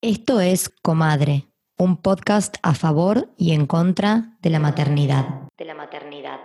Esto 0.00 0.40
es 0.40 0.68
Comadre, 0.68 1.48
un 1.76 1.96
podcast 1.96 2.58
a 2.62 2.74
favor 2.74 3.30
y 3.36 3.52
en 3.52 3.66
contra 3.66 4.36
de 4.42 4.50
la 4.50 4.60
maternidad. 4.60 5.24
De 5.58 5.64
la 5.64 5.74
maternidad. 5.74 6.38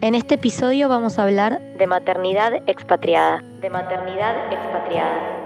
En 0.00 0.14
este 0.14 0.36
episodio 0.36 0.88
vamos 0.88 1.18
a 1.18 1.24
hablar 1.24 1.60
de 1.76 1.86
maternidad 1.86 2.54
expatriada. 2.66 3.42
De 3.60 3.68
maternidad 3.68 4.50
expatriada. 4.50 5.45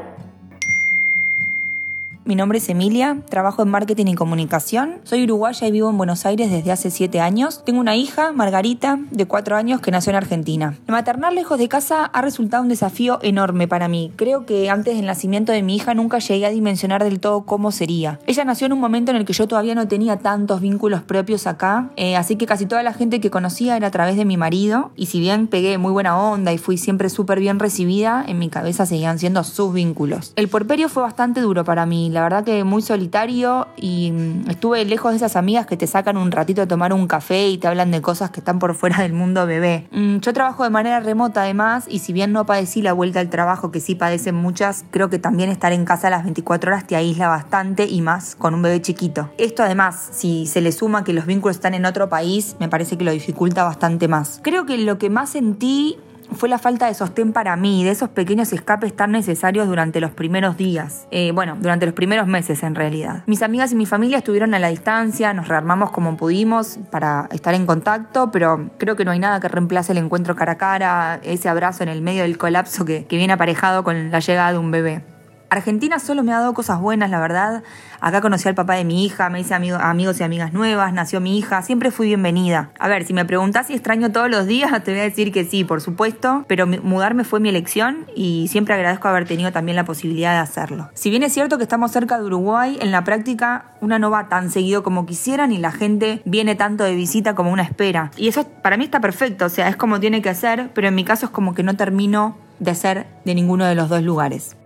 Mi 2.22 2.36
nombre 2.36 2.58
es 2.58 2.68
Emilia, 2.68 3.16
trabajo 3.30 3.62
en 3.62 3.70
marketing 3.70 4.06
y 4.08 4.14
comunicación. 4.14 5.00
Soy 5.04 5.24
uruguaya 5.24 5.66
y 5.66 5.70
vivo 5.70 5.88
en 5.88 5.96
Buenos 5.96 6.26
Aires 6.26 6.50
desde 6.50 6.70
hace 6.70 6.90
7 6.90 7.18
años. 7.18 7.64
Tengo 7.64 7.80
una 7.80 7.96
hija, 7.96 8.30
Margarita, 8.32 8.98
de 9.10 9.24
4 9.24 9.56
años, 9.56 9.80
que 9.80 9.90
nació 9.90 10.10
en 10.10 10.16
Argentina. 10.16 10.76
maternar 10.86 11.32
lejos 11.32 11.58
de 11.58 11.68
casa 11.68 12.04
ha 12.04 12.20
resultado 12.20 12.62
un 12.62 12.68
desafío 12.68 13.20
enorme 13.22 13.68
para 13.68 13.88
mí. 13.88 14.12
Creo 14.16 14.44
que 14.44 14.68
antes 14.68 14.96
del 14.96 15.06
nacimiento 15.06 15.50
de 15.52 15.62
mi 15.62 15.76
hija 15.76 15.94
nunca 15.94 16.18
llegué 16.18 16.44
a 16.44 16.50
dimensionar 16.50 17.02
del 17.02 17.20
todo 17.20 17.46
cómo 17.46 17.72
sería. 17.72 18.20
Ella 18.26 18.44
nació 18.44 18.66
en 18.66 18.74
un 18.74 18.80
momento 18.80 19.10
en 19.10 19.16
el 19.16 19.24
que 19.24 19.32
yo 19.32 19.48
todavía 19.48 19.74
no 19.74 19.88
tenía 19.88 20.18
tantos 20.18 20.60
vínculos 20.60 21.00
propios 21.00 21.46
acá, 21.46 21.88
eh, 21.96 22.16
así 22.16 22.36
que 22.36 22.44
casi 22.44 22.66
toda 22.66 22.82
la 22.82 22.92
gente 22.92 23.20
que 23.20 23.30
conocía 23.30 23.78
era 23.78 23.86
a 23.86 23.90
través 23.90 24.16
de 24.16 24.26
mi 24.26 24.36
marido. 24.36 24.90
Y 24.94 25.06
si 25.06 25.20
bien 25.20 25.46
pegué 25.46 25.78
muy 25.78 25.90
buena 25.90 26.20
onda 26.20 26.52
y 26.52 26.58
fui 26.58 26.76
siempre 26.76 27.08
súper 27.08 27.40
bien 27.40 27.58
recibida, 27.58 28.22
en 28.28 28.38
mi 28.38 28.50
cabeza 28.50 28.84
seguían 28.84 29.18
siendo 29.18 29.42
sus 29.42 29.72
vínculos. 29.72 30.34
El 30.36 30.48
porperio 30.48 30.90
fue 30.90 31.02
bastante 31.02 31.40
duro 31.40 31.64
para 31.64 31.86
mí 31.86 32.09
la 32.10 32.22
verdad 32.22 32.44
que 32.44 32.64
muy 32.64 32.82
solitario 32.82 33.68
y 33.76 34.12
mm, 34.12 34.50
estuve 34.50 34.84
lejos 34.84 35.12
de 35.12 35.16
esas 35.16 35.36
amigas 35.36 35.66
que 35.66 35.76
te 35.76 35.86
sacan 35.86 36.16
un 36.16 36.30
ratito 36.30 36.62
a 36.62 36.66
tomar 36.66 36.92
un 36.92 37.06
café 37.06 37.48
y 37.48 37.58
te 37.58 37.68
hablan 37.68 37.90
de 37.90 38.02
cosas 38.02 38.30
que 38.30 38.40
están 38.40 38.58
por 38.58 38.74
fuera 38.74 39.02
del 39.02 39.12
mundo 39.12 39.46
bebé. 39.46 39.88
Mm, 39.90 40.18
yo 40.18 40.32
trabajo 40.32 40.64
de 40.64 40.70
manera 40.70 41.00
remota 41.00 41.42
además 41.42 41.86
y 41.88 42.00
si 42.00 42.12
bien 42.12 42.32
no 42.32 42.46
padecí 42.46 42.82
la 42.82 42.92
vuelta 42.92 43.20
al 43.20 43.30
trabajo 43.30 43.70
que 43.70 43.80
sí 43.80 43.94
padecen 43.94 44.34
muchas, 44.34 44.84
creo 44.90 45.10
que 45.10 45.18
también 45.18 45.50
estar 45.50 45.72
en 45.72 45.84
casa 45.84 46.10
las 46.10 46.24
24 46.24 46.70
horas 46.70 46.86
te 46.86 46.96
aísla 46.96 47.28
bastante 47.28 47.86
y 47.86 48.02
más 48.02 48.34
con 48.36 48.54
un 48.54 48.62
bebé 48.62 48.80
chiquito. 48.82 49.30
Esto 49.38 49.62
además, 49.62 50.08
si 50.12 50.46
se 50.46 50.60
le 50.60 50.72
suma 50.72 51.04
que 51.04 51.12
los 51.12 51.26
vínculos 51.26 51.56
están 51.56 51.74
en 51.74 51.86
otro 51.86 52.08
país, 52.08 52.56
me 52.58 52.68
parece 52.68 52.98
que 52.98 53.04
lo 53.04 53.12
dificulta 53.12 53.64
bastante 53.64 54.08
más. 54.08 54.40
Creo 54.42 54.66
que 54.66 54.78
lo 54.78 54.98
que 54.98 55.10
más 55.10 55.30
sentí 55.30 55.98
fue 56.32 56.48
la 56.48 56.58
falta 56.58 56.86
de 56.86 56.94
sostén 56.94 57.32
para 57.32 57.56
mí, 57.56 57.84
de 57.84 57.90
esos 57.90 58.08
pequeños 58.08 58.52
escapes 58.52 58.94
tan 58.94 59.12
necesarios 59.12 59.68
durante 59.68 60.00
los 60.00 60.10
primeros 60.10 60.56
días. 60.56 61.06
Eh, 61.10 61.32
bueno, 61.32 61.56
durante 61.60 61.86
los 61.86 61.94
primeros 61.94 62.26
meses 62.26 62.62
en 62.62 62.74
realidad. 62.74 63.22
Mis 63.26 63.42
amigas 63.42 63.72
y 63.72 63.76
mi 63.76 63.86
familia 63.86 64.18
estuvieron 64.18 64.54
a 64.54 64.58
la 64.58 64.68
distancia, 64.68 65.32
nos 65.34 65.48
rearmamos 65.48 65.90
como 65.90 66.16
pudimos 66.16 66.78
para 66.90 67.28
estar 67.32 67.54
en 67.54 67.66
contacto, 67.66 68.30
pero 68.30 68.70
creo 68.78 68.96
que 68.96 69.04
no 69.04 69.10
hay 69.10 69.18
nada 69.18 69.40
que 69.40 69.48
reemplace 69.48 69.92
el 69.92 69.98
encuentro 69.98 70.36
cara 70.36 70.52
a 70.52 70.58
cara, 70.58 71.20
ese 71.22 71.48
abrazo 71.48 71.82
en 71.82 71.88
el 71.88 72.02
medio 72.02 72.22
del 72.22 72.38
colapso 72.38 72.84
que, 72.84 73.04
que 73.06 73.16
viene 73.16 73.32
aparejado 73.32 73.84
con 73.84 74.10
la 74.10 74.20
llegada 74.20 74.52
de 74.52 74.58
un 74.58 74.70
bebé. 74.70 75.02
Argentina 75.50 75.98
solo 75.98 76.22
me 76.22 76.32
ha 76.32 76.38
dado 76.38 76.54
cosas 76.54 76.80
buenas, 76.80 77.10
la 77.10 77.18
verdad. 77.18 77.64
Acá 78.00 78.20
conocí 78.20 78.48
al 78.48 78.54
papá 78.54 78.76
de 78.76 78.84
mi 78.84 79.04
hija, 79.04 79.28
me 79.30 79.40
hice 79.40 79.52
amigos 79.52 80.20
y 80.20 80.22
amigas 80.22 80.52
nuevas, 80.52 80.92
nació 80.92 81.20
mi 81.20 81.36
hija, 81.36 81.60
siempre 81.62 81.90
fui 81.90 82.06
bienvenida. 82.06 82.70
A 82.78 82.86
ver, 82.86 83.04
si 83.04 83.12
me 83.12 83.24
preguntás 83.24 83.66
si 83.66 83.74
extraño 83.74 84.12
todos 84.12 84.30
los 84.30 84.46
días, 84.46 84.70
te 84.84 84.92
voy 84.92 85.00
a 85.00 85.04
decir 85.04 85.32
que 85.32 85.44
sí, 85.44 85.64
por 85.64 85.80
supuesto, 85.80 86.44
pero 86.46 86.68
mudarme 86.68 87.24
fue 87.24 87.40
mi 87.40 87.48
elección 87.48 88.06
y 88.14 88.46
siempre 88.48 88.74
agradezco 88.74 89.08
haber 89.08 89.26
tenido 89.26 89.50
también 89.50 89.74
la 89.74 89.84
posibilidad 89.84 90.32
de 90.34 90.38
hacerlo. 90.38 90.88
Si 90.94 91.10
bien 91.10 91.24
es 91.24 91.32
cierto 91.32 91.58
que 91.58 91.64
estamos 91.64 91.90
cerca 91.90 92.16
de 92.16 92.24
Uruguay, 92.26 92.78
en 92.80 92.92
la 92.92 93.02
práctica 93.02 93.72
una 93.80 93.98
no 93.98 94.10
va 94.10 94.28
tan 94.28 94.50
seguido 94.50 94.84
como 94.84 95.04
quisieran 95.04 95.52
y 95.52 95.58
la 95.58 95.72
gente 95.72 96.22
viene 96.24 96.54
tanto 96.54 96.84
de 96.84 96.94
visita 96.94 97.34
como 97.34 97.50
una 97.50 97.64
espera. 97.64 98.12
Y 98.16 98.28
eso 98.28 98.46
para 98.62 98.76
mí 98.76 98.84
está 98.84 99.00
perfecto, 99.00 99.46
o 99.46 99.48
sea, 99.48 99.68
es 99.68 99.74
como 99.74 99.98
tiene 99.98 100.22
que 100.22 100.32
ser, 100.34 100.70
pero 100.74 100.86
en 100.86 100.94
mi 100.94 101.04
caso 101.04 101.26
es 101.26 101.32
como 101.32 101.54
que 101.54 101.64
no 101.64 101.74
termino 101.74 102.38
de 102.60 102.74
ser 102.76 103.06
de 103.24 103.34
ninguno 103.34 103.64
de 103.64 103.74
los 103.74 103.88
dos 103.88 104.02
lugares. 104.02 104.56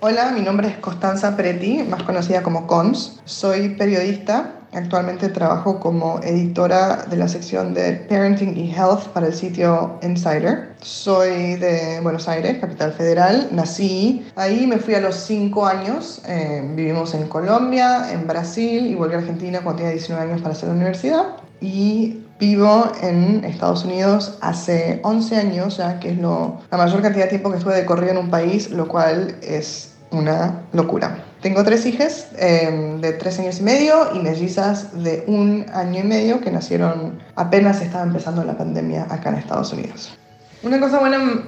Hola, 0.00 0.30
mi 0.30 0.42
nombre 0.42 0.68
es 0.68 0.76
Constanza 0.76 1.34
Preti, 1.38 1.82
más 1.82 2.02
conocida 2.02 2.42
como 2.42 2.66
Cons. 2.66 3.18
Soy 3.24 3.70
periodista. 3.70 4.52
Actualmente 4.74 5.30
trabajo 5.30 5.80
como 5.80 6.20
editora 6.22 7.06
de 7.08 7.16
la 7.16 7.26
sección 7.28 7.72
de 7.72 7.92
Parenting 8.06 8.58
y 8.58 8.70
Health 8.70 9.06
para 9.14 9.28
el 9.28 9.32
sitio 9.32 9.98
Insider. 10.02 10.74
Soy 10.82 11.56
de 11.56 12.00
Buenos 12.02 12.28
Aires, 12.28 12.58
capital 12.58 12.92
federal. 12.92 13.48
Nací 13.52 14.26
ahí, 14.36 14.66
me 14.66 14.76
fui 14.76 14.94
a 14.94 15.00
los 15.00 15.14
5 15.16 15.66
años. 15.66 16.20
Eh, 16.28 16.62
vivimos 16.74 17.14
en 17.14 17.26
Colombia, 17.28 18.12
en 18.12 18.26
Brasil 18.26 18.86
y 18.86 18.94
volví 18.94 19.14
a 19.14 19.18
Argentina 19.18 19.60
cuando 19.62 19.78
tenía 19.78 19.92
19 19.92 20.22
años 20.22 20.42
para 20.42 20.52
hacer 20.52 20.68
la 20.68 20.74
universidad. 20.74 21.45
Y 21.60 22.22
Vivo 22.38 22.92
en 23.00 23.44
Estados 23.44 23.86
Unidos 23.86 24.36
hace 24.42 25.00
11 25.02 25.36
años 25.36 25.78
ya, 25.78 25.98
que 25.98 26.10
es 26.10 26.18
la 26.18 26.76
mayor 26.76 27.00
cantidad 27.00 27.24
de 27.24 27.30
tiempo 27.30 27.50
que 27.50 27.56
estuve 27.56 27.74
de 27.74 27.86
corrido 27.86 28.12
en 28.12 28.18
un 28.18 28.30
país, 28.30 28.70
lo 28.70 28.86
cual 28.86 29.36
es 29.40 29.94
una 30.10 30.60
locura. 30.74 31.24
Tengo 31.40 31.64
tres 31.64 31.86
hijas 31.86 32.28
em, 32.36 33.00
de 33.00 33.12
tres 33.12 33.38
años 33.38 33.60
y 33.60 33.62
medio 33.62 34.14
y 34.14 34.18
mellizas 34.18 35.02
de 35.02 35.24
un 35.26 35.64
año 35.72 36.00
y 36.00 36.02
medio 36.02 36.40
que 36.42 36.50
nacieron 36.50 37.18
apenas 37.36 37.80
estaba 37.80 38.04
empezando 38.04 38.44
la 38.44 38.58
pandemia 38.58 39.06
acá 39.08 39.30
en 39.30 39.36
Estados 39.36 39.72
Unidos. 39.72 40.14
Una 40.62 40.78
cosa 40.78 40.98
buena 40.98 41.42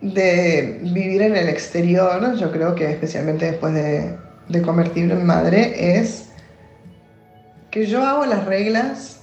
de 0.00 0.78
vivir 0.80 1.22
en 1.22 1.34
el 1.34 1.48
exterior, 1.48 2.36
yo 2.36 2.52
creo 2.52 2.76
que 2.76 2.88
especialmente 2.88 3.46
después 3.46 3.74
de, 3.74 4.16
de 4.48 4.62
convertirme 4.62 5.14
en 5.14 5.26
madre, 5.26 5.98
es 5.98 6.28
que 7.70 7.86
yo 7.86 8.04
hago 8.04 8.24
las 8.24 8.44
reglas 8.46 9.20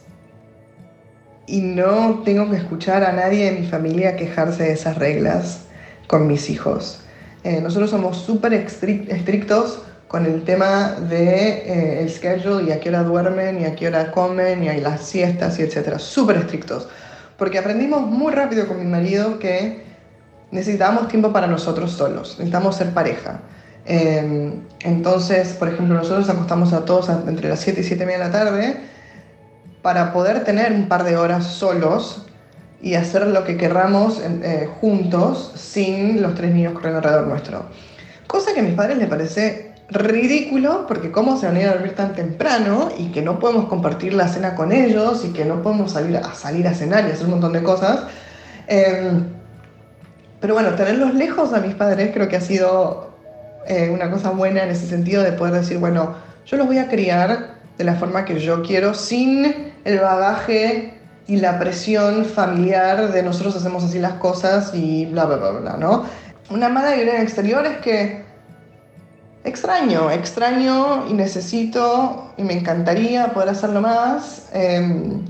y 1.48 1.62
no 1.62 2.22
tengo 2.24 2.50
que 2.50 2.58
escuchar 2.58 3.04
a 3.04 3.12
nadie 3.12 3.52
de 3.52 3.60
mi 3.60 3.68
familia 3.68 4.16
quejarse 4.16 4.64
de 4.64 4.72
esas 4.74 4.98
reglas 4.98 5.66
con 6.08 6.28
mis 6.28 6.50
hijos. 6.50 7.02
Eh, 7.44 7.62
nosotros 7.62 7.92
somos 7.92 8.18
súper 8.18 8.54
estrictos 8.54 9.84
con 10.08 10.26
el 10.26 10.44
tema 10.44 10.92
de 10.94 12.04
eh, 12.04 12.10
schedule 12.10 12.70
y 12.70 12.72
a 12.72 12.80
qué 12.80 12.90
hora 12.90 13.04
duermen 13.04 13.62
y 13.62 13.66
a 13.66 13.76
qué 13.76 13.88
hora 13.88 14.12
comen 14.12 14.64
y 14.64 14.70
a 14.70 14.78
las 14.78 15.02
siestas 15.02 15.60
y 15.60 15.64
etcétera. 15.64 16.00
Súper 16.00 16.38
estrictos. 16.38 16.88
Porque 17.38 17.60
aprendimos 17.60 18.02
muy 18.02 18.32
rápido 18.32 18.68
con 18.68 18.80
mi 18.80 18.86
marido 18.86 19.40
que 19.40 19.84
necesitábamos 20.52 21.08
tiempo 21.08 21.34
para 21.34 21.48
nosotros 21.48 21.92
solos, 21.92 22.36
necesitamos 22.38 22.78
ser 22.78 22.92
pareja. 22.94 23.42
Em, 23.86 24.62
entonces, 24.82 25.54
por 25.54 25.68
ejemplo, 25.68 25.96
nosotros 25.96 26.30
acostamos 26.30 26.74
a 26.74 26.86
todos 26.86 27.10
entre 27.28 27.50
las 27.50 27.60
7 27.60 27.82
y 27.82 27.84
7 27.84 28.04
y 28.04 28.06
media 28.06 28.20
de 28.20 28.26
la 28.26 28.32
tarde 28.32 28.78
para 29.82 30.12
poder 30.12 30.44
tener 30.44 30.72
un 30.72 30.88
par 30.88 31.04
de 31.04 31.16
horas 31.16 31.46
solos 31.46 32.26
y 32.82 32.96
hacer 32.96 33.28
lo 33.28 33.44
que 33.44 33.58
querramos 33.58 34.22
eh, 34.22 34.68
juntos 34.82 35.52
sin 35.56 36.22
los 36.22 36.36
tres 36.36 36.54
niños 36.54 36.74
corriendo 36.74 36.98
alrededor 37.00 37.28
nuestro. 37.28 37.66
Cosa 38.28 38.54
que 38.54 38.60
a 38.60 38.64
mis 38.64 38.74
padres 38.74 38.98
les 38.98 39.08
parece 39.08 39.74
ridículo 39.90 40.86
porque 40.88 41.12
cómo 41.12 41.38
se 41.38 41.46
van 41.46 41.56
a 41.58 41.62
ir 41.62 41.68
a 41.68 41.74
dormir 41.74 41.94
tan 41.94 42.14
temprano 42.14 42.90
y 42.98 43.12
que 43.12 43.22
no 43.22 43.38
podemos 43.38 43.66
compartir 43.66 44.14
la 44.14 44.28
cena 44.28 44.56
con 44.56 44.72
ellos 44.72 45.24
y 45.24 45.34
que 45.34 45.46
no 45.46 45.62
podemos 45.62 45.92
salir 45.92 46.18
a, 46.18 46.34
salir 46.34 46.68
a 46.68 46.74
cenar 46.74 47.08
y 47.08 47.12
hacer 47.12 47.26
un 47.26 47.32
montón 47.32 47.54
de 47.54 47.64
cosas. 47.64 48.02
Em, 48.68 49.26
pero 50.40 50.56
bueno, 50.56 50.72
tenerlos 50.76 51.14
lejos 51.14 51.54
a 51.54 51.60
mis 51.60 51.76
padres 51.76 52.12
creo 52.14 52.28
que 52.28 52.36
ha 52.36 52.42
sido 52.42 53.15
eh, 53.68 53.90
una 53.90 54.10
cosa 54.12 54.32
buena 54.32 54.64
en 54.64 54.70
ese 54.70 54.88
sentido 54.88 55.24
de 55.24 55.32
poder 55.34 55.54
decir, 55.54 55.78
bueno, 55.78 56.16
yo 56.46 56.58
los 56.58 56.68
voy 56.68 56.78
a 56.78 56.88
criar 56.88 57.56
de 57.78 57.84
la 57.84 57.96
forma 57.96 58.26
que 58.26 58.40
yo 58.40 58.62
quiero 58.64 58.94
sin 58.94 59.74
el 59.84 60.00
bagaje 60.00 60.94
y 61.28 61.38
la 61.38 61.60
presión 61.60 62.26
familiar 62.26 63.12
de 63.12 63.24
nosotros 63.24 63.56
hacemos 63.56 63.84
así 63.84 64.00
las 64.00 64.14
cosas 64.14 64.72
y 64.74 65.06
bla, 65.06 65.26
bla, 65.26 65.38
bla, 65.38 65.52
bla, 65.52 65.78
¿no? 65.78 66.06
Una 66.50 66.70
mala 66.70 66.94
el 66.94 67.10
exterior 67.10 67.66
es 67.66 67.78
que 67.78 68.24
extraño, 69.44 70.12
extraño 70.12 71.08
y 71.08 71.14
necesito 71.14 72.32
y 72.38 72.44
me 72.44 72.54
encantaría 72.54 73.34
poder 73.34 73.50
hacerlo 73.50 73.82
más. 73.82 74.50
Em, 74.54 75.26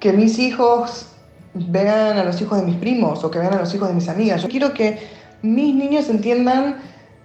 que 0.00 0.12
mis 0.12 0.38
hijos 0.38 1.06
vean 1.54 2.18
a 2.18 2.24
los 2.24 2.40
hijos 2.40 2.58
de 2.58 2.64
mis 2.64 2.76
primos 2.76 3.22
o 3.24 3.30
que 3.30 3.38
vean 3.38 3.54
a 3.54 3.58
los 3.58 3.74
hijos 3.74 3.88
de 3.88 3.94
mis 3.94 4.08
amigas. 4.08 4.42
Yo 4.42 4.48
quiero 4.48 4.72
que 4.72 4.98
mis 5.42 5.74
niños 5.74 6.08
entiendan 6.08 6.76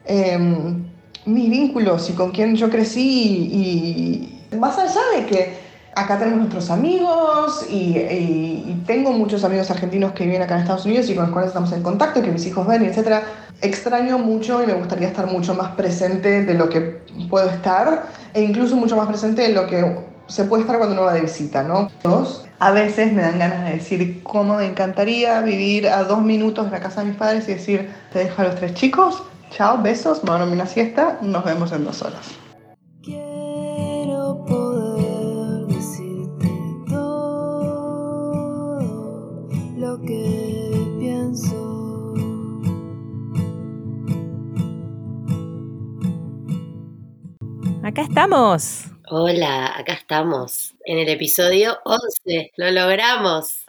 em, 0.06 0.84
mis 1.26 1.50
vínculos 1.50 2.10
y 2.10 2.14
con 2.14 2.32
quién 2.32 2.56
yo 2.56 2.70
crecí 2.70 3.02
y 3.02 4.56
más 4.56 4.78
allá 4.78 5.02
de 5.16 5.26
que 5.26 5.66
acá 5.96 6.20
tenemos 6.20 6.40
nuestros 6.40 6.70
amigos 6.70 7.66
y, 7.70 8.76
tengo 8.86 9.12
muchos 9.12 9.44
amigos 9.44 9.72
argentinos 9.72 10.12
que 10.12 10.26
viven 10.26 10.44
acá 10.44 10.56
en 10.56 10.62
Estados 10.62 10.86
Unidos 10.86 11.10
y 11.10 11.16
con 11.16 11.24
los 11.24 11.34
cuales 11.34 11.48
estamos 11.48 11.72
en 11.72 11.82
contacto, 11.82 12.22
que 12.22 12.30
mis 12.30 12.46
hijos 12.46 12.68
ven, 12.68 12.84
etc. 12.84 13.24
Extraño 13.62 14.20
mucho 14.20 14.62
y 14.62 14.68
me 14.68 14.74
gustaría 14.74 15.08
estar 15.08 15.26
mucho 15.26 15.56
más 15.56 15.72
presente 15.72 16.44
de 16.44 16.54
lo 16.54 16.70
que 16.70 17.00
puedo 17.28 17.50
estar 17.50 18.04
e 18.36 18.44
incluso 18.44 18.76
mucho 18.76 18.96
más 18.96 19.08
presente 19.08 19.42
de 19.42 19.50
lo 19.50 19.66
que 19.66 19.98
se 20.28 20.44
puede 20.44 20.62
estar 20.62 20.78
cuando 20.78 20.94
uno 20.94 21.06
va 21.06 21.14
de 21.14 21.22
visita, 21.22 21.64
¿no? 21.64 21.90
Dos, 22.04 22.46
a 22.60 22.72
veces 22.72 23.12
me 23.12 23.24
dan 23.24 23.40
ganas 23.40 23.66
de 23.66 23.72
decir 23.72 24.22
cómo 24.22 24.58
me 24.58 24.66
encantaría 24.66 25.42
vivir 25.42 25.88
a 25.88 26.04
dos 26.04 26.22
minutos 26.22 26.66
de 26.66 26.72
la 26.72 26.80
casa 26.80 27.02
de 27.02 27.08
mis 27.08 27.16
padres 27.16 27.48
y 27.48 27.54
decir, 27.54 27.90
te 28.14 28.20
dejo 28.20 28.42
a 28.44 28.46
los 28.46 28.56
tres 28.56 28.76
chicos, 28.76 29.24
Chao, 29.52 29.82
besos, 29.82 30.24
me 30.24 30.32
una 30.32 30.66
siesta, 30.66 31.20
nos 31.22 31.44
vemos 31.44 31.72
en 31.72 31.86
dos 31.86 32.02
horas. 32.02 32.28
Quiero 33.02 34.44
poder 34.46 35.68
decirte. 35.68 36.16
Acá 47.84 48.02
estamos. 48.02 48.86
Hola, 49.12 49.78
acá 49.78 49.94
estamos 49.94 50.74
en 50.86 50.98
el 50.98 51.08
episodio 51.08 51.78
11. 51.86 52.52
Lo 52.58 52.72
logramos. 52.72 53.65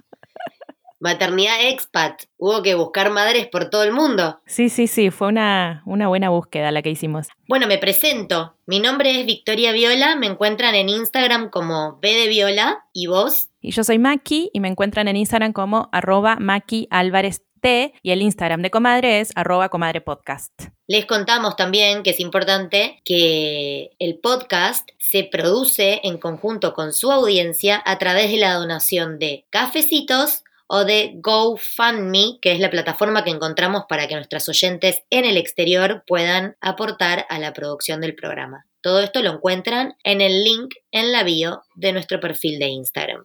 Maternidad 1.07 1.55
expat. 1.61 2.23
Hubo 2.37 2.65
que 2.65 2.75
buscar 2.75 3.13
madres 3.13 3.47
por 3.47 3.71
todo 3.71 3.85
el 3.85 3.93
mundo. 3.93 4.41
Sí, 4.45 4.69
sí, 4.69 4.89
sí. 4.89 5.13
Fue 5.13 5.29
una, 5.29 5.85
una 5.87 6.09
buena 6.09 6.31
búsqueda 6.31 6.73
la 6.73 6.83
que 6.83 6.91
hicimos. 6.91 7.29
Bueno, 7.47 7.69
me 7.69 7.79
presento. 7.79 8.57
Mi 8.67 8.81
nombre 8.81 9.21
es 9.21 9.25
Victoria 9.25 9.71
Viola. 9.71 10.17
Me 10.17 10.27
encuentran 10.27 10.75
en 10.75 10.89
Instagram 10.89 11.51
como 11.51 12.01
B 12.03 12.13
de 12.13 12.27
Viola. 12.27 12.87
¿Y 12.93 13.07
vos? 13.07 13.51
Y 13.61 13.71
yo 13.71 13.85
soy 13.85 14.01
Maki 14.01 14.51
y 14.53 14.59
me 14.59 14.67
encuentran 14.67 15.07
en 15.07 15.15
Instagram 15.15 15.53
como 15.53 15.89
arroba 15.93 16.39
Maki 16.41 16.89
Álvarez 16.91 17.43
T 17.61 17.95
y 18.03 18.11
el 18.11 18.21
Instagram 18.23 18.63
de 18.63 18.71
Comadre 18.71 19.21
es 19.21 19.31
arroba 19.37 19.69
Comadre 19.69 20.01
Podcast. 20.01 20.53
Les 20.89 21.07
contamos 21.07 21.57
también 21.57 22.03
que 22.03 22.11
es 22.11 22.21
importante 22.21 23.01
que 23.05 23.91
el 23.99 24.19
podcast 24.19 24.89
se 24.99 25.25
produce 25.25 26.01
en 26.03 26.19
conjunto 26.19 26.75
con 26.75 26.93
su 26.93 27.11
audiencia 27.13 27.81
a 27.85 27.99
través 27.99 28.31
de 28.31 28.39
la 28.39 28.55
donación 28.55 29.19
de 29.19 29.47
cafecitos 29.51 30.43
o 30.69 30.85
de 30.85 31.13
GoFundMe, 31.17 32.39
que 32.41 32.53
es 32.53 32.61
la 32.61 32.71
plataforma 32.71 33.25
que 33.25 33.31
encontramos 33.31 33.85
para 33.89 34.09
que 34.09 34.15
nuestras 34.15 34.49
oyentes 34.49 35.03
en 35.11 35.25
el 35.25 35.37
exterior 35.37 36.03
puedan 36.07 36.57
aportar 36.61 37.27
a 37.29 37.39
la 37.39 37.53
producción 37.53 38.01
del 38.01 38.15
programa. 38.15 38.67
Todo 38.81 39.01
esto 39.01 39.23
lo 39.23 39.33
encuentran 39.33 39.95
en 40.05 40.21
el 40.21 40.45
link 40.45 40.75
en 40.91 41.13
la 41.13 41.25
bio 41.25 41.63
de 41.75 41.93
nuestro 41.93 42.21
perfil 42.21 42.59
de 42.59 42.69
Instagram. 42.69 43.25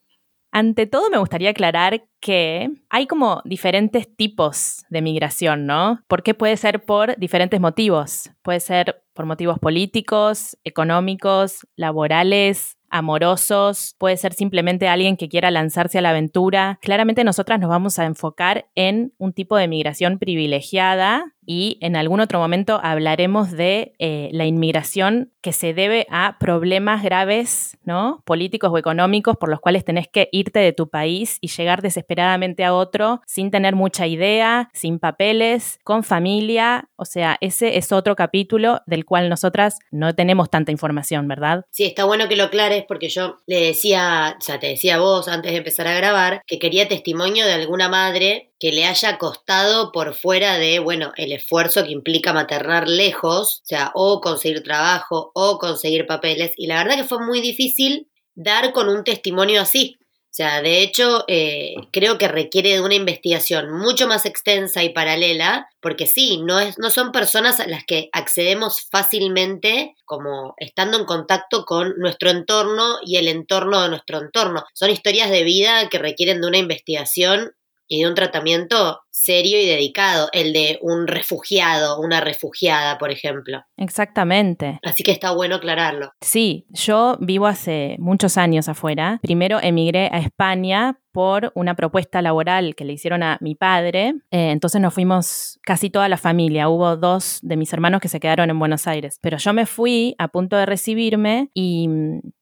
Ante 0.54 0.86
todo, 0.86 1.10
me 1.10 1.18
gustaría 1.18 1.52
aclarar 1.52 2.04
que 2.20 2.70
hay 2.90 3.08
como 3.08 3.42
diferentes 3.46 4.14
tipos 4.18 4.84
de 4.90 5.02
migración, 5.02 5.66
¿no? 5.66 6.02
Porque 6.10 6.34
puede 6.34 6.58
ser 6.58 6.84
por 6.84 7.18
diferentes 7.18 7.62
motivos. 7.62 8.32
Puede 8.42 8.60
ser 8.60 9.02
por 9.14 9.26
motivos 9.26 9.60
políticos, 9.60 10.58
económicos, 10.66 11.66
laborales, 11.78 12.78
amorosos, 12.92 13.96
puede 13.98 14.18
ser 14.18 14.34
simplemente 14.34 14.88
alguien 14.88 15.18
que 15.18 15.30
quiera 15.30 15.50
lanzarse 15.50 15.98
a 15.98 16.02
la 16.02 16.12
aventura. 16.12 16.78
Claramente 16.82 17.24
nosotras 17.24 17.60
nos 17.60 17.70
vamos 17.70 17.98
a 17.98 18.06
enfocar 18.06 18.68
en 18.76 19.14
un 19.18 19.34
tipo 19.34 19.58
de 19.58 19.68
migración 19.68 20.20
privilegiada 20.20 21.34
y 21.46 21.78
en 21.82 21.96
algún 21.96 22.20
otro 22.20 22.40
momento 22.40 22.80
hablaremos 22.84 23.52
de 23.52 23.94
eh, 24.00 24.30
la 24.32 24.46
inmigración 24.46 25.32
que 25.42 25.54
se 25.54 25.74
debe 25.74 26.06
a 26.10 26.38
problemas 26.40 27.04
graves, 27.04 27.78
¿no? 27.84 28.22
Políticos 28.26 28.70
o 28.72 28.78
económicos 28.78 29.38
por 29.38 29.50
los 29.50 29.60
cuales 29.60 29.84
tenés 29.84 30.08
que 30.08 30.30
irte 30.32 30.60
de 30.60 30.72
tu 30.72 30.90
país 30.90 31.38
y 31.42 31.48
llegar 31.48 31.82
desesperadamente 31.82 32.64
a 32.64 32.74
otro 32.74 33.22
sin 33.26 33.50
tener 33.50 33.76
mucha 33.76 34.06
idea, 34.06 34.70
sin 34.74 35.00
papeles, 35.00 35.80
con 35.84 36.04
familia. 36.04 36.90
O 36.96 37.06
sea, 37.06 37.38
ese 37.42 37.78
es 37.78 37.92
otro 37.92 38.16
capítulo 38.16 38.82
del 38.86 39.06
cual 39.06 39.30
nosotras 39.30 39.80
no 39.90 40.14
tenemos 40.14 40.50
tanta 40.50 40.72
información, 40.72 41.28
¿verdad? 41.28 41.66
Sí, 41.72 41.86
está 41.86 42.06
bueno 42.06 42.28
que 42.28 42.36
lo 42.36 42.46
aclares 42.46 42.86
porque 42.88 43.10
yo 43.10 43.38
le 43.48 43.62
decía, 43.62 44.36
o 44.38 44.42
sea, 44.42 44.60
te 44.60 44.68
decía 44.68 45.00
vos 45.00 45.28
antes 45.28 45.52
de 45.52 45.58
empezar 45.58 45.88
a 45.88 45.96
grabar, 45.96 46.42
que 46.46 46.60
quería 46.60 46.88
testimonio 46.88 47.46
de 47.46 47.54
alguna 47.54 47.90
madre 47.90 48.51
que 48.62 48.72
le 48.72 48.86
haya 48.86 49.18
costado 49.18 49.92
por 49.92 50.14
fuera 50.14 50.60
de, 50.60 50.78
bueno, 50.78 51.14
el 51.18 51.32
esfuerzo 51.32 51.84
que 51.84 51.90
implica 51.90 52.32
maternar 52.32 52.88
lejos, 52.88 53.62
o 53.64 53.66
sea, 53.66 53.92
o 53.96 54.22
conseguir 54.22 54.62
trabajo 54.62 55.32
o 55.34 55.58
conseguir 55.58 56.06
papeles. 56.06 56.52
Y 56.58 56.68
la 56.68 56.84
verdad 56.84 56.96
que 56.96 57.08
fue 57.08 57.26
muy 57.26 57.42
difícil 57.42 58.08
dar 58.36 58.72
con 58.72 58.88
un 58.88 59.04
testimonio 59.04 59.62
así. 59.62 59.98
O 60.00 60.34
sea, 60.34 60.62
de 60.62 60.84
hecho, 60.84 61.26
eh, 61.28 61.74
creo 61.92 62.20
que 62.20 62.28
requiere 62.28 62.70
de 62.70 62.82
una 62.82 62.94
investigación 62.94 63.72
mucho 63.72 64.08
más 64.08 64.28
extensa 64.28 64.84
y 64.84 64.90
paralela, 64.90 65.68
porque 65.82 66.06
sí, 66.06 66.38
no, 66.38 66.60
es, 66.60 66.78
no 66.78 66.92
son 66.92 67.12
personas 67.12 67.60
a 67.60 67.68
las 67.68 67.84
que 67.84 68.10
accedemos 68.14 68.88
fácilmente 68.92 69.96
como 70.06 70.54
estando 70.58 71.00
en 71.00 71.06
contacto 71.06 71.66
con 71.66 71.96
nuestro 71.98 72.30
entorno 72.30 73.00
y 73.04 73.18
el 73.18 73.28
entorno 73.28 73.82
de 73.82 73.90
nuestro 73.90 74.20
entorno. 74.20 74.64
Son 74.76 74.92
historias 74.92 75.32
de 75.32 75.44
vida 75.44 75.90
que 75.90 75.98
requieren 75.98 76.42
de 76.42 76.48
una 76.48 76.60
investigación 76.60 77.54
y 77.92 78.04
de 78.04 78.08
un 78.08 78.16
tratamiento 78.16 79.02
serio 79.10 79.62
y 79.62 79.66
dedicado, 79.66 80.30
el 80.32 80.54
de 80.54 80.80
un 80.82 81.08
refugiado, 81.08 82.00
una 82.00 82.22
refugiada, 82.22 82.98
por 82.98 83.12
ejemplo. 83.12 83.66
Exactamente. 83.76 84.80
Así 84.82 85.04
que 85.04 85.12
está 85.12 85.32
bueno 85.32 85.56
aclararlo. 85.56 86.14
Sí, 86.22 86.66
yo 86.70 87.18
vivo 87.20 87.48
hace 87.48 87.98
muchos 88.00 88.38
años 88.38 88.70
afuera. 88.70 89.20
Primero 89.22 89.60
emigré 89.62 90.08
a 90.14 90.20
España 90.20 91.02
por 91.12 91.52
una 91.54 91.76
propuesta 91.76 92.22
laboral 92.22 92.76
que 92.76 92.86
le 92.86 92.94
hicieron 92.94 93.24
a 93.24 93.38
mi 93.42 93.56
padre. 93.56 94.14
Eh, 94.32 94.52
entonces 94.52 94.80
nos 94.80 94.94
fuimos 94.94 95.60
casi 95.62 95.90
toda 95.90 96.08
la 96.08 96.16
familia. 96.16 96.70
Hubo 96.70 96.96
dos 96.96 97.40
de 97.42 97.58
mis 97.58 97.74
hermanos 97.74 98.00
que 98.00 98.08
se 98.08 98.22
quedaron 98.22 98.50
en 98.50 98.58
Buenos 98.58 98.88
Aires. 98.88 99.20
Pero 99.22 99.38
yo 99.38 99.52
me 99.52 99.66
fui 99.66 100.16
a 100.18 100.30
punto 100.30 100.56
de 100.56 100.66
recibirme 100.66 101.50
y 101.54 101.90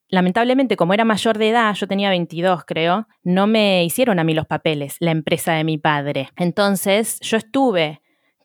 lamentablemente, 0.09 0.75
como 0.75 0.93
era 0.93 1.05
mayor 1.05 1.37
de 1.37 1.49
edad, 1.49 1.73
yo 1.75 1.87
tenía 1.87 2.09
22 2.09 2.65
creo, 2.65 3.07
no 3.23 3.47
me 3.47 3.83
hicieron 3.85 4.19
a 4.19 4.23
mí 4.23 4.33
los 4.33 4.47
papeles, 4.47 4.95
la 4.99 5.11
empresa 5.11 5.53
de 5.53 5.63
mi 5.63 5.77
padre. 5.77 6.29
Entonces, 6.35 7.19
yo 7.21 7.37
estuve, 7.37 8.01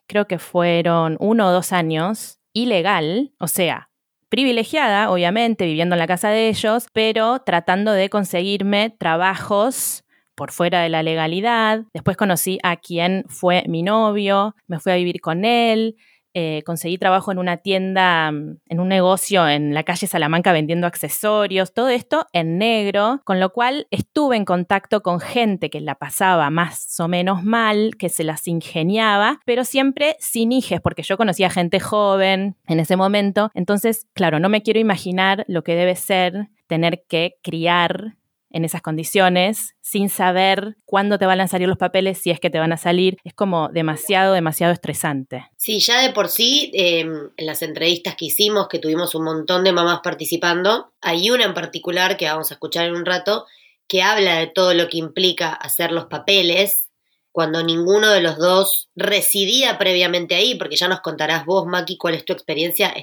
creo 0.07 0.27
que 0.27 0.39
fueron 0.39 1.17
uno 1.19 1.47
o 1.47 1.51
dos 1.51 1.73
años, 1.73 2.39
ilegal, 2.53 3.33
o 3.39 3.47
sea, 3.47 3.89
privilegiada, 4.29 5.11
obviamente, 5.11 5.65
viviendo 5.65 5.95
en 5.95 5.99
la 5.99 6.07
casa 6.07 6.29
de 6.29 6.49
ellos, 6.49 6.87
pero 6.93 7.39
tratando 7.39 7.91
de 7.91 8.09
conseguirme 8.09 8.89
trabajos 8.89 10.03
por 10.35 10.51
fuera 10.51 10.81
de 10.81 10.89
la 10.89 11.03
legalidad. 11.03 11.83
Después 11.93 12.17
conocí 12.17 12.59
a 12.63 12.75
quien 12.75 13.23
fue 13.29 13.63
mi 13.67 13.83
novio, 13.83 14.55
me 14.67 14.79
fui 14.79 14.91
a 14.91 14.95
vivir 14.95 15.21
con 15.21 15.45
él, 15.45 15.95
eh, 16.37 16.63
conseguí 16.65 16.97
trabajo 16.97 17.31
en 17.31 17.37
una 17.37 17.57
tienda, 17.57 18.27
en 18.27 18.79
un 18.79 18.89
negocio 18.89 19.47
en 19.47 19.73
la 19.73 19.83
calle 19.83 20.05
Salamanca 20.05 20.51
vendiendo 20.51 20.85
accesorios, 20.85 21.73
todo 21.73 21.87
esto 21.87 22.27
en 22.33 22.57
negro, 22.57 23.21
con 23.23 23.39
lo 23.39 23.53
cual 23.53 23.87
estuve 23.89 24.35
en 24.35 24.43
contacto 24.43 25.01
con 25.01 25.21
gente 25.21 25.69
que 25.69 25.79
la 25.79 25.95
pasaba 25.95 26.49
más 26.49 26.99
o 26.99 27.07
menos 27.07 27.43
mal, 27.43 27.95
que 27.97 28.09
se 28.09 28.25
las 28.25 28.49
ingeniaba, 28.49 29.39
pero 29.45 29.63
siempre 29.63 30.17
sin 30.19 30.51
hijes, 30.51 30.81
porque 30.81 31.03
yo 31.03 31.15
conocía 31.15 31.49
gente 31.49 31.79
joven 31.79 32.57
en 32.67 32.81
ese 32.81 32.97
momento. 32.97 33.49
Entonces, 33.53 34.05
claro, 34.13 34.39
no 34.39 34.49
me 34.49 34.61
quiero 34.61 34.81
imaginar 34.81 35.45
lo 35.47 35.63
que 35.63 35.75
debe 35.75 35.95
ser 35.95 36.49
tener 36.67 37.05
que 37.07 37.37
criar 37.43 38.17
en 38.55 38.63
esas 38.63 38.81
condiciones, 38.81 39.75
sin 39.81 40.07
saber 40.07 40.77
cuándo 40.85 41.19
te 41.19 41.25
van 41.25 41.41
a 41.41 41.47
salir 41.49 41.67
los 41.67 41.77
papeles, 41.77 42.19
si 42.19 42.31
es 42.31 42.39
que 42.39 42.49
te 42.49 42.57
van 42.57 42.71
a 42.71 42.77
salir, 42.77 43.17
es 43.25 43.33
como 43.33 43.67
demasiado, 43.67 44.33
demasiado 44.33 44.71
estresante. 44.71 45.45
Sí, 45.57 45.81
ya 45.81 45.99
de 45.99 46.13
por 46.13 46.29
sí, 46.29 46.71
em, 46.73 47.31
en 47.35 47.45
las 47.45 47.61
entrevistas 47.61 48.15
que 48.15 48.25
hicimos, 48.25 48.69
que 48.69 48.79
tuvimos 48.79 49.13
un 49.13 49.25
montón 49.25 49.65
de 49.65 49.73
mamás 49.73 49.99
participando, 50.01 50.93
hay 51.01 51.29
una 51.29 51.43
en 51.43 51.53
particular 51.53 52.15
que 52.15 52.27
vamos 52.27 52.49
a 52.49 52.53
escuchar 52.53 52.85
en 52.87 52.95
un 52.95 53.05
rato, 53.05 53.45
que 53.89 54.01
habla 54.01 54.39
de 54.39 54.47
todo 54.47 54.73
lo 54.73 54.87
que 54.87 54.99
implica 54.99 55.49
hacer 55.49 55.91
los 55.91 56.05
papeles 56.05 56.87
cuando 57.33 57.61
ninguno 57.61 58.09
de 58.09 58.21
los 58.21 58.37
dos 58.37 58.89
residía 58.95 59.77
previamente 59.77 60.33
ahí, 60.33 60.55
porque 60.55 60.77
ya 60.77 60.87
nos 60.87 61.01
contarás 61.01 61.45
vos, 61.45 61.65
Maki, 61.65 61.97
cuál 61.97 62.15
es 62.15 62.23
tu 62.23 62.31
experiencia 62.31 62.93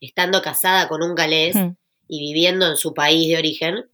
estando 0.00 0.40
casada 0.40 0.88
con 0.88 1.02
un 1.02 1.14
galés 1.14 1.54
hmm. 1.54 1.76
y 2.08 2.20
viviendo 2.20 2.66
en 2.66 2.78
su 2.78 2.94
país 2.94 3.28
de 3.28 3.36
origen 3.36 3.84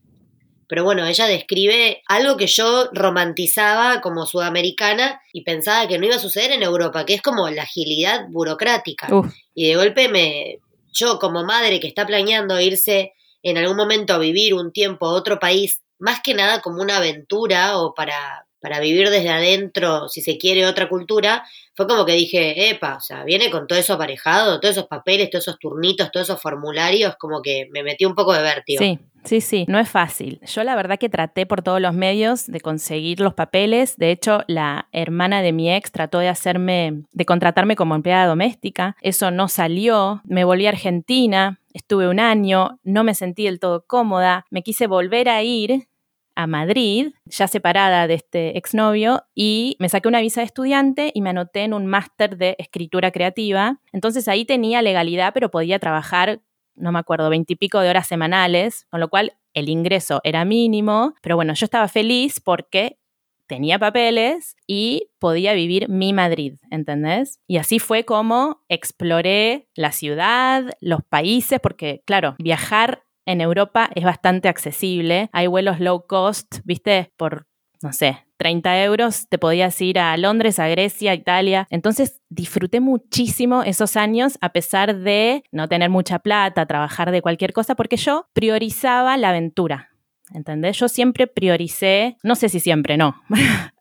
pero 0.73 0.85
bueno, 0.85 1.05
ella 1.05 1.27
describe 1.27 2.03
algo 2.07 2.39
que 2.39 2.47
yo 2.47 2.89
romantizaba 2.95 4.01
como 4.01 4.25
sudamericana 4.25 5.21
y 5.31 5.43
pensaba 5.43 5.87
que 5.87 5.99
no 5.99 6.07
iba 6.07 6.17
a 6.17 6.19
suceder 6.19 6.51
en 6.51 6.63
Europa, 6.63 7.05
que 7.05 7.13
es 7.13 7.21
como 7.21 7.51
la 7.51 7.65
agilidad 7.65 8.25
burocrática. 8.31 9.07
Y 9.55 9.69
de 9.69 9.77
golpe 9.77 10.09
me, 10.09 10.61
yo 10.91 11.19
como 11.19 11.45
madre 11.45 11.79
que 11.79 11.89
está 11.89 12.07
planeando 12.07 12.59
irse 12.59 13.13
en 13.43 13.59
algún 13.59 13.77
momento 13.77 14.15
a 14.15 14.19
vivir 14.19 14.55
un 14.55 14.73
tiempo 14.73 15.05
a 15.05 15.13
otro 15.13 15.39
país, 15.39 15.83
más 15.99 16.23
que 16.23 16.33
nada 16.33 16.63
como 16.63 16.81
una 16.81 16.97
aventura 16.97 17.77
o 17.77 17.93
para, 17.93 18.47
para 18.63 18.81
vivir 18.81 19.11
desde 19.11 19.29
adentro, 19.29 20.09
si 20.09 20.23
se 20.23 20.39
quiere, 20.39 20.65
otra 20.65 20.89
cultura, 20.89 21.45
fue 21.75 21.89
como 21.89 22.07
que 22.07 22.13
dije, 22.13 22.71
epa, 22.71 22.97
o 22.97 23.01
sea, 23.01 23.25
viene 23.25 23.51
con 23.51 23.67
todo 23.67 23.79
eso 23.79 23.95
aparejado, 23.95 24.61
todos 24.61 24.77
esos 24.77 24.87
papeles, 24.87 25.29
todos 25.31 25.49
esos 25.49 25.59
turnitos, 25.59 26.11
todos 26.13 26.29
esos 26.29 26.41
formularios, 26.41 27.17
como 27.19 27.43
que 27.43 27.69
me 27.73 27.83
metí 27.83 28.05
un 28.05 28.15
poco 28.15 28.33
de 28.33 28.43
vértigo. 28.43 28.81
Sí, 28.81 28.99
Sí, 29.25 29.41
sí, 29.41 29.65
no 29.69 29.79
es 29.79 29.89
fácil. 29.89 30.41
Yo 30.47 30.65
la 30.65 30.75
verdad 30.75 30.99
que 30.99 31.09
traté 31.09 31.47
por 31.47 31.63
todos 31.63 31.81
los 31.81 31.95
medios 31.95 32.47
de 32.47 32.61
conseguir 32.61 33.21
los 33.21 33.35
papeles. 33.35 33.97
De 33.97 34.11
hecho, 34.11 34.43
la 34.49 34.89
hermana 34.91 35.43
de 35.43 35.53
mi 35.53 35.73
ex 35.73 35.93
trató 35.93 36.19
de 36.19 36.29
hacerme, 36.29 37.05
de 37.13 37.25
contratarme 37.25 37.77
como 37.77 37.95
empleada 37.95 38.27
doméstica. 38.27 38.97
Eso 39.01 39.31
no 39.31 39.47
salió. 39.49 40.23
Me 40.25 40.43
volví 40.45 40.67
a 40.67 40.71
Argentina, 40.71 41.61
estuve 41.73 42.09
un 42.09 42.19
año, 42.19 42.81
no 42.83 43.05
me 43.05 43.15
sentí 43.15 43.45
del 43.45 43.61
todo 43.61 43.85
cómoda. 43.87 44.45
Me 44.51 44.63
quise 44.63 44.89
volver 44.89 45.29
a 45.29 45.43
ir 45.43 45.87
a 46.35 46.47
Madrid, 46.47 47.13
ya 47.25 47.49
separada 47.49 48.07
de 48.07 48.15
este 48.15 48.59
exnovio, 48.59 49.25
y 49.35 49.77
me 49.79 49.89
saqué 49.89 50.09
una 50.09 50.21
visa 50.21 50.41
de 50.41 50.47
estudiante 50.47 51.11
y 51.15 51.21
me 51.21 51.31
anoté 51.31 51.63
en 51.63 51.75
un 51.75 51.87
máster 51.87 52.37
de 52.37 52.57
escritura 52.59 53.11
creativa. 53.11 53.81
Entonces 53.93 54.29
ahí 54.29 54.45
tenía 54.45 54.83
legalidad, 54.83 55.33
pero 55.35 55.51
podía 55.51 55.79
trabajar 55.79 56.41
no 56.75 56.93
me 56.93 56.99
acuerdo, 56.99 57.31
veintipico 57.31 57.81
de 57.81 57.91
horas 57.91 58.07
semanales, 58.07 58.87
con 58.91 59.01
lo 59.01 59.09
cual 59.09 59.35
el 59.55 59.69
ingreso 59.69 60.21
era 60.25 60.45
mínimo, 60.45 61.15
pero 61.23 61.37
bueno, 61.37 61.55
yo 61.55 61.65
estaba 61.65 61.89
feliz 61.89 62.41
porque 62.41 62.99
tenía 63.47 63.79
papeles 63.79 64.57
y 64.67 65.11
podía 65.19 65.53
vivir 65.53 65.89
mi 65.89 66.13
Madrid, 66.13 66.55
¿entendés? 66.71 67.41
Y 67.47 67.59
así 67.59 67.79
fue 67.79 68.05
como 68.05 68.63
exploré 68.69 69.69
la 69.75 69.93
ciudad, 69.93 70.71
los 70.81 71.03
países, 71.03 71.61
porque 71.61 72.03
claro, 72.07 72.35
viajar 72.39 73.05
en 73.27 73.41
Europa 73.41 73.91
es 73.95 74.05
bastante 74.05 74.49
accesible. 74.49 75.29
Hay 75.33 75.47
vuelos 75.47 75.81
low 75.81 76.07
cost, 76.07 76.59
viste, 76.65 77.13
por, 77.17 77.47
no 77.83 77.93
sé, 77.93 78.27
30 78.43 78.83
euros 78.83 79.29
te 79.29 79.39
podías 79.39 79.81
ir 79.81 80.01
a 80.01 80.17
Londres, 80.17 80.59
a 80.59 80.67
Grecia, 80.67 81.13
a 81.13 81.15
Italia. 81.15 81.67
Entonces 81.71 82.21
disfruté 82.29 82.81
muchísimo 82.81 83.63
esos 83.63 83.97
años 83.97 84.37
a 84.41 84.49
pesar 84.51 84.97
de 84.97 85.45
no 85.53 85.69
tener 85.69 85.91
mucha 85.91 86.19
plata, 86.19 86.67
trabajar 86.67 87.13
de 87.13 87.23
cualquier 87.23 87.53
cosa, 87.53 87.77
porque 87.77 87.97
yo 87.97 88.27
priorizaba 88.33 89.17
la 89.17 89.29
aventura. 89.29 89.91
¿Entendés? 90.35 90.79
Yo 90.79 90.89
siempre 90.89 91.27
prioricé, 91.27 92.17
no 92.23 92.35
sé 92.35 92.49
si 92.49 92.59
siempre, 92.59 92.97
no. 92.97 93.23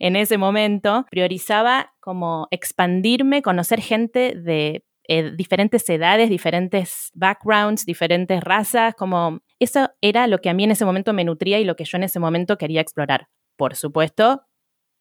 en 0.00 0.16
ese 0.16 0.36
momento 0.36 1.06
priorizaba 1.10 1.92
como 2.00 2.48
expandirme, 2.50 3.40
conocer 3.40 3.80
gente 3.80 4.34
de 4.34 4.84
eh, 5.08 5.32
diferentes 5.36 5.88
edades, 5.88 6.30
diferentes 6.30 7.10
backgrounds, 7.14 7.86
diferentes 7.86 8.42
razas, 8.42 8.94
como 8.94 9.40
eso 9.58 9.90
era 10.00 10.26
lo 10.26 10.40
que 10.40 10.50
a 10.50 10.54
mí 10.54 10.64
en 10.64 10.70
ese 10.72 10.84
momento 10.84 11.12
me 11.12 11.24
nutría 11.24 11.58
y 11.58 11.64
lo 11.64 11.76
que 11.76 11.84
yo 11.84 11.96
en 11.96 12.04
ese 12.04 12.20
momento 12.20 12.58
quería 12.58 12.80
explorar. 12.80 13.28
Por 13.56 13.74
supuesto, 13.76 14.42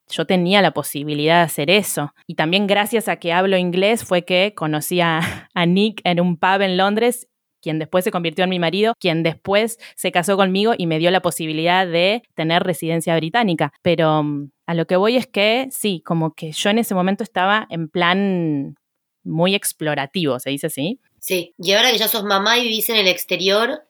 yo 0.10 0.26
tenía 0.26 0.62
la 0.62 0.72
posibilidad 0.72 1.38
de 1.38 1.44
hacer 1.44 1.70
eso. 1.70 2.14
Y 2.28 2.36
también 2.36 2.68
gracias 2.68 3.08
a 3.08 3.18
que 3.18 3.34
hablo 3.34 3.58
inglés 3.58 4.04
fue 4.04 4.24
que 4.24 4.54
conocí 4.56 5.02
a, 5.02 5.22
a 5.54 5.66
Nick 5.66 6.02
en 6.04 6.20
un 6.20 6.38
pub 6.38 6.62
en 6.62 6.78
Londres 6.78 7.28
quien 7.62 7.80
después 7.80 8.04
se 8.04 8.12
convirtió 8.12 8.44
en 8.44 8.50
mi 8.50 8.60
marido, 8.60 8.96
quien 9.00 9.24
después 9.24 9.78
se 9.96 10.12
casó 10.12 10.36
conmigo 10.36 10.74
y 10.78 10.88
me 10.88 11.00
dio 11.00 11.12
la 11.12 11.22
posibilidad 11.22 11.88
de 11.88 12.24
tener 12.34 12.64
residencia 12.64 13.16
británica. 13.16 13.72
Pero 13.82 14.24
mm, 14.24 14.52
a 14.66 14.74
lo 14.74 14.88
que 14.88 14.96
voy 14.96 15.16
es 15.16 15.28
que 15.28 15.68
sí, 15.72 16.02
como 16.06 16.34
que 16.34 16.52
yo 16.52 16.70
en 16.70 16.80
ese 16.80 16.96
momento 16.96 17.24
estaba 17.24 17.68
en 17.70 17.88
plan 17.88 18.76
muy 19.24 19.56
explorativo, 19.56 20.40
¿se 20.40 20.50
dice 20.50 20.68
así? 20.68 21.00
Sí, 21.20 21.54
y 21.58 21.74
ahora 21.74 21.92
que 21.92 21.98
ya 21.98 22.08
sos 22.08 22.24
mamá 22.24 22.58
y 22.58 22.64
vivís 22.64 22.90
en 22.90 22.96
el 22.96 23.08
exterior, 23.08 23.84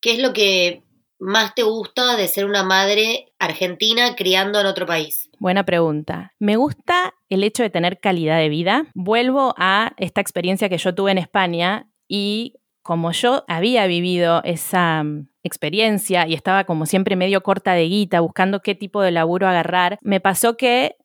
¿qué 0.00 0.12
es 0.12 0.18
lo 0.18 0.32
que 0.32 0.82
más 1.18 1.54
te 1.54 1.62
gusta 1.62 2.16
de 2.16 2.28
ser 2.28 2.44
una 2.44 2.64
madre 2.64 3.32
argentina 3.38 4.14
criando 4.16 4.60
en 4.60 4.66
otro 4.66 4.86
país? 4.86 5.30
Buena 5.38 5.64
pregunta. 5.64 6.34
Me 6.38 6.56
gusta 6.56 7.14
el 7.28 7.44
hecho 7.44 7.62
de 7.62 7.70
tener 7.70 8.00
calidad 8.00 8.38
de 8.38 8.48
vida. 8.48 8.86
Vuelvo 8.94 9.54
a 9.56 9.94
esta 9.96 10.20
experiencia 10.20 10.68
que 10.68 10.78
yo 10.78 10.94
tuve 10.94 11.12
en 11.12 11.18
España 11.18 11.88
y 12.08 12.54
como 12.82 13.12
yo 13.12 13.44
había 13.48 13.86
vivido 13.86 14.42
esa 14.44 15.02
mm, 15.02 15.28
experiencia 15.42 16.26
y 16.28 16.34
estaba 16.34 16.64
como 16.64 16.86
siempre 16.86 17.16
medio 17.16 17.42
corta 17.42 17.72
de 17.72 17.88
guita 17.88 18.20
buscando 18.20 18.60
qué 18.60 18.74
tipo 18.74 19.00
de 19.00 19.10
laburo 19.10 19.48
agarrar, 19.48 19.98
me 20.02 20.20
pasó 20.20 20.56
que 20.56 20.96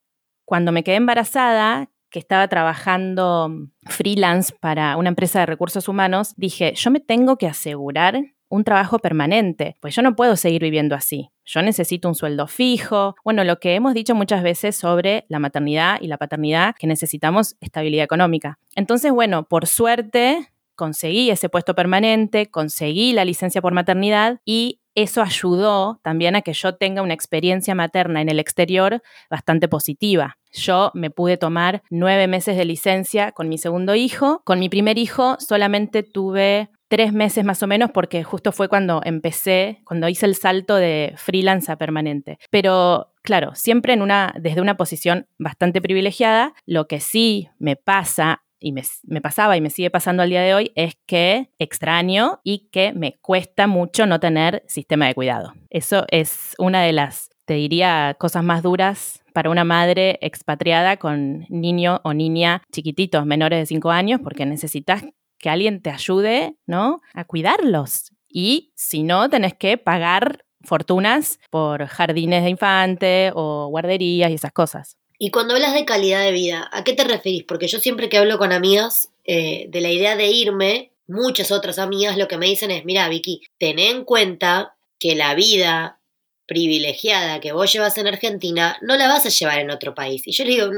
cuando 0.45 0.71
me 0.71 0.83
quedé 0.83 0.95
embarazada, 0.95 1.89
que 2.09 2.19
estaba 2.19 2.47
trabajando 2.47 3.51
freelance 3.85 4.53
para 4.59 4.97
una 4.97 5.09
empresa 5.09 5.39
de 5.39 5.45
recursos 5.45 5.87
humanos, 5.87 6.33
dije, 6.37 6.73
yo 6.75 6.91
me 6.91 6.99
tengo 6.99 7.37
que 7.37 7.47
asegurar 7.47 8.21
un 8.49 8.63
trabajo 8.63 8.99
permanente, 8.99 9.77
pues 9.79 9.95
yo 9.95 10.01
no 10.01 10.15
puedo 10.15 10.35
seguir 10.35 10.63
viviendo 10.63 10.95
así. 10.95 11.29
Yo 11.45 11.61
necesito 11.61 12.07
un 12.07 12.15
sueldo 12.15 12.47
fijo. 12.47 13.15
Bueno, 13.23 13.43
lo 13.43 13.59
que 13.59 13.75
hemos 13.75 13.93
dicho 13.93 14.15
muchas 14.15 14.43
veces 14.43 14.75
sobre 14.75 15.25
la 15.29 15.39
maternidad 15.39 15.99
y 16.01 16.07
la 16.07 16.17
paternidad, 16.17 16.75
que 16.77 16.87
necesitamos 16.87 17.55
estabilidad 17.61 18.03
económica. 18.05 18.59
Entonces, 18.75 19.11
bueno, 19.11 19.43
por 19.43 19.67
suerte 19.67 20.49
conseguí 20.75 21.29
ese 21.29 21.49
puesto 21.49 21.75
permanente, 21.75 22.49
conseguí 22.49 23.11
la 23.13 23.25
licencia 23.25 23.61
por 23.61 23.73
maternidad 23.73 24.39
y 24.45 24.78
eso 24.95 25.21
ayudó 25.21 25.99
también 26.03 26.35
a 26.35 26.41
que 26.41 26.53
yo 26.53 26.75
tenga 26.75 27.01
una 27.01 27.13
experiencia 27.13 27.75
materna 27.75 28.21
en 28.21 28.29
el 28.29 28.39
exterior 28.39 29.01
bastante 29.29 29.67
positiva. 29.67 30.37
Yo 30.51 30.91
me 30.93 31.11
pude 31.11 31.37
tomar 31.37 31.83
nueve 31.89 32.27
meses 32.27 32.57
de 32.57 32.65
licencia 32.65 33.31
con 33.31 33.49
mi 33.49 33.57
segundo 33.57 33.95
hijo. 33.95 34.41
Con 34.45 34.59
mi 34.59 34.69
primer 34.69 34.97
hijo 34.97 35.37
solamente 35.39 36.03
tuve 36.03 36.69
tres 36.89 37.13
meses 37.13 37.45
más 37.45 37.61
o 37.61 37.67
menos 37.67 37.91
porque 37.91 38.23
justo 38.23 38.51
fue 38.51 38.67
cuando 38.67 39.01
empecé, 39.05 39.81
cuando 39.85 40.09
hice 40.09 40.25
el 40.25 40.35
salto 40.35 40.75
de 40.75 41.13
freelance 41.17 41.71
a 41.71 41.77
permanente. 41.77 42.39
Pero 42.49 43.13
claro, 43.21 43.53
siempre 43.53 43.95
desde 44.39 44.61
una 44.61 44.75
posición 44.75 45.27
bastante 45.37 45.81
privilegiada, 45.81 46.53
lo 46.65 46.87
que 46.87 46.99
sí 46.99 47.49
me 47.59 47.75
pasa 47.75 48.41
y 48.59 48.71
me, 48.71 49.21
pasaba 49.21 49.57
y 49.57 49.61
me 49.61 49.69
sigue 49.69 49.89
pasando 49.89 50.23
al 50.23 50.29
día 50.29 50.41
de 50.41 50.53
hoy 50.53 50.71
es 50.75 50.95
que 51.05 51.49
extraño 51.59 52.39
y 52.43 52.69
que 52.71 52.93
me 52.93 53.17
cuesta 53.21 53.67
mucho 53.67 54.05
no 54.05 54.19
tener 54.19 54.63
sistema 54.67 55.07
de 55.07 55.15
cuidado. 55.15 55.53
Eso 55.69 56.05
es 56.09 56.55
una 56.57 56.81
de 56.81 56.93
las, 56.93 57.29
te 57.45 57.55
diría, 57.55 58.15
cosas 58.19 58.43
más 58.43 58.63
duras 58.63 59.23
para 59.33 59.49
una 59.49 59.63
madre 59.63 60.19
expatriada 60.21 60.97
con 60.97 61.45
niño 61.49 62.01
o 62.03 62.13
niña 62.13 62.61
chiquititos, 62.71 63.25
menores 63.25 63.59
de 63.59 63.65
5 63.65 63.91
años, 63.91 64.21
porque 64.23 64.45
necesitas 64.45 65.03
que 65.37 65.49
alguien 65.49 65.81
te 65.81 65.89
ayude, 65.89 66.57
¿no? 66.67 67.01
A 67.13 67.23
cuidarlos. 67.23 68.11
Y 68.27 68.73
si 68.75 69.03
no, 69.03 69.29
tenés 69.29 69.53
que 69.53 69.77
pagar 69.77 70.45
fortunas 70.61 71.39
por 71.49 71.85
jardines 71.87 72.43
de 72.43 72.49
infante 72.49 73.31
o 73.33 73.67
guarderías 73.69 74.29
y 74.29 74.35
esas 74.35 74.51
cosas. 74.51 74.98
Y 75.21 75.31
cuando 75.31 75.53
hablas 75.53 75.73
de 75.73 75.83
calidad 75.83 76.23
de 76.23 76.31
vida, 76.31 76.69
¿a 76.71 76.85
qué 76.85 76.93
te 76.93 77.03
referís? 77.03 77.43
Porque 77.43 77.67
yo 77.67 77.79
siempre 77.79 78.07
que 78.07 78.17
hablo 78.17 78.37
con 78.37 78.53
amigas 78.53 79.09
eh, 79.25 79.65
de 79.67 79.81
la 79.81 79.91
idea 79.91 80.15
de 80.15 80.27
irme, 80.27 80.93
muchas 81.07 81.51
otras 81.51 81.77
amigas 81.77 82.17
lo 82.17 82.29
que 82.29 82.37
me 82.37 82.45
dicen 82.45 82.71
es, 82.71 82.85
mira 82.85 83.09
Vicky, 83.09 83.41
ten 83.57 83.79
en 83.79 84.05
cuenta 84.05 84.77
que 84.97 85.15
la 85.15 85.35
vida 85.35 85.99
privilegiada 86.47 87.41
que 87.41 87.51
vos 87.51 87.71
llevas 87.71 87.97
en 87.97 88.07
Argentina 88.07 88.77
no 88.81 88.95
la 88.95 89.09
vas 89.09 89.25
a 89.25 89.29
llevar 89.29 89.59
en 89.59 89.71
otro 89.71 89.93
país. 89.93 90.25
Y 90.25 90.31
yo 90.31 90.45
le 90.45 90.51
digo, 90.51 90.69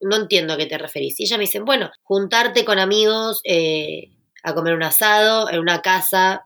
no, 0.00 0.16
entiendo 0.16 0.52
a 0.52 0.58
qué 0.58 0.66
te 0.66 0.76
referís. 0.76 1.18
Y 1.18 1.24
ella 1.24 1.38
me 1.38 1.44
dice, 1.44 1.60
bueno, 1.60 1.90
juntarte 2.02 2.66
con 2.66 2.78
amigos 2.78 3.40
eh, 3.44 4.10
a 4.42 4.54
comer 4.54 4.74
un 4.74 4.82
asado 4.82 5.48
en 5.50 5.60
una 5.60 5.80
casa 5.80 6.44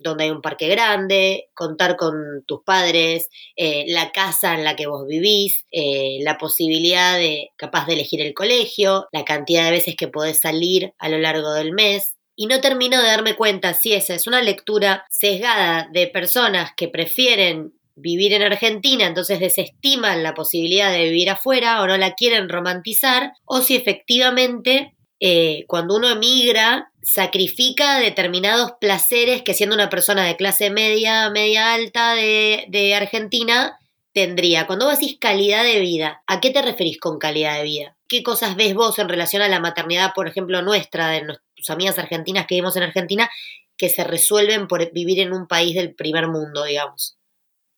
donde 0.00 0.24
hay 0.24 0.30
un 0.30 0.42
parque 0.42 0.68
grande, 0.68 1.48
contar 1.54 1.96
con 1.96 2.44
tus 2.46 2.62
padres, 2.64 3.28
eh, 3.56 3.84
la 3.88 4.10
casa 4.12 4.54
en 4.54 4.64
la 4.64 4.74
que 4.74 4.86
vos 4.86 5.06
vivís, 5.06 5.66
eh, 5.70 6.18
la 6.22 6.38
posibilidad 6.38 7.16
de 7.18 7.50
capaz 7.56 7.86
de 7.86 7.94
elegir 7.94 8.20
el 8.20 8.34
colegio, 8.34 9.06
la 9.12 9.24
cantidad 9.24 9.64
de 9.66 9.70
veces 9.70 9.96
que 9.96 10.08
podés 10.08 10.40
salir 10.40 10.92
a 10.98 11.08
lo 11.08 11.18
largo 11.18 11.52
del 11.52 11.72
mes. 11.72 12.16
Y 12.34 12.46
no 12.46 12.60
termino 12.60 13.00
de 13.00 13.06
darme 13.06 13.36
cuenta 13.36 13.74
si 13.74 13.92
esa 13.92 14.14
es 14.14 14.26
una 14.26 14.40
lectura 14.40 15.04
sesgada 15.10 15.88
de 15.92 16.06
personas 16.06 16.70
que 16.74 16.88
prefieren 16.88 17.74
vivir 17.96 18.32
en 18.32 18.42
Argentina, 18.42 19.06
entonces 19.06 19.40
desestiman 19.40 20.22
la 20.22 20.32
posibilidad 20.32 20.90
de 20.90 21.04
vivir 21.04 21.28
afuera 21.28 21.82
o 21.82 21.86
no 21.86 21.98
la 21.98 22.14
quieren 22.14 22.48
romantizar, 22.48 23.32
o 23.44 23.60
si 23.60 23.76
efectivamente 23.76 24.94
eh, 25.20 25.66
cuando 25.66 25.96
uno 25.96 26.08
emigra, 26.08 26.90
sacrifica 27.02 27.98
determinados 27.98 28.72
placeres 28.80 29.42
que 29.42 29.52
siendo 29.52 29.74
una 29.74 29.90
persona 29.90 30.24
de 30.24 30.36
clase 30.36 30.70
media, 30.70 31.28
media 31.28 31.74
alta 31.74 32.14
de, 32.14 32.94
Argentina, 32.96 33.78
tendría. 34.12 34.66
Cuando 34.66 34.86
vos 34.86 34.98
decís 34.98 35.18
calidad 35.20 35.62
de 35.62 35.78
vida, 35.78 36.22
¿a 36.26 36.40
qué 36.40 36.50
te 36.50 36.62
referís 36.62 36.98
con 36.98 37.18
calidad 37.18 37.58
de 37.58 37.64
vida? 37.64 37.96
¿Qué 38.08 38.22
cosas 38.22 38.56
ves 38.56 38.74
vos 38.74 38.98
en 38.98 39.10
relación 39.10 39.42
a 39.42 39.48
la 39.48 39.60
maternidad, 39.60 40.14
por 40.14 40.26
ejemplo, 40.26 40.62
nuestra, 40.62 41.08
de 41.08 41.22
nuestras 41.22 41.70
amigas 41.70 41.98
argentinas 41.98 42.46
que 42.46 42.54
vivimos 42.54 42.76
en 42.76 42.84
Argentina, 42.84 43.30
que 43.76 43.90
se 43.90 44.04
resuelven 44.04 44.68
por 44.68 44.90
vivir 44.92 45.20
en 45.20 45.32
un 45.32 45.46
país 45.46 45.74
del 45.74 45.94
primer 45.94 46.28
mundo, 46.28 46.64
digamos? 46.64 47.18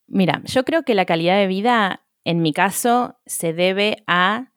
Mira, 0.07 0.43
yo 0.45 0.65
creo 0.65 0.85
que 0.85 0.95
la 0.95 1.07
calidad 1.07 1.37
de 1.37 1.49
vida, 1.49 2.05
en 2.25 2.41
mi 2.41 2.53
caso, 2.53 3.19
se 3.27 3.53
debe 3.53 4.05
a 4.07 4.52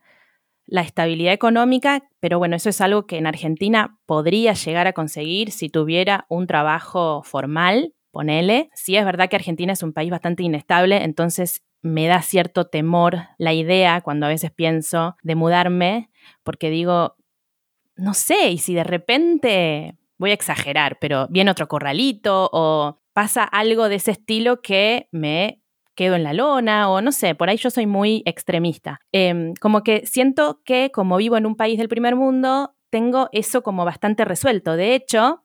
la 0.67 0.81
estabilidad 0.81 1.33
económica, 1.33 2.03
pero 2.19 2.39
bueno, 2.39 2.55
eso 2.55 2.69
es 2.69 2.81
algo 2.81 3.05
que 3.05 3.17
en 3.17 3.27
Argentina 3.27 3.99
podría 4.05 4.53
llegar 4.53 4.87
a 4.87 4.93
conseguir 4.93 5.51
si 5.51 5.69
tuviera 5.69 6.25
un 6.29 6.47
trabajo 6.47 7.21
formal, 7.23 7.93
ponele. 8.11 8.69
Sí 8.73 8.95
es 8.95 9.05
verdad 9.05 9.29
que 9.29 9.35
Argentina 9.35 9.73
es 9.73 9.83
un 9.83 9.93
país 9.93 10.09
bastante 10.09 10.43
inestable, 10.43 11.03
entonces 11.03 11.63
me 11.81 12.07
da 12.07 12.21
cierto 12.21 12.65
temor 12.65 13.19
la 13.37 13.53
idea 13.53 14.01
cuando 14.01 14.25
a 14.25 14.29
veces 14.29 14.51
pienso 14.51 15.15
de 15.21 15.35
mudarme, 15.35 16.09
porque 16.43 16.71
digo, 16.71 17.15
no 17.95 18.13
sé, 18.13 18.49
y 18.49 18.57
si 18.57 18.73
de 18.73 18.83
repente, 18.83 19.95
voy 20.17 20.31
a 20.31 20.33
exagerar, 20.33 20.97
pero 20.99 21.27
viene 21.29 21.51
otro 21.51 21.67
corralito 21.67 22.49
o 22.51 22.99
pasa 23.13 23.43
algo 23.43 23.87
de 23.87 23.95
ese 23.95 24.11
estilo 24.11 24.61
que 24.61 25.07
me 25.11 25.61
quedo 25.95 26.15
en 26.15 26.23
la 26.23 26.33
lona 26.33 26.89
o 26.89 27.01
no 27.01 27.11
sé, 27.11 27.35
por 27.35 27.49
ahí 27.49 27.57
yo 27.57 27.69
soy 27.69 27.85
muy 27.87 28.21
extremista. 28.25 28.99
Em, 29.11 29.53
como 29.59 29.83
que 29.83 30.05
siento 30.05 30.61
que 30.63 30.91
como 30.91 31.17
vivo 31.17 31.37
en 31.37 31.45
un 31.45 31.55
país 31.55 31.77
del 31.77 31.89
primer 31.89 32.15
mundo, 32.15 32.75
tengo 32.89 33.29
eso 33.31 33.63
como 33.63 33.85
bastante 33.85 34.25
resuelto. 34.25 34.75
De 34.75 34.95
hecho, 34.95 35.43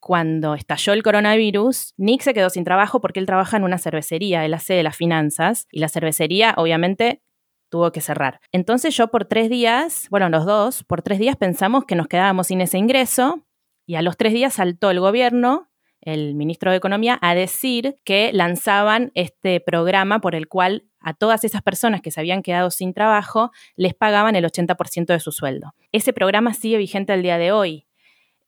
cuando 0.00 0.54
estalló 0.54 0.92
el 0.92 1.02
coronavirus, 1.02 1.94
Nick 1.96 2.22
se 2.22 2.34
quedó 2.34 2.50
sin 2.50 2.64
trabajo 2.64 3.00
porque 3.00 3.20
él 3.20 3.26
trabaja 3.26 3.56
en 3.56 3.64
una 3.64 3.78
cervecería, 3.78 4.44
él 4.44 4.52
hace 4.54 4.74
de 4.74 4.82
las 4.82 4.96
finanzas 4.96 5.68
y 5.70 5.78
la 5.78 5.88
cervecería 5.88 6.54
obviamente 6.56 7.22
tuvo 7.70 7.92
que 7.92 8.00
cerrar. 8.00 8.40
Entonces 8.50 8.96
yo 8.96 9.08
por 9.08 9.24
tres 9.24 9.48
días, 9.48 10.08
bueno, 10.10 10.28
los 10.28 10.44
dos, 10.44 10.84
por 10.84 11.02
tres 11.02 11.18
días 11.18 11.36
pensamos 11.36 11.84
que 11.84 11.94
nos 11.94 12.08
quedábamos 12.08 12.48
sin 12.48 12.60
ese 12.60 12.78
ingreso 12.78 13.46
y 13.86 13.94
a 13.94 14.02
los 14.02 14.16
tres 14.16 14.32
días 14.32 14.54
saltó 14.54 14.90
el 14.90 15.00
gobierno 15.00 15.71
el 16.02 16.34
ministro 16.34 16.70
de 16.70 16.76
Economía, 16.76 17.18
a 17.22 17.34
decir 17.34 17.96
que 18.04 18.32
lanzaban 18.32 19.10
este 19.14 19.60
programa 19.60 20.20
por 20.20 20.34
el 20.34 20.48
cual 20.48 20.84
a 21.00 21.14
todas 21.14 21.44
esas 21.44 21.62
personas 21.62 22.02
que 22.02 22.10
se 22.10 22.20
habían 22.20 22.42
quedado 22.42 22.70
sin 22.70 22.92
trabajo 22.92 23.50
les 23.76 23.94
pagaban 23.94 24.36
el 24.36 24.44
80% 24.44 25.06
de 25.06 25.20
su 25.20 25.32
sueldo. 25.32 25.74
Ese 25.92 26.12
programa 26.12 26.54
sigue 26.54 26.76
vigente 26.76 27.12
al 27.12 27.22
día 27.22 27.38
de 27.38 27.52
hoy. 27.52 27.86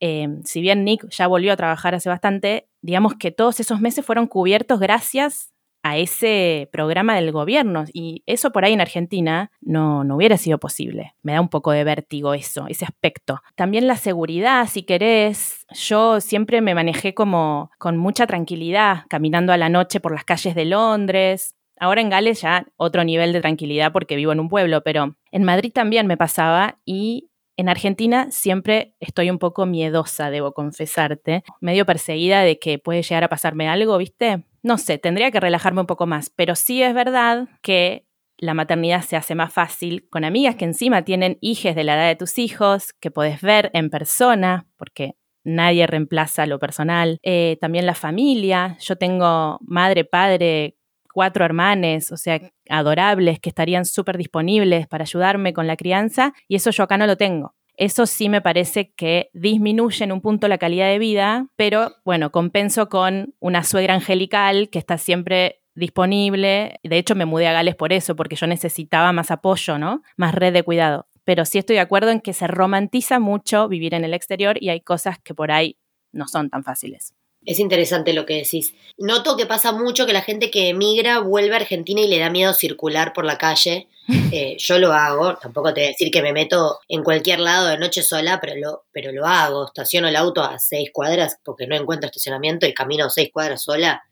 Eh, 0.01 0.29
si 0.45 0.61
bien 0.61 0.85
Nick 0.85 1.09
ya 1.11 1.27
volvió 1.27 1.53
a 1.53 1.57
trabajar 1.57 1.95
hace 1.95 2.09
bastante, 2.09 2.69
digamos 2.83 3.15
que 3.15 3.31
todos 3.31 3.61
esos 3.61 3.81
meses 3.81 4.05
fueron 4.05 4.27
cubiertos 4.27 4.81
gracias 4.81 5.54
a 5.85 5.99
ese 5.99 6.69
programa 6.73 7.15
del 7.15 7.31
gobierno. 7.31 7.85
Y 7.93 8.23
eso 8.27 8.51
por 8.51 8.65
ahí 8.65 8.73
en 8.73 8.81
Argentina 8.81 9.53
no, 9.61 10.03
no 10.03 10.17
hubiera 10.17 10.39
sido 10.39 10.59
posible. 10.59 11.15
Me 11.23 11.35
da 11.35 11.43
un 11.43 11.51
poco 11.51 11.73
de 11.73 11.85
vértigo 11.85 12.33
eso, 12.33 12.67
ese 12.69 12.87
aspecto. 12.87 13.43
También 13.55 13.87
la 13.87 13.97
seguridad, 13.97 14.67
si 14.67 14.83
querés. 14.83 15.67
Yo 15.71 16.23
siempre 16.23 16.63
me 16.63 16.75
manejé 16.75 17.13
como 17.13 17.71
con 17.79 17.99
mucha 17.99 18.27
tranquilidad, 18.27 19.03
caminando 19.11 19.53
a 19.53 19.59
la 19.59 19.69
noche 19.69 20.01
por 20.01 20.13
las 20.13 20.25
calles 20.25 20.55
de 20.55 20.65
Londres. 20.65 21.55
Ahora 21.79 22.01
en 22.01 22.09
Gales 22.09 22.41
ya 22.41 22.67
otro 22.77 23.05
nivel 23.05 23.35
de 23.35 23.43
tranquilidad 23.43 23.93
porque 23.93 24.17
vivo 24.17 24.33
en 24.33 24.41
un 24.41 24.49
pueblo, 24.49 24.83
pero 24.83 25.17
en 25.33 25.45
Madrid 25.45 25.71
también 25.75 26.07
me 26.07 26.17
pasaba 26.17 26.79
y 26.87 27.29
en 27.57 27.69
Argentina 27.69 28.29
siempre 28.31 28.95
estoy 29.01 29.31
un 29.31 29.39
poco 29.39 29.67
miedosa, 29.67 30.31
debo 30.31 30.53
confesarte, 30.53 31.45
medio 31.61 31.87
perseguida 31.87 32.43
de 32.43 32.59
que 32.59 32.79
puede 32.79 33.03
llegar 33.03 33.25
a 33.25 33.29
pasarme 33.29 33.69
algo, 33.69 33.97
¿viste? 33.99 34.45
No 34.63 34.79
sé, 34.79 34.99
tendría 34.99 35.31
que 35.31 35.41
relajarme 35.41 35.81
un 35.81 35.87
poco 35.87 36.07
más, 36.07 36.31
pero 36.31 36.55
sí 36.55 36.83
es 36.83 36.95
verdad 36.95 37.49
que 37.63 38.07
la 38.39 38.55
maternidad 38.55 39.03
se 39.03 39.17
hace 39.17 39.35
más 39.35 39.53
fácil 39.53 40.09
con 40.11 40.25
amigas 40.25 40.57
que 40.57 40.65
encima 40.65 41.03
tienen 41.03 41.39
hijos 41.41 41.75
de 41.75 41.85
la 41.85 41.95
edad 41.95 42.09
de 42.09 42.17
tus 42.17 42.39
hijos, 42.39 42.93
que 42.93 43.11
podés 43.11 43.41
ver 43.41 43.71
en 43.75 43.91
persona, 43.91 44.67
porque 44.77 45.15
nadie 45.45 45.87
reemplaza 45.87 46.47
lo 46.47 46.59
personal. 46.59 47.19
Eh, 47.23 47.59
también 47.61 47.87
la 47.87 47.95
familia. 47.95 48.77
Yo 48.81 48.97
tengo 48.97 49.59
madre, 49.61 50.05
padre, 50.05 50.77
cuatro 51.15 51.45
hermanes, 51.45 52.11
o 52.11 52.17
sea, 52.17 52.41
adorables, 52.69 53.39
que 53.39 53.49
estarían 53.49 53.85
súper 53.85 54.19
disponibles 54.19 54.89
para 54.89 55.05
ayudarme 55.05 55.55
con 55.55 55.69
la 55.69 55.77
crianza, 55.77 56.35
y 56.49 56.57
eso 56.57 56.71
yo 56.71 56.83
acá 56.83 56.99
no 56.99 57.07
lo 57.07 57.17
tengo. 57.17 57.55
Eso 57.77 58.07
sí 58.07 58.29
me 58.29 58.41
parece 58.41 58.93
que 58.95 59.31
disminuye 59.33 60.05
en 60.05 60.13
un 60.13 60.21
punto 60.21 60.49
la 60.49 60.59
calidad 60.59 60.89
de 60.89 60.99
vida, 60.99 61.47
pero 61.57 61.93
bueno, 62.05 62.31
compenso 62.31 62.89
con 62.89 63.35
una 63.39 63.63
suegra 63.63 63.95
angelical 63.95 64.69
que 64.71 64.79
está 64.79 64.99
siempre 64.99 65.61
disponible. 65.75 66.81
De 66.83 66.99
hecho, 66.99 67.15
me 67.15 67.25
mudé 67.25 67.47
a 67.47 67.53
Gales 67.53 67.77
por 67.77 67.93
eso, 67.93 68.17
porque 68.17 68.37
yo 68.37 68.47
necesitaba 68.47 69.13
más 69.13 69.31
apoyo, 69.31 69.79
¿no? 69.79 70.03
Más 70.17 70.35
red 70.35 70.53
de 70.53 70.63
cuidado. 70.65 71.09
Pero 71.25 71.45
sí 71.45 71.59
estoy 71.59 71.77
de 71.77 71.81
acuerdo 71.81 72.11
en 72.11 72.21
que 72.21 72.33
se 72.33 72.47
romantiza 72.49 73.19
mucho 73.19 73.69
vivir 73.69 73.95
en 73.95 74.05
el 74.05 74.15
exterior 74.15 74.57
y 74.61 74.69
hay 74.69 74.81
cosas 74.81 75.19
que 75.19 75.35
por 75.35 75.51
ahí 75.51 75.79
no 76.13 76.29
son 76.29 76.51
tan 76.51 76.65
fáciles. 76.65 77.15
Es 77.47 77.59
interesante 77.59 78.13
lo 78.13 78.25
que 78.25 78.37
decís. 78.37 78.75
Noto 78.97 79.37
que 79.37 79.47
pasa 79.47 79.73
mucho 79.73 80.07
que 80.07 80.13
la 80.13 80.23
gente 80.23 80.51
que 80.51 80.69
emigra 80.69 81.19
vuelve 81.19 81.55
a 81.55 81.59
Argentina 81.59 82.01
y 82.01 82.09
le 82.09 82.19
da 82.19 82.31
miedo 82.31 82.55
circular 82.55 83.13
por 83.13 83.25
la 83.25 83.39
calle. 83.39 83.89
Eh, 84.33 84.57
yo 84.59 84.79
lo 84.79 84.93
hago, 84.93 85.37
tampoco 85.37 85.73
te 85.73 85.81
voy 85.81 85.87
a 85.87 85.91
decir 85.93 86.11
que 86.11 86.21
me 86.21 86.33
meto 86.33 86.81
en 86.89 87.05
cualquier 87.05 87.39
lado 87.39 87.69
de 87.69 87.79
noche 87.79 88.03
sola, 88.03 88.41
pero 88.41 88.55
lo, 88.57 88.85
pero 88.93 89.13
lo 89.13 89.27
hago. 89.27 89.67
Estaciono 89.67 90.09
el 90.09 90.17
auto 90.17 90.43
a 90.43 90.59
seis 90.59 90.91
cuadras 90.93 91.39
porque 91.45 91.69
no 91.69 91.77
encuentro 91.77 92.07
estacionamiento 92.07 92.67
y 92.67 92.75
camino 92.75 93.09
seis 93.09 93.31
cuadras 93.33 93.63
sola 93.63 94.03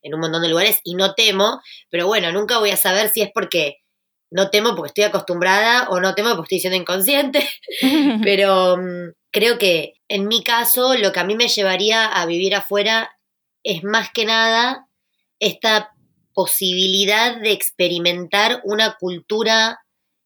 en 0.00 0.14
un 0.14 0.20
montón 0.20 0.42
de 0.42 0.48
lugares 0.48 0.80
y 0.84 0.94
no 0.94 1.14
temo, 1.14 1.60
pero 1.90 2.06
bueno, 2.06 2.32
nunca 2.32 2.58
voy 2.58 2.70
a 2.70 2.76
saber 2.76 3.08
si 3.08 3.22
es 3.22 3.30
porque 3.34 3.81
no 4.32 4.50
temo 4.50 4.74
porque 4.74 4.88
estoy 4.88 5.04
acostumbrada 5.04 5.88
o 5.90 6.00
no 6.00 6.14
temo 6.14 6.30
porque 6.30 6.56
estoy 6.56 6.60
siendo 6.60 6.78
inconsciente, 6.78 7.48
pero 8.22 8.76
mm, 8.76 9.12
creo 9.30 9.58
que 9.58 9.94
en 10.08 10.26
mi 10.26 10.42
caso 10.42 10.94
lo 10.96 11.12
que 11.12 11.20
a 11.20 11.24
mí 11.24 11.36
me 11.36 11.48
llevaría 11.48 12.06
a 12.06 12.26
vivir 12.26 12.54
afuera 12.54 13.16
es 13.62 13.84
más 13.84 14.10
que 14.12 14.24
nada 14.24 14.88
esta 15.38 15.92
posibilidad 16.34 17.40
de 17.40 17.52
experimentar 17.52 18.60
una 18.64 18.96
cultura 18.98 19.81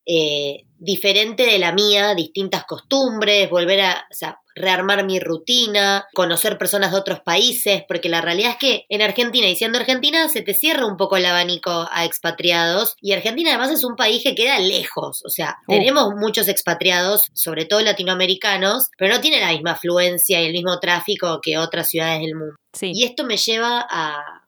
eh, 0.07 0.65
diferente 0.79 1.45
de 1.47 1.59
la 1.59 1.73
mía, 1.73 2.15
distintas 2.15 2.65
costumbres, 2.65 3.51
volver 3.51 3.81
a 3.81 4.07
rearmar 4.55 5.05
mi 5.05 5.21
rutina, 5.21 6.07
conocer 6.15 6.59
personas 6.59 6.91
de 6.91 6.99
otros 6.99 7.21
países, 7.21 7.85
porque 7.87 8.09
la 8.09 8.23
realidad 8.23 8.53
es 8.53 8.57
que 8.57 8.87
en 8.89 9.03
Argentina, 9.03 9.47
y 9.47 9.55
siendo 9.57 9.79
Argentina, 9.79 10.29
se 10.29 10.43
te 10.43 10.55
cierra 10.55 10.87
un 10.87 10.97
poco 10.97 11.17
el 11.17 11.27
abanico 11.27 11.87
a 11.91 12.05
expatriados, 12.05 12.97
y 13.01 13.13
Argentina 13.13 13.51
además 13.51 13.71
es 13.71 13.85
un 13.85 13.97
país 13.97 14.23
que 14.23 14.35
queda 14.35 14.59
lejos, 14.59 15.23
o 15.25 15.29
sea, 15.29 15.57
uh. 15.69 15.73
tenemos 15.73 16.15
muchos 16.17 16.49
expatriados, 16.49 17.29
sobre 17.35 17.67
todo 17.67 17.81
latinoamericanos, 17.83 18.89
pero 18.97 19.15
no 19.15 19.21
tiene 19.21 19.41
la 19.41 19.53
misma 19.53 19.73
afluencia 19.73 20.41
y 20.41 20.47
el 20.47 20.53
mismo 20.53 20.79
tráfico 20.81 21.41
que 21.43 21.59
otras 21.59 21.89
ciudades 21.89 22.21
del 22.21 22.35
mundo. 22.35 22.57
Y 22.81 23.05
esto 23.05 23.25
me 23.25 23.39
lleva 23.39 23.87
a, 23.89 24.46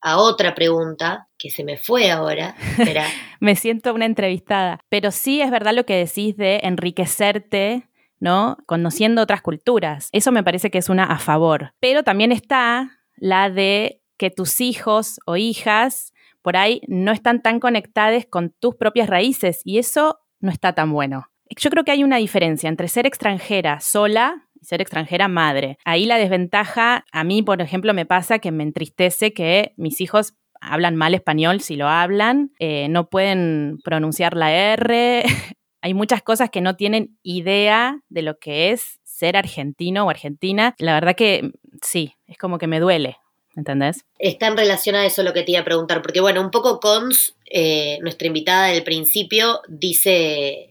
a 0.00 0.18
otra 0.18 0.54
pregunta 0.54 1.28
que 1.38 1.50
se 1.50 1.64
me 1.64 1.76
fue 1.76 2.10
ahora. 2.10 2.54
me 3.40 3.56
siento 3.56 3.94
una 3.94 4.06
entrevistada, 4.06 4.80
pero 4.88 5.10
sí 5.10 5.40
es 5.40 5.50
verdad 5.50 5.74
lo 5.74 5.84
que 5.84 5.96
decís 5.96 6.36
de 6.36 6.60
enriquecerte, 6.62 7.88
¿no? 8.18 8.58
Conociendo 8.66 9.22
otras 9.22 9.42
culturas. 9.42 10.08
Eso 10.12 10.32
me 10.32 10.44
parece 10.44 10.70
que 10.70 10.78
es 10.78 10.88
una 10.88 11.04
a 11.04 11.18
favor. 11.18 11.74
Pero 11.80 12.02
también 12.02 12.32
está 12.32 12.98
la 13.16 13.50
de 13.50 14.02
que 14.16 14.30
tus 14.30 14.60
hijos 14.60 15.20
o 15.26 15.36
hijas 15.36 16.12
por 16.42 16.56
ahí 16.56 16.82
no 16.88 17.12
están 17.12 17.42
tan 17.42 17.60
conectadas 17.60 18.26
con 18.26 18.50
tus 18.50 18.76
propias 18.76 19.08
raíces 19.08 19.60
y 19.64 19.78
eso 19.78 20.20
no 20.40 20.50
está 20.50 20.74
tan 20.74 20.92
bueno. 20.92 21.26
Yo 21.56 21.70
creo 21.70 21.84
que 21.84 21.90
hay 21.90 22.04
una 22.04 22.16
diferencia 22.16 22.68
entre 22.68 22.88
ser 22.88 23.06
extranjera 23.06 23.80
sola 23.80 24.48
ser 24.60 24.80
extranjera 24.80 25.28
madre. 25.28 25.78
Ahí 25.84 26.06
la 26.06 26.18
desventaja, 26.18 27.04
a 27.12 27.24
mí, 27.24 27.42
por 27.42 27.60
ejemplo, 27.60 27.94
me 27.94 28.06
pasa 28.06 28.38
que 28.38 28.50
me 28.50 28.62
entristece 28.62 29.32
que 29.32 29.72
mis 29.76 30.00
hijos 30.00 30.34
hablan 30.60 30.96
mal 30.96 31.14
español 31.14 31.60
si 31.60 31.76
lo 31.76 31.88
hablan, 31.88 32.52
eh, 32.58 32.88
no 32.88 33.08
pueden 33.08 33.78
pronunciar 33.82 34.36
la 34.36 34.52
R. 34.52 35.22
Hay 35.82 35.94
muchas 35.94 36.22
cosas 36.22 36.50
que 36.50 36.60
no 36.60 36.76
tienen 36.76 37.18
idea 37.22 38.00
de 38.10 38.22
lo 38.22 38.38
que 38.38 38.70
es 38.70 39.00
ser 39.04 39.36
argentino 39.36 40.04
o 40.04 40.10
argentina. 40.10 40.74
La 40.78 40.94
verdad 40.94 41.16
que 41.16 41.52
sí, 41.82 42.14
es 42.26 42.36
como 42.36 42.58
que 42.58 42.66
me 42.66 42.80
duele. 42.80 43.16
¿Entendés? 43.56 44.04
Está 44.18 44.46
en 44.46 44.56
relación 44.56 44.94
a 44.94 45.04
eso 45.04 45.24
lo 45.24 45.32
que 45.32 45.42
te 45.42 45.52
iba 45.52 45.60
a 45.60 45.64
preguntar, 45.64 46.02
porque 46.02 46.20
bueno, 46.20 46.40
un 46.40 46.52
poco 46.52 46.78
Cons, 46.78 47.36
eh, 47.46 47.98
nuestra 48.00 48.28
invitada 48.28 48.68
del 48.68 48.84
principio, 48.84 49.60
dice 49.68 50.69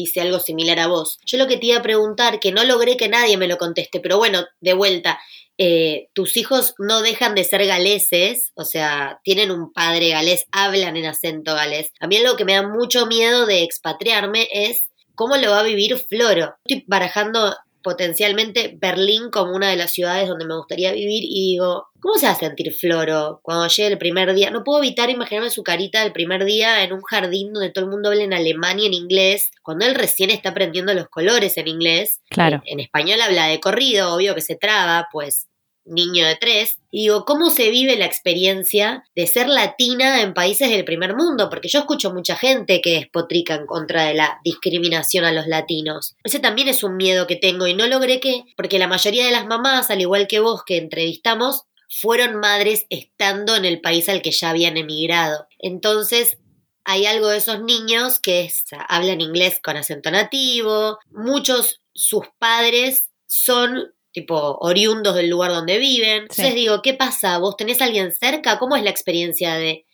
dice 0.00 0.20
algo 0.20 0.40
similar 0.40 0.78
a 0.78 0.86
vos. 0.86 1.18
Yo 1.24 1.38
lo 1.38 1.46
que 1.46 1.56
te 1.56 1.66
iba 1.66 1.78
a 1.78 1.82
preguntar, 1.82 2.40
que 2.40 2.52
no 2.52 2.64
logré 2.64 2.96
que 2.96 3.08
nadie 3.08 3.36
me 3.36 3.48
lo 3.48 3.58
conteste, 3.58 4.00
pero 4.00 4.18
bueno, 4.18 4.44
de 4.60 4.72
vuelta, 4.74 5.18
eh, 5.58 6.08
tus 6.14 6.38
hijos 6.38 6.74
no 6.78 7.02
dejan 7.02 7.34
de 7.34 7.44
ser 7.44 7.66
galeses, 7.66 8.52
o 8.54 8.64
sea, 8.64 9.20
tienen 9.24 9.50
un 9.50 9.72
padre 9.72 10.08
galés, 10.08 10.46
hablan 10.52 10.96
en 10.96 11.04
acento 11.06 11.54
galés. 11.54 11.92
A 12.00 12.06
mí 12.06 12.18
lo 12.18 12.36
que 12.36 12.46
me 12.46 12.54
da 12.54 12.66
mucho 12.66 13.06
miedo 13.06 13.44
de 13.44 13.62
expatriarme 13.62 14.48
es 14.52 14.88
cómo 15.14 15.36
lo 15.36 15.50
va 15.50 15.60
a 15.60 15.64
vivir 15.64 15.98
Floro. 15.98 16.54
Estoy 16.64 16.84
barajando 16.86 17.54
potencialmente 17.82 18.76
Berlín 18.80 19.30
como 19.30 19.54
una 19.54 19.70
de 19.70 19.76
las 19.76 19.92
ciudades 19.92 20.28
donde 20.28 20.46
me 20.46 20.56
gustaría 20.56 20.92
vivir 20.92 21.24
y 21.24 21.52
digo, 21.52 21.86
¿cómo 22.00 22.16
se 22.16 22.26
va 22.26 22.32
a 22.32 22.36
sentir 22.36 22.72
Floro 22.72 23.40
cuando 23.42 23.68
llegue 23.68 23.88
el 23.88 23.98
primer 23.98 24.34
día? 24.34 24.50
No 24.50 24.64
puedo 24.64 24.82
evitar 24.82 25.10
imaginarme 25.10 25.50
su 25.50 25.62
carita 25.62 26.02
el 26.02 26.12
primer 26.12 26.44
día 26.44 26.82
en 26.82 26.92
un 26.92 27.02
jardín 27.02 27.52
donde 27.52 27.70
todo 27.70 27.84
el 27.84 27.90
mundo 27.90 28.10
habla 28.10 28.22
en 28.22 28.32
alemán 28.32 28.78
y 28.78 28.86
en 28.86 28.94
inglés, 28.94 29.50
cuando 29.62 29.86
él 29.86 29.94
recién 29.94 30.30
está 30.30 30.50
aprendiendo 30.50 30.94
los 30.94 31.08
colores 31.08 31.56
en 31.56 31.68
inglés. 31.68 32.20
Claro. 32.30 32.62
En, 32.64 32.74
en 32.74 32.80
español 32.80 33.20
habla 33.20 33.46
de 33.46 33.60
corrido, 33.60 34.14
obvio 34.14 34.34
que 34.34 34.40
se 34.40 34.56
traba, 34.56 35.08
pues 35.12 35.49
niño 35.90 36.26
de 36.26 36.36
tres, 36.36 36.78
y 36.90 37.02
digo, 37.02 37.24
¿cómo 37.24 37.50
se 37.50 37.70
vive 37.70 37.96
la 37.96 38.06
experiencia 38.06 39.04
de 39.14 39.26
ser 39.26 39.48
latina 39.48 40.22
en 40.22 40.34
países 40.34 40.70
del 40.70 40.84
primer 40.84 41.14
mundo? 41.14 41.50
Porque 41.50 41.68
yo 41.68 41.80
escucho 41.80 42.12
mucha 42.12 42.36
gente 42.36 42.80
que 42.80 42.94
despotrica 42.94 43.54
en 43.54 43.66
contra 43.66 44.04
de 44.04 44.14
la 44.14 44.40
discriminación 44.44 45.24
a 45.24 45.32
los 45.32 45.46
latinos. 45.46 46.16
Ese 46.24 46.40
también 46.40 46.68
es 46.68 46.82
un 46.82 46.96
miedo 46.96 47.26
que 47.26 47.36
tengo 47.36 47.66
y 47.66 47.74
no 47.74 47.86
logré 47.86 48.20
que, 48.20 48.44
porque 48.56 48.78
la 48.78 48.88
mayoría 48.88 49.24
de 49.24 49.32
las 49.32 49.46
mamás, 49.46 49.90
al 49.90 50.00
igual 50.00 50.26
que 50.26 50.40
vos 50.40 50.62
que 50.64 50.78
entrevistamos, 50.78 51.64
fueron 51.90 52.36
madres 52.36 52.86
estando 52.88 53.56
en 53.56 53.64
el 53.64 53.80
país 53.80 54.08
al 54.08 54.22
que 54.22 54.30
ya 54.30 54.50
habían 54.50 54.76
emigrado. 54.76 55.46
Entonces, 55.58 56.38
hay 56.84 57.06
algo 57.06 57.28
de 57.28 57.38
esos 57.38 57.62
niños 57.62 58.20
que 58.20 58.50
hablan 58.88 59.20
inglés 59.20 59.60
con 59.62 59.76
acento 59.76 60.10
nativo, 60.10 60.98
muchos 61.10 61.82
sus 61.94 62.24
padres 62.38 63.10
son 63.26 63.92
tipo 64.12 64.58
oriundos 64.60 65.14
del 65.14 65.30
lugar 65.30 65.50
donde 65.50 65.78
viven. 65.78 66.22
Entonces 66.22 66.54
digo, 66.54 66.82
¿qué 66.82 66.94
pasa? 66.94 67.38
¿Vos 67.38 67.56
tenés 67.56 67.80
a 67.80 67.84
alguien 67.84 68.12
cerca? 68.12 68.58
¿Cómo 68.58 68.76
es 68.76 68.82
la 68.82 68.90
experiencia 68.90 69.54
de, 69.54 69.86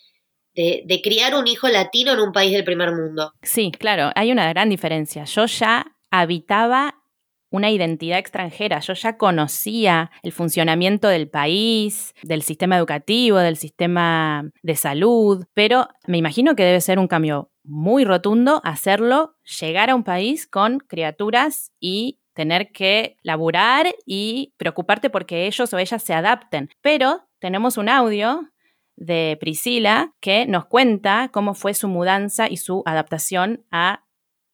de, 0.55 1.01
criar 1.03 1.35
un 1.35 1.47
hijo 1.47 1.69
latino 1.69 2.13
en 2.13 2.21
un 2.21 2.33
país 2.33 2.53
del 2.53 2.65
primer 2.65 2.93
mundo? 2.93 3.33
Sí, 3.43 3.71
claro, 3.73 4.11
hay 4.15 4.33
una 4.33 4.49
gran 4.49 4.69
diferencia. 4.69 5.25
Yo 5.25 5.47
ya 5.47 5.97
habitaba 6.11 7.03
una 7.51 7.71
identidad 7.71 8.19
extranjera, 8.19 8.81
yo 8.81 8.95
ya 8.95 9.17
conocía 9.17 10.11
el 10.23 10.33
funcionamiento 10.33 11.09
del 11.09 11.29
país, 11.29 12.15
del 12.23 12.43
sistema 12.43 12.77
educativo, 12.77 13.39
del 13.39 13.57
sistema 13.57 14.51
de 14.63 14.77
salud, 14.77 15.45
pero 15.55 15.89
me 16.07 16.19
imagino 16.19 16.57
que 16.57 16.65
debe 16.65 16.81
ser 16.81 16.99
un 16.99 17.09
cambio 17.09 17.51
muy 17.63 18.05
rotundo 18.05 18.61
hacerlo, 18.65 19.37
llegar 19.61 19.91
a 19.91 19.95
un 19.95 20.05
país 20.05 20.47
con 20.47 20.79
criaturas 20.79 21.73
y 21.81 22.21
tener 22.37 22.71
que 22.71 23.17
laburar 23.23 23.97
y 24.05 24.53
preocuparte 24.59 25.09
porque 25.09 25.47
ellos 25.47 25.73
o 25.73 25.79
ellas 25.79 26.03
se 26.03 26.13
adapten. 26.13 26.69
Pero 26.83 27.27
tenemos 27.41 27.79
un 27.79 27.89
audio 27.89 28.53
de 28.95 29.39
Priscila 29.41 30.13
que 30.21 30.47
nos 30.47 30.67
cuenta 30.67 31.31
cómo 31.33 31.55
fue 31.55 31.73
su 31.73 31.89
mudanza 31.89 32.47
y 32.49 32.59
su 32.59 32.83
adaptación 32.85 33.65
a 33.71 34.05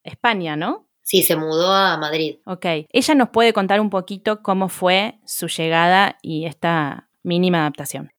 España, 0.05 0.57
¿no? 0.57 0.89
Sí, 1.03 1.23
se 1.23 1.35
mudó 1.35 1.75
a 1.75 1.99
Madrid. 1.99 2.37
Ok. 2.47 2.65
Ella 2.89 3.15
nos 3.17 3.31
puede 3.31 3.53
contar 3.53 3.81
un 3.81 3.91
poquito 3.91 4.43
cómo 4.43 4.69
fue 4.69 5.19
su 5.27 5.49
llegada 5.49 6.19
y 6.23 6.47
esta 6.47 7.09
mínima 7.25 7.63
adaptación. 7.63 8.13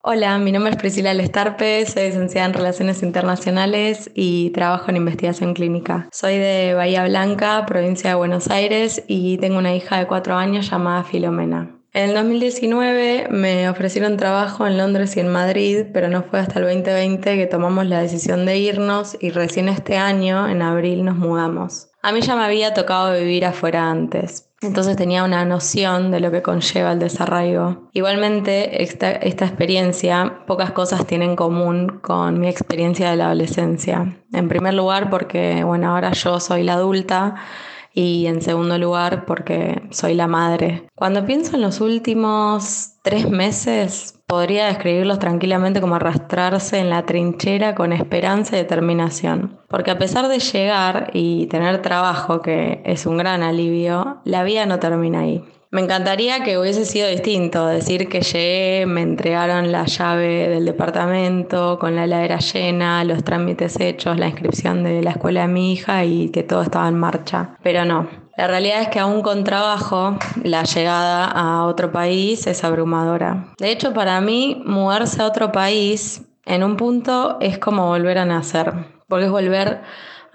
Hola, 0.00 0.38
mi 0.38 0.52
nombre 0.52 0.70
es 0.70 0.76
Priscila 0.76 1.12
Lestarpe, 1.12 1.84
soy 1.84 2.04
licenciada 2.04 2.46
en 2.46 2.54
Relaciones 2.54 3.02
Internacionales 3.02 4.08
y 4.14 4.50
trabajo 4.50 4.90
en 4.90 4.96
investigación 4.96 5.54
clínica. 5.54 6.08
Soy 6.12 6.38
de 6.38 6.72
Bahía 6.74 7.04
Blanca, 7.04 7.66
provincia 7.66 8.10
de 8.10 8.16
Buenos 8.16 8.48
Aires, 8.48 9.02
y 9.08 9.38
tengo 9.38 9.58
una 9.58 9.74
hija 9.74 9.98
de 9.98 10.06
cuatro 10.06 10.36
años 10.36 10.70
llamada 10.70 11.02
Filomena. 11.02 11.74
En 11.92 12.10
el 12.10 12.14
2019 12.14 13.26
me 13.30 13.68
ofrecieron 13.68 14.16
trabajo 14.16 14.68
en 14.68 14.78
Londres 14.78 15.16
y 15.16 15.20
en 15.20 15.32
Madrid, 15.32 15.86
pero 15.92 16.08
no 16.08 16.22
fue 16.22 16.38
hasta 16.38 16.60
el 16.60 16.66
2020 16.66 17.36
que 17.36 17.46
tomamos 17.46 17.86
la 17.86 18.00
decisión 18.00 18.46
de 18.46 18.56
irnos 18.56 19.16
y 19.20 19.30
recién 19.30 19.68
este 19.68 19.96
año, 19.96 20.48
en 20.48 20.62
abril, 20.62 21.04
nos 21.04 21.16
mudamos. 21.16 21.88
A 22.08 22.12
mí 22.12 22.22
ya 22.22 22.34
me 22.36 22.44
había 22.44 22.72
tocado 22.72 23.12
vivir 23.12 23.44
afuera 23.44 23.90
antes, 23.90 24.48
entonces 24.62 24.96
tenía 24.96 25.24
una 25.24 25.44
noción 25.44 26.10
de 26.10 26.20
lo 26.20 26.30
que 26.30 26.40
conlleva 26.40 26.92
el 26.92 26.98
desarraigo. 26.98 27.90
Igualmente, 27.92 28.82
esta, 28.82 29.10
esta, 29.10 29.44
experiencia, 29.44 30.38
pocas 30.46 30.72
cosas 30.72 31.06
tiene 31.06 31.26
en 31.26 31.36
común 31.36 32.00
con 32.00 32.40
mi 32.40 32.48
experiencia 32.48 33.10
de 33.10 33.16
la 33.16 33.26
adolescencia. 33.26 34.16
En 34.32 34.48
primer 34.48 34.72
lugar, 34.72 35.10
porque, 35.10 35.62
bueno, 35.64 35.90
ahora 35.90 36.12
yo 36.12 36.40
soy 36.40 36.62
la 36.62 36.72
adulta 36.72 37.34
y 37.98 38.28
en 38.28 38.42
segundo 38.42 38.78
lugar 38.78 39.24
porque 39.24 39.82
soy 39.90 40.14
la 40.14 40.28
madre. 40.28 40.86
Cuando 40.94 41.26
pienso 41.26 41.56
en 41.56 41.62
los 41.62 41.80
últimos 41.80 42.92
tres 43.02 43.28
meses, 43.28 44.20
podría 44.28 44.66
describirlos 44.66 45.18
tranquilamente 45.18 45.80
como 45.80 45.96
arrastrarse 45.96 46.78
en 46.78 46.90
la 46.90 47.06
trinchera 47.06 47.74
con 47.74 47.92
esperanza 47.92 48.54
y 48.54 48.60
determinación. 48.60 49.58
Porque 49.68 49.90
a 49.90 49.98
pesar 49.98 50.28
de 50.28 50.38
llegar 50.38 51.10
y 51.12 51.46
tener 51.46 51.82
trabajo, 51.82 52.40
que 52.40 52.82
es 52.84 53.04
un 53.04 53.16
gran 53.16 53.42
alivio, 53.42 54.20
la 54.22 54.44
vida 54.44 54.64
no 54.64 54.78
termina 54.78 55.22
ahí. 55.22 55.44
Me 55.70 55.82
encantaría 55.82 56.42
que 56.44 56.56
hubiese 56.56 56.86
sido 56.86 57.08
distinto, 57.08 57.66
decir 57.66 58.08
que 58.08 58.22
llegué, 58.22 58.86
me 58.86 59.02
entregaron 59.02 59.70
la 59.70 59.84
llave 59.84 60.48
del 60.48 60.64
departamento 60.64 61.78
con 61.78 61.94
la 61.94 62.04
heladera 62.04 62.38
llena, 62.38 63.04
los 63.04 63.22
trámites 63.22 63.78
hechos, 63.78 64.18
la 64.18 64.28
inscripción 64.28 64.82
de 64.82 65.02
la 65.02 65.10
escuela 65.10 65.42
de 65.42 65.48
mi 65.48 65.74
hija 65.74 66.06
y 66.06 66.30
que 66.30 66.42
todo 66.42 66.62
estaba 66.62 66.88
en 66.88 66.98
marcha. 66.98 67.58
Pero 67.62 67.84
no, 67.84 68.08
la 68.38 68.46
realidad 68.46 68.80
es 68.80 68.88
que 68.88 68.98
aún 68.98 69.20
con 69.20 69.44
trabajo, 69.44 70.16
la 70.42 70.62
llegada 70.62 71.26
a 71.26 71.64
otro 71.66 71.92
país 71.92 72.46
es 72.46 72.64
abrumadora. 72.64 73.52
De 73.58 73.70
hecho, 73.70 73.92
para 73.92 74.22
mí, 74.22 74.62
mudarse 74.64 75.20
a 75.20 75.26
otro 75.26 75.52
país 75.52 76.22
en 76.46 76.62
un 76.62 76.78
punto 76.78 77.36
es 77.40 77.58
como 77.58 77.88
volver 77.88 78.16
a 78.16 78.24
nacer, 78.24 78.72
porque 79.06 79.26
es 79.26 79.30
volver 79.30 79.82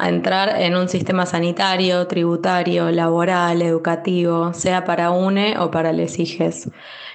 entrar 0.10 0.62
en 0.62 0.76
un 0.76 0.90
sistema 0.90 1.26
sanitario, 1.26 2.08
tributario, 2.08 2.92
laboral, 2.92 3.62
educativo, 3.62 4.54
sea 4.54 4.84
para 4.86 5.12
UNE 5.12 5.58
o 5.60 5.72
para 5.72 5.94
les 5.94 6.20
hijes. 6.20 6.70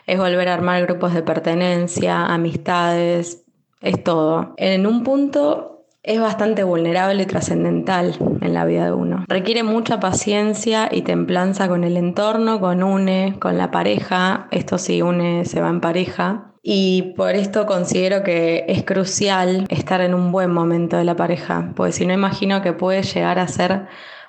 Es 0.07 0.19
volver 0.19 0.49
a 0.49 0.55
armar 0.55 0.83
grupos 0.83 1.15
de 1.15 1.23
pertenencia, 1.23 2.27
amistades, 2.27 3.45
es 3.81 4.03
todo. 4.03 4.55
En 4.57 4.87
un 4.87 5.05
punto 5.05 5.78
es 6.03 6.21
bastante 6.21 6.65
vulnerable 6.65 7.23
y 7.23 7.27
trascendental 7.27 8.17
en 8.41 8.55
la 8.55 8.65
vida 8.65 8.87
de 8.87 8.93
uno. 8.93 9.25
Requiere 9.29 9.63
mucha 9.63 10.01
paciencia 10.01 10.89
y 10.91 11.03
templanza 11.03 11.69
con 11.69 11.85
el 11.85 11.97
entorno, 11.97 12.61
con 12.61 12.83
UNE, 12.83 13.37
con 13.41 13.59
la 13.59 13.71
pareja. 13.71 14.49
Esto 14.51 14.79
sí, 14.79 15.03
UNE 15.03 15.45
se 15.45 15.61
va 15.61 15.69
en 15.69 15.81
pareja 15.81 16.53
y 16.63 17.15
por 17.17 17.35
esto 17.35 17.67
considero 17.67 18.23
que 18.23 18.65
es 18.69 18.85
crucial 18.85 19.67
estar 19.71 20.01
en 20.01 20.15
un 20.15 20.33
buen 20.33 20.51
momento 20.51 20.97
de 20.97 21.05
la 21.05 21.17
pareja, 21.17 21.73
porque 21.75 21.93
si 21.93 22.07
no 22.07 22.13
imagino 22.13 22.63
que 22.63 22.73
puede 22.73 23.03
llegar 23.03 23.39
a 23.39 23.49
ser 23.49 23.87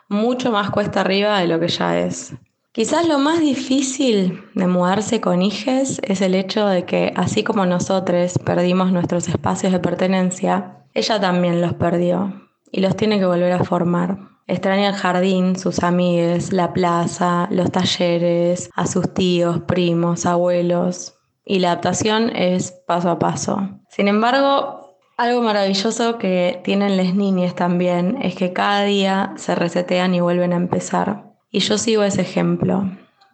mucho 0.08 0.52
más 0.52 0.70
cuesta 0.70 1.02
arriba 1.02 1.40
de 1.40 1.48
lo 1.48 1.60
que 1.60 1.68
ya 1.68 2.00
es. 2.00 2.34
Quizás 2.72 3.08
lo 3.08 3.18
más 3.18 3.40
difícil 3.40 4.44
de 4.54 4.68
mudarse 4.68 5.20
con 5.20 5.42
hijes 5.42 6.00
es 6.04 6.22
el 6.22 6.36
hecho 6.36 6.68
de 6.68 6.86
que 6.86 7.12
así 7.16 7.44
como 7.44 7.66
nosotros 7.66 8.38
perdimos 8.46 8.92
nuestros 8.92 9.28
espacios 9.28 9.74
de 9.74 9.80
pertenencia, 9.80 10.86
ella 10.94 11.20
también 11.20 11.62
los 11.62 11.74
perdió 11.74 12.48
y 12.72 12.82
los 12.82 12.96
tiene 12.96 13.18
que 13.18 13.26
volver 13.26 13.54
a 13.54 13.64
formar. 13.64 14.20
Extraña 14.46 14.90
el 14.90 14.96
jardín, 14.96 15.56
sus 15.58 15.82
amigues, 15.84 16.54
la 16.54 16.72
plaza, 16.72 17.48
los 17.50 17.72
talleres, 17.72 18.70
a 18.76 18.86
sus 18.86 19.16
tíos, 19.16 19.62
primos, 19.62 20.28
abuelos, 20.28 21.16
y 21.46 21.60
la 21.60 21.72
adaptación 21.72 22.36
es 22.36 22.72
paso 22.86 23.10
a 23.10 23.18
paso. 23.18 23.68
Sin 23.90 24.08
embargo, 24.08 24.96
algo 25.18 25.42
maravilloso 25.42 26.20
que 26.20 26.62
tienen 26.64 26.98
las 26.98 27.16
niñas 27.16 27.56
también 27.56 28.20
es 28.22 28.36
que 28.36 28.54
cada 28.54 28.84
día 28.84 29.34
se 29.38 29.56
resetean 29.56 30.14
y 30.14 30.22
vuelven 30.22 30.54
a 30.54 30.58
empezar. 30.58 31.29
Y 31.52 31.60
yo 31.60 31.78
sigo 31.78 32.04
ese 32.04 32.22
ejemplo. 32.22 32.90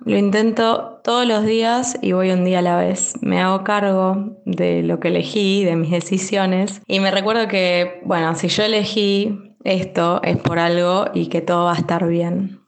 Lo 0.06 0.17
intento 0.17 1.01
todos 1.04 1.25
los 1.25 1.45
días 1.45 1.97
y 2.01 2.12
voy 2.12 2.32
un 2.32 2.45
día 2.45 2.60
a 2.60 2.62
la 2.62 2.78
vez. 2.78 3.13
Me 3.21 3.41
hago 3.41 3.63
cargo 3.63 4.38
de 4.45 4.84
lo 4.84 4.99
que 4.99 5.08
elegí, 5.08 5.63
de 5.63 5.75
mis 5.75 5.91
decisiones. 5.91 6.82
Y 6.88 6.99
me 6.99 7.12
recuerdo 7.12 7.47
que, 7.47 8.01
bueno, 8.06 8.36
si 8.36 8.47
yo 8.47 8.63
elegí 8.63 9.38
esto 9.65 10.21
es 10.23 10.38
por 10.38 10.60
algo 10.60 11.08
y 11.13 11.28
que 11.28 11.41
todo 11.41 11.65
va 11.65 11.73
a 11.73 11.78
estar 11.78 12.08
bien. 12.08 12.62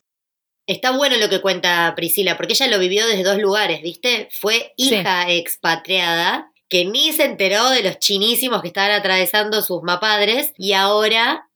Está 0.66 0.98
bueno 0.98 1.16
lo 1.18 1.30
que 1.30 1.42
cuenta 1.42 1.94
Priscila, 1.96 2.36
porque 2.36 2.54
ella 2.54 2.68
lo 2.68 2.80
vivió 2.80 3.08
desde 3.08 3.24
dos 3.24 3.38
lugares, 3.38 3.82
¿viste? 3.82 4.28
Fue 4.32 4.74
hija 4.76 5.32
expatriada, 5.32 6.52
que 6.68 6.84
ni 6.84 7.14
se 7.14 7.24
enteró 7.24 7.70
de 7.70 7.84
los 7.84 8.00
chinísimos 8.00 8.62
que 8.62 8.68
estaban 8.68 8.92
atravesando 8.92 9.62
sus 9.62 9.82
mapadres, 9.84 10.54
y 10.58 10.74
ahora 10.74 11.48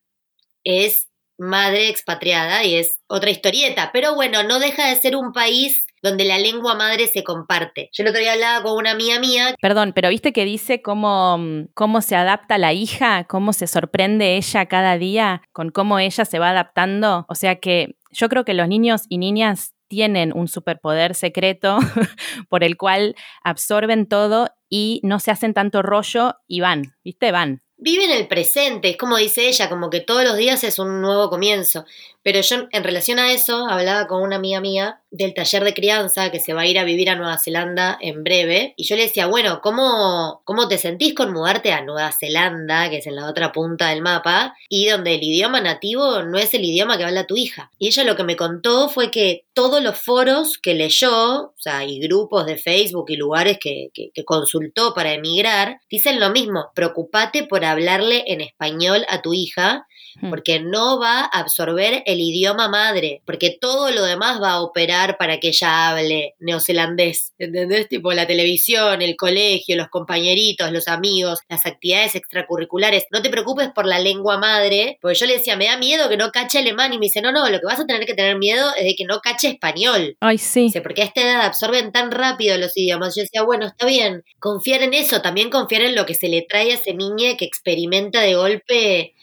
es 0.63 1.09
madre 1.41 1.89
expatriada 1.89 2.63
y 2.63 2.75
es 2.75 2.99
otra 3.07 3.31
historieta. 3.31 3.89
Pero 3.91 4.15
bueno, 4.15 4.43
no 4.43 4.59
deja 4.59 4.87
de 4.87 4.95
ser 4.95 5.15
un 5.15 5.33
país 5.33 5.85
donde 6.03 6.25
la 6.25 6.37
lengua 6.37 6.75
madre 6.75 7.07
se 7.07 7.23
comparte. 7.23 7.89
Yo 7.93 8.03
el 8.03 8.09
otro 8.09 8.21
día 8.21 8.33
hablaba 8.33 8.63
con 8.63 8.77
una 8.77 8.91
amiga 8.91 9.19
mía. 9.19 9.55
Perdón, 9.61 9.93
pero 9.93 10.09
viste 10.09 10.33
que 10.33 10.45
dice 10.45 10.81
cómo, 10.81 11.39
cómo 11.73 12.01
se 12.01 12.15
adapta 12.15 12.57
la 12.57 12.73
hija, 12.73 13.25
cómo 13.25 13.53
se 13.53 13.67
sorprende 13.67 14.37
ella 14.37 14.65
cada 14.67 14.97
día 14.97 15.41
con 15.51 15.69
cómo 15.69 15.99
ella 15.99 16.25
se 16.25 16.39
va 16.39 16.51
adaptando. 16.51 17.25
O 17.27 17.35
sea 17.35 17.55
que 17.55 17.95
yo 18.11 18.29
creo 18.29 18.45
que 18.45 18.53
los 18.53 18.67
niños 18.67 19.03
y 19.09 19.17
niñas 19.17 19.73
tienen 19.87 20.31
un 20.33 20.47
superpoder 20.47 21.15
secreto 21.15 21.77
por 22.49 22.63
el 22.63 22.77
cual 22.77 23.15
absorben 23.43 24.07
todo 24.07 24.47
y 24.69 25.01
no 25.03 25.19
se 25.19 25.31
hacen 25.31 25.53
tanto 25.53 25.81
rollo 25.81 26.35
y 26.47 26.61
van, 26.61 26.95
¿viste? 27.03 27.31
Van. 27.31 27.61
Viven 27.83 28.11
el 28.11 28.27
presente, 28.27 28.91
es 28.91 28.97
como 28.97 29.17
dice 29.17 29.47
ella, 29.47 29.67
como 29.67 29.89
que 29.89 30.01
todos 30.01 30.23
los 30.23 30.37
días 30.37 30.63
es 30.63 30.77
un 30.77 31.01
nuevo 31.01 31.31
comienzo. 31.31 31.83
Pero 32.23 32.41
yo 32.41 32.67
en 32.71 32.83
relación 32.83 33.19
a 33.19 33.31
eso 33.31 33.67
hablaba 33.67 34.07
con 34.07 34.21
una 34.21 34.35
amiga 34.35 34.61
mía 34.61 35.01
del 35.11 35.33
taller 35.33 35.63
de 35.63 35.73
crianza 35.73 36.31
que 36.31 36.39
se 36.39 36.53
va 36.53 36.61
a 36.61 36.65
ir 36.65 36.79
a 36.79 36.85
vivir 36.85 37.09
a 37.09 37.15
Nueva 37.15 37.37
Zelanda 37.37 37.97
en 37.99 38.23
breve. 38.23 38.73
Y 38.77 38.85
yo 38.85 38.95
le 38.95 39.03
decía, 39.03 39.27
bueno, 39.27 39.59
¿cómo, 39.61 40.41
¿cómo 40.45 40.67
te 40.67 40.77
sentís 40.77 41.13
con 41.13 41.33
mudarte 41.33 41.73
a 41.73 41.83
Nueva 41.83 42.11
Zelanda, 42.11 42.89
que 42.89 42.97
es 42.97 43.07
en 43.07 43.15
la 43.15 43.29
otra 43.29 43.51
punta 43.51 43.89
del 43.89 44.01
mapa, 44.01 44.55
y 44.69 44.87
donde 44.87 45.15
el 45.15 45.23
idioma 45.23 45.59
nativo 45.59 46.23
no 46.23 46.37
es 46.37 46.53
el 46.53 46.63
idioma 46.63 46.97
que 46.97 47.03
habla 47.03 47.27
tu 47.27 47.35
hija? 47.35 47.71
Y 47.77 47.87
ella 47.87 48.05
lo 48.05 48.15
que 48.15 48.23
me 48.23 48.37
contó 48.37 48.87
fue 48.87 49.11
que 49.11 49.45
todos 49.53 49.83
los 49.83 49.97
foros 49.97 50.57
que 50.57 50.75
leyó, 50.75 51.47
o 51.47 51.53
sea, 51.57 51.83
y 51.83 51.99
grupos 51.99 52.45
de 52.45 52.57
Facebook 52.57 53.05
y 53.09 53.17
lugares 53.17 53.57
que, 53.59 53.89
que, 53.93 54.11
que 54.13 54.23
consultó 54.23 54.93
para 54.93 55.13
emigrar, 55.13 55.79
dicen 55.89 56.19
lo 56.19 56.29
mismo, 56.29 56.71
preocupate 56.73 57.43
por 57.43 57.65
hablarle 57.65 58.23
en 58.27 58.39
español 58.39 59.05
a 59.09 59.21
tu 59.21 59.33
hija. 59.33 59.87
Porque 60.29 60.59
no 60.59 60.99
va 60.99 61.21
a 61.21 61.39
absorber 61.39 62.03
el 62.05 62.19
idioma 62.19 62.67
madre, 62.67 63.21
porque 63.25 63.57
todo 63.59 63.91
lo 63.91 64.03
demás 64.03 64.41
va 64.41 64.53
a 64.53 64.61
operar 64.61 65.17
para 65.17 65.39
que 65.39 65.49
ella 65.49 65.89
hable 65.89 66.35
neozelandés, 66.39 67.33
¿entendés? 67.37 67.87
Tipo 67.87 68.13
la 68.13 68.27
televisión, 68.27 69.01
el 69.01 69.15
colegio, 69.15 69.75
los 69.75 69.89
compañeritos, 69.89 70.71
los 70.71 70.87
amigos, 70.87 71.39
las 71.49 71.65
actividades 71.65 72.15
extracurriculares. 72.15 73.05
No 73.11 73.21
te 73.21 73.29
preocupes 73.29 73.69
por 73.73 73.85
la 73.85 73.99
lengua 73.99 74.37
madre, 74.37 74.97
porque 75.01 75.17
yo 75.17 75.25
le 75.25 75.37
decía, 75.37 75.55
me 75.55 75.65
da 75.65 75.77
miedo 75.77 76.09
que 76.09 76.17
no 76.17 76.31
cache 76.31 76.59
alemán 76.59 76.93
y 76.93 76.97
me 76.97 77.05
dice, 77.05 77.21
no, 77.21 77.31
no, 77.31 77.49
lo 77.49 77.59
que 77.59 77.65
vas 77.65 77.79
a 77.79 77.85
tener 77.85 78.05
que 78.05 78.13
tener 78.13 78.37
miedo 78.37 78.71
es 78.77 78.83
de 78.83 78.95
que 78.95 79.05
no 79.05 79.19
cache 79.19 79.47
español. 79.49 80.17
Ay, 80.19 80.37
sí. 80.37 80.63
Dice, 80.63 80.81
porque 80.81 81.01
a 81.01 81.05
esta 81.05 81.21
edad 81.21 81.41
absorben 81.41 81.91
tan 81.91 82.11
rápido 82.11 82.57
los 82.57 82.75
idiomas. 82.75 83.15
Yo 83.15 83.23
decía, 83.23 83.43
bueno, 83.43 83.67
está 83.67 83.85
bien, 83.85 84.23
confiar 84.39 84.83
en 84.83 84.93
eso, 84.93 85.21
también 85.21 85.49
confiar 85.49 85.83
en 85.83 85.95
lo 85.95 86.05
que 86.05 86.15
se 86.15 86.27
le 86.27 86.41
trae 86.41 86.71
a 86.71 86.75
ese 86.75 86.93
niño 86.93 87.35
que 87.37 87.45
experimenta 87.45 88.21
de 88.21 88.35
golpe 88.35 89.13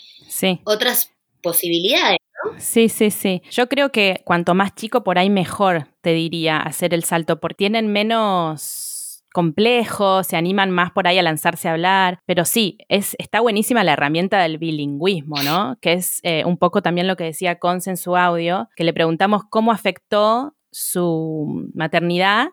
otras 0.65 1.13
posibilidades. 1.43 2.19
¿no? 2.45 2.53
Sí, 2.59 2.89
sí, 2.89 3.11
sí. 3.11 3.43
Yo 3.51 3.69
creo 3.69 3.91
que 3.91 4.23
cuanto 4.25 4.55
más 4.55 4.75
chico 4.75 5.03
por 5.05 5.19
ahí 5.19 5.31
mejor, 5.31 5.89
te 6.01 6.13
diría, 6.13 6.59
hacer 6.59 6.95
el 6.95 7.05
salto, 7.05 7.41
porque 7.41 7.57
tienen 7.57 7.89
menos 7.93 8.99
complejo, 9.33 10.25
se 10.25 10.37
animan 10.37 10.71
más 10.71 10.91
por 10.91 11.07
ahí 11.07 11.19
a 11.19 11.23
lanzarse 11.23 11.69
a 11.69 11.73
hablar, 11.73 12.21
pero 12.27 12.45
sí, 12.45 12.79
es, 12.89 13.15
está 13.19 13.41
buenísima 13.41 13.85
la 13.85 13.93
herramienta 13.93 14.41
del 14.41 14.59
bilingüismo, 14.59 15.43
¿no? 15.43 15.77
Que 15.81 15.93
es 15.93 16.21
eh, 16.23 16.45
un 16.45 16.57
poco 16.57 16.83
también 16.83 17.07
lo 17.07 17.17
que 17.17 17.25
decía 17.25 17.59
Conce 17.59 17.91
en 17.91 17.97
su 17.97 18.17
audio, 18.17 18.69
que 18.75 18.85
le 18.85 18.93
preguntamos 18.93 19.43
cómo 19.49 19.73
afectó 19.73 20.57
su 20.71 21.71
maternidad, 21.75 22.49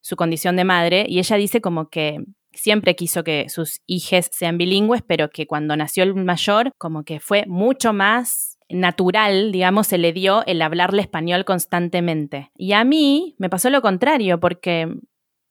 su 0.00 0.16
condición 0.16 0.56
de 0.56 0.64
madre, 0.64 1.06
y 1.08 1.18
ella 1.18 1.36
dice 1.36 1.60
como 1.60 1.88
que 1.88 2.18
siempre 2.58 2.96
quiso 2.96 3.24
que 3.24 3.48
sus 3.48 3.80
hijos 3.86 4.28
sean 4.32 4.58
bilingües, 4.58 5.02
pero 5.06 5.30
que 5.30 5.46
cuando 5.46 5.76
nació 5.76 6.02
el 6.02 6.14
mayor, 6.14 6.72
como 6.78 7.04
que 7.04 7.20
fue 7.20 7.44
mucho 7.46 7.92
más 7.92 8.58
natural, 8.68 9.50
digamos, 9.52 9.86
se 9.86 9.98
le 9.98 10.12
dio 10.12 10.44
el 10.46 10.60
hablarle 10.60 11.02
español 11.02 11.44
constantemente. 11.44 12.50
Y 12.56 12.72
a 12.72 12.84
mí 12.84 13.34
me 13.38 13.48
pasó 13.48 13.70
lo 13.70 13.80
contrario, 13.80 14.40
porque 14.40 14.88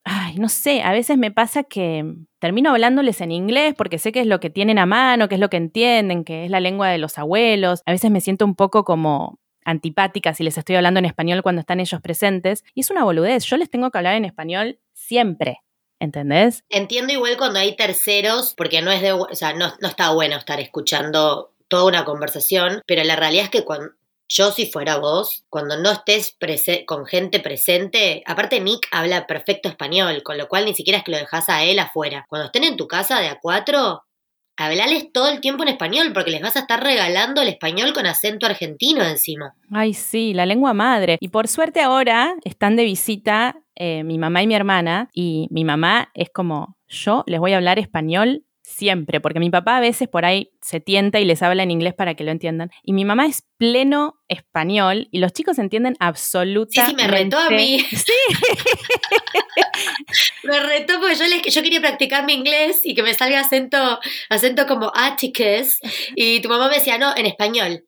ay, 0.08 0.36
no 0.38 0.48
sé, 0.48 0.82
a 0.84 0.92
veces 0.92 1.18
me 1.18 1.32
pasa 1.32 1.64
que 1.64 2.06
termino 2.40 2.72
hablándoles 2.72 3.20
en 3.20 3.32
inglés 3.32 3.74
porque 3.78 3.98
sé 3.98 4.14
que 4.14 4.22
es 4.22 4.28
lo 4.28 4.40
que 4.40 4.50
tienen 4.50 4.80
a 4.80 4.86
mano, 4.86 5.28
que 5.28 5.36
es 5.36 5.42
lo 5.42 5.50
que 5.50 5.58
entienden, 5.58 6.24
que 6.24 6.46
es 6.46 6.52
la 6.52 6.62
lengua 6.62 6.88
de 6.88 6.98
los 6.98 7.18
abuelos. 7.18 7.82
A 7.86 7.92
veces 7.92 8.10
me 8.10 8.22
siento 8.22 8.46
un 8.46 8.56
poco 8.56 8.86
como 8.86 9.40
antipática 9.66 10.34
si 10.34 10.44
les 10.44 10.58
estoy 10.58 10.78
hablando 10.78 11.00
en 11.00 11.06
español 11.06 11.44
cuando 11.44 11.60
están 11.60 11.82
ellos 11.82 12.02
presentes. 12.02 12.64
Y 12.74 12.82
es 12.82 12.90
una 12.90 13.04
boludez, 13.04 13.44
yo 13.46 13.58
les 13.58 13.70
tengo 13.70 13.92
que 13.92 13.98
hablar 13.98 14.16
en 14.16 14.24
español 14.24 14.80
siempre. 14.94 15.60
¿Entendés? 16.00 16.64
Entiendo 16.70 17.14
igual 17.14 17.38
cuando 17.38 17.60
hay 17.60 17.76
terceros, 17.76 18.54
porque 18.56 18.82
no 18.82 18.92
es 18.92 19.02
de, 19.02 19.14
o 19.14 19.28
sea, 19.34 19.54
no, 19.54 19.74
no 19.80 19.88
está 19.88 20.12
bueno 20.12 20.38
estar 20.38 20.60
escuchando 20.60 21.54
toda 21.68 21.86
una 21.86 22.06
conversación, 22.06 22.82
pero 22.86 23.04
la 23.04 23.16
realidad 23.16 23.46
es 23.46 23.50
que 23.50 23.66
cuando, 23.66 23.92
yo 24.30 24.52
si 24.52 24.70
fuera 24.70 24.98
vos, 24.98 25.46
cuando 25.50 25.78
no 25.78 25.92
estés 25.92 26.36
con 26.86 27.06
gente 27.06 27.40
presente, 27.40 28.24
aparte 28.26 28.60
Nick 28.60 28.88
habla 28.92 29.26
perfecto 29.26 29.70
español, 29.70 30.22
con 30.24 30.38
lo 30.38 30.48
cual 30.48 30.66
ni 30.66 30.74
siquiera 30.74 31.00
es 31.00 31.04
que 31.06 31.12
lo 31.12 31.18
dejas 31.18 31.48
a 31.50 31.64
él 31.64 31.80
afuera. 31.80 32.26
Cuando 32.30 32.48
estén 32.48 32.66
en 32.66 32.78
tu 32.78 32.88
casa 32.88 33.20
de 33.22 33.30
a 33.30 33.40
cuatro, 33.40 34.04
hablales 34.58 35.12
todo 35.14 35.30
el 35.30 35.40
tiempo 35.40 35.64
en 35.64 35.70
español, 35.70 36.12
porque 36.14 36.32
les 36.32 36.42
vas 36.42 36.56
a 36.56 36.62
estar 36.62 36.84
regalando 36.84 37.42
el 37.42 37.48
español 37.48 37.94
con 37.94 38.06
acento 38.06 38.46
argentino 38.46 39.04
encima. 39.04 39.54
Ay, 39.72 39.94
sí, 39.94 40.34
la 40.34 40.46
lengua 40.46 40.74
madre. 40.74 41.18
Y 41.20 41.30
por 41.30 41.48
suerte 41.48 41.82
ahora 41.82 42.36
están 42.44 42.76
de 42.76 42.84
visita 42.84 43.56
eh, 43.76 44.04
mi 44.04 44.18
mamá 44.18 44.42
y 44.42 44.48
mi 44.48 44.56
hermana, 44.56 45.10
y 45.14 45.48
mi 45.52 45.64
mamá 45.64 46.10
es 46.16 46.30
como, 46.32 46.78
yo 46.88 47.24
les 47.28 47.40
voy 47.40 47.54
a 47.54 47.58
hablar 47.58 47.78
español 47.78 48.44
siempre, 48.68 49.22
porque 49.22 49.40
mi 49.40 49.50
papá 49.50 49.78
a 49.78 49.80
veces 49.80 50.10
por 50.10 50.26
ahí 50.26 50.52
se 50.62 50.82
tienta 50.82 51.22
y 51.22 51.26
les 51.26 51.42
habla 51.42 51.64
en 51.64 51.72
inglés 51.72 51.94
para 51.94 52.16
que 52.16 52.26
lo 52.26 52.32
entiendan. 52.32 52.70
Y 52.84 52.92
mi 52.92 53.06
mamá 53.06 53.26
es 53.26 53.48
pleno 53.58 54.16
español 54.28 55.08
y 55.10 55.20
los 55.20 55.32
chicos 55.32 55.58
entienden 55.58 55.96
absolutamente. 56.00 56.82
Sí, 56.82 56.88
sí, 56.90 56.96
me 56.96 57.08
retó 57.08 57.40
a 57.40 57.50
mí. 57.50 57.80
Sí. 57.80 58.12
me 60.44 60.60
retó 60.60 61.00
porque 61.00 61.16
yo, 61.16 61.28
les, 61.28 61.42
yo 61.54 61.64
quería 61.64 61.80
practicar 61.80 62.26
mi 62.26 62.34
inglés 62.34 62.82
y 62.84 62.94
que 62.94 63.04
me 63.04 63.14
salga 63.14 63.40
acento, 63.40 64.00
acento 64.30 64.68
como 64.68 64.92
Atticus. 64.94 65.80
Y 66.16 66.42
tu 66.42 66.50
mamá 66.50 66.68
me 66.68 66.76
decía, 66.76 66.98
no, 66.98 67.16
en 67.16 67.26
español. 67.26 67.87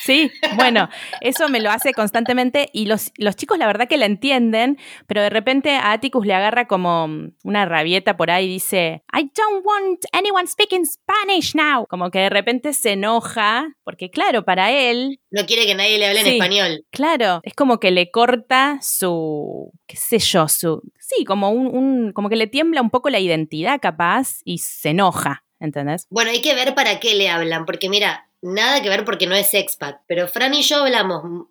Sí, 0.00 0.30
bueno, 0.56 0.88
eso 1.20 1.48
me 1.48 1.60
lo 1.60 1.70
hace 1.70 1.92
constantemente 1.92 2.70
y 2.72 2.86
los, 2.86 3.12
los, 3.16 3.36
chicos 3.36 3.58
la 3.58 3.66
verdad 3.66 3.88
que 3.88 3.96
la 3.96 4.06
entienden, 4.06 4.78
pero 5.06 5.22
de 5.22 5.30
repente 5.30 5.70
a 5.70 5.92
Atticus 5.92 6.26
le 6.26 6.34
agarra 6.34 6.66
como 6.66 7.08
una 7.44 7.66
rabieta 7.66 8.16
por 8.16 8.30
ahí 8.30 8.46
y 8.46 8.48
dice, 8.48 9.02
I 9.12 9.30
don't 9.34 9.64
want 9.64 10.04
anyone 10.12 10.46
speaking 10.46 10.84
Spanish 10.86 11.54
now. 11.54 11.86
Como 11.86 12.10
que 12.10 12.20
de 12.20 12.30
repente 12.30 12.72
se 12.72 12.92
enoja, 12.92 13.76
porque 13.84 14.10
claro, 14.10 14.44
para 14.44 14.72
él... 14.72 15.20
No 15.30 15.46
quiere 15.46 15.66
que 15.66 15.74
nadie 15.74 15.98
le 15.98 16.06
hable 16.06 16.20
en 16.20 16.26
español. 16.26 16.84
Claro, 16.90 17.40
es 17.42 17.54
como 17.54 17.78
que 17.78 17.90
le 17.90 18.10
corta 18.10 18.78
su, 18.82 19.72
qué 19.86 19.96
sé 19.96 20.18
yo, 20.18 20.48
su... 20.48 20.82
Sí, 20.98 21.24
como, 21.24 21.50
un, 21.50 21.66
un, 21.66 22.12
como 22.12 22.28
que 22.28 22.36
le 22.36 22.46
tiembla 22.46 22.80
un 22.80 22.90
poco 22.90 23.10
la 23.10 23.20
identidad 23.20 23.80
capaz 23.80 24.40
y 24.44 24.58
se 24.58 24.90
enoja. 24.90 25.44
¿Entendés? 25.60 26.06
Bueno, 26.08 26.30
hay 26.30 26.40
que 26.40 26.54
ver 26.54 26.74
para 26.74 27.00
qué 27.00 27.14
le 27.14 27.28
hablan, 27.28 27.66
porque 27.66 27.90
mira, 27.90 28.29
nada 28.42 28.82
que 28.82 28.88
ver 28.88 29.04
porque 29.04 29.26
no 29.26 29.34
es 29.34 29.54
expat, 29.54 30.00
pero 30.06 30.28
Fran 30.28 30.54
y 30.54 30.62
yo 30.62 30.84
hablamos 30.84 31.46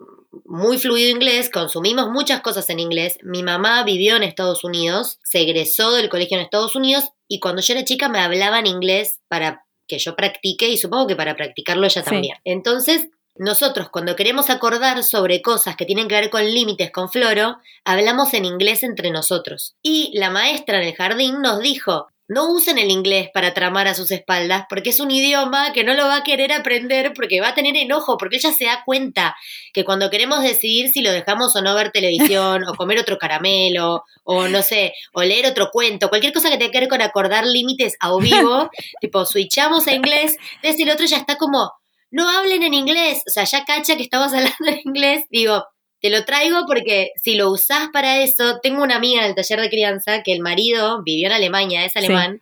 muy 0.46 0.80
fluido 0.80 1.10
inglés, 1.10 1.50
consumimos 1.50 2.10
muchas 2.10 2.42
cosas 2.42 2.70
en 2.70 2.80
inglés. 2.80 3.20
Mi 3.22 3.44
mamá 3.44 3.84
vivió 3.84 4.16
en 4.16 4.24
Estados 4.24 4.64
Unidos, 4.64 5.20
se 5.24 5.42
egresó 5.42 5.94
del 5.94 6.10
colegio 6.10 6.38
en 6.38 6.44
Estados 6.44 6.76
Unidos 6.76 7.06
y 7.28 7.40
cuando 7.40 7.62
yo 7.62 7.74
era 7.74 7.86
chica 7.86 8.10
me 8.10 8.20
hablaba 8.20 8.60
en 8.60 8.68
inglés 8.68 9.20
para 9.28 9.66
que 9.88 10.00
yo 10.00 10.16
practique 10.16 10.68
y 10.68 10.78
supongo 10.78 11.08
que 11.08 11.16
para 11.16 11.36
practicarlo 11.36 11.86
ella 11.86 12.04
también. 12.04 12.38
Entonces, 12.44 13.10
nosotros 13.36 13.90
cuando 13.90 14.16
queremos 14.16 14.50
acordar 14.50 15.04
sobre 15.04 15.42
cosas 15.42 15.76
que 15.76 15.86
tienen 15.86 16.08
que 16.08 16.16
ver 16.16 16.30
con 16.30 16.44
límites 16.44 16.92
con 16.92 17.10
Floro, 17.10 17.58
hablamos 17.86 18.34
en 18.34 18.46
inglés 18.46 18.84
entre 18.84 19.12
nosotros. 19.12 19.76
Y 19.82 20.12
la 20.18 20.30
maestra 20.30 20.82
en 20.82 20.90
el 20.90 20.96
jardín 20.96 21.42
nos 21.42 21.60
dijo, 21.60 22.08
no 22.30 22.52
usen 22.52 22.78
el 22.78 22.92
inglés 22.92 23.30
para 23.34 23.56
tramar 23.56 23.88
a 23.88 23.96
sus 23.96 24.12
espaldas, 24.12 24.66
porque 24.70 24.92
es 24.92 25.00
un 25.00 25.10
idioma 25.10 25.74
que 25.74 25.84
no 25.84 25.96
lo 25.96 26.06
va 26.06 26.18
a 26.18 26.24
querer 26.24 26.54
aprender 26.54 27.12
porque 27.14 27.42
va 27.42 27.50
a 27.50 27.56
tener 27.56 27.76
enojo, 27.76 28.18
porque 28.18 28.38
ella 28.38 28.54
se 28.54 28.66
da 28.66 28.84
cuenta 28.86 29.36
que 29.74 29.84
cuando 29.84 30.12
queremos 30.12 30.44
decidir 30.44 30.90
si 30.90 31.02
lo 31.02 31.12
dejamos 31.12 31.56
o 31.56 31.62
no 31.64 31.74
ver 31.74 31.92
televisión, 31.92 32.64
o 32.68 32.76
comer 32.76 33.00
otro 33.00 33.18
caramelo, 33.18 34.04
o 34.24 34.48
no 34.48 34.62
sé, 34.62 34.94
o 35.12 35.24
leer 35.24 35.48
otro 35.48 35.72
cuento, 35.72 36.10
cualquier 36.10 36.32
cosa 36.32 36.52
que 36.52 36.58
tenga 36.58 36.72
que 36.72 36.82
ver 36.82 36.90
con 36.90 37.02
acordar 37.02 37.48
límites 37.48 37.96
a 38.00 38.14
o 38.14 38.20
vivo, 38.20 38.70
tipo, 39.02 39.26
switchamos 39.26 39.88
a 39.88 39.96
inglés, 39.96 40.38
entonces 40.62 40.80
el 40.80 40.92
otro 40.92 41.08
ya 41.08 41.18
está 41.18 41.36
como, 41.36 41.72
no 42.12 42.30
hablen 42.30 42.62
en 42.62 42.76
inglés, 42.76 43.24
o 43.28 43.32
sea, 43.32 43.46
ya 43.46 43.66
cacha 43.66 43.96
que 43.96 44.04
estamos 44.04 44.34
hablando 44.34 44.68
en 44.68 44.82
inglés, 44.86 45.24
digo, 45.32 45.66
te 46.02 46.10
lo 46.10 46.24
traigo 46.26 46.66
porque 46.68 47.12
si 47.22 47.36
lo 47.36 47.52
usás 47.52 47.90
para 47.92 48.22
eso, 48.22 48.60
tengo 48.62 48.84
una 48.84 48.96
amiga 48.96 49.22
en 49.22 49.30
el 49.30 49.36
taller 49.36 49.62
de 49.62 49.70
crianza 49.70 50.24
que 50.24 50.34
el 50.34 50.42
marido 50.42 51.02
vivió 51.04 51.28
en 51.28 51.34
Alemania, 51.34 51.86
es 51.86 51.96
alemán, 51.96 52.42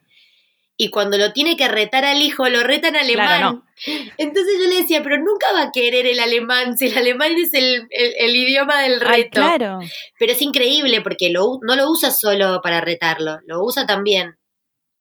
y 0.79 0.91
cuando 0.91 1.17
lo 1.17 1.33
tiene 1.33 1.57
que 1.57 1.67
retar 1.67 2.05
al 2.05 2.21
hijo, 2.21 2.47
lo 2.49 2.61
reta 2.61 2.89
en 2.89 2.97
alemán. 2.97 3.63
Entonces 4.17 4.53
yo 4.61 4.69
le 4.69 4.77
decía, 4.77 5.01
pero 5.01 5.17
nunca 5.17 5.51
va 5.51 5.63
a 5.63 5.71
querer 5.71 6.05
el 6.05 6.19
alemán, 6.19 6.77
si 6.77 6.85
el 6.87 6.97
alemán 6.97 7.33
es 7.35 7.51
el, 7.53 8.35
idioma 8.35 8.83
del 8.83 9.01
reto. 9.01 9.41
claro. 9.41 9.79
Pero 10.19 10.31
es 10.31 10.41
increíble 10.41 11.01
porque 11.01 11.31
lo, 11.31 11.57
no 11.63 11.75
lo 11.75 11.89
usa 11.89 12.11
solo 12.11 12.61
para 12.61 12.79
retarlo, 12.79 13.39
lo 13.47 13.63
usa 13.63 13.87
también 13.87 14.35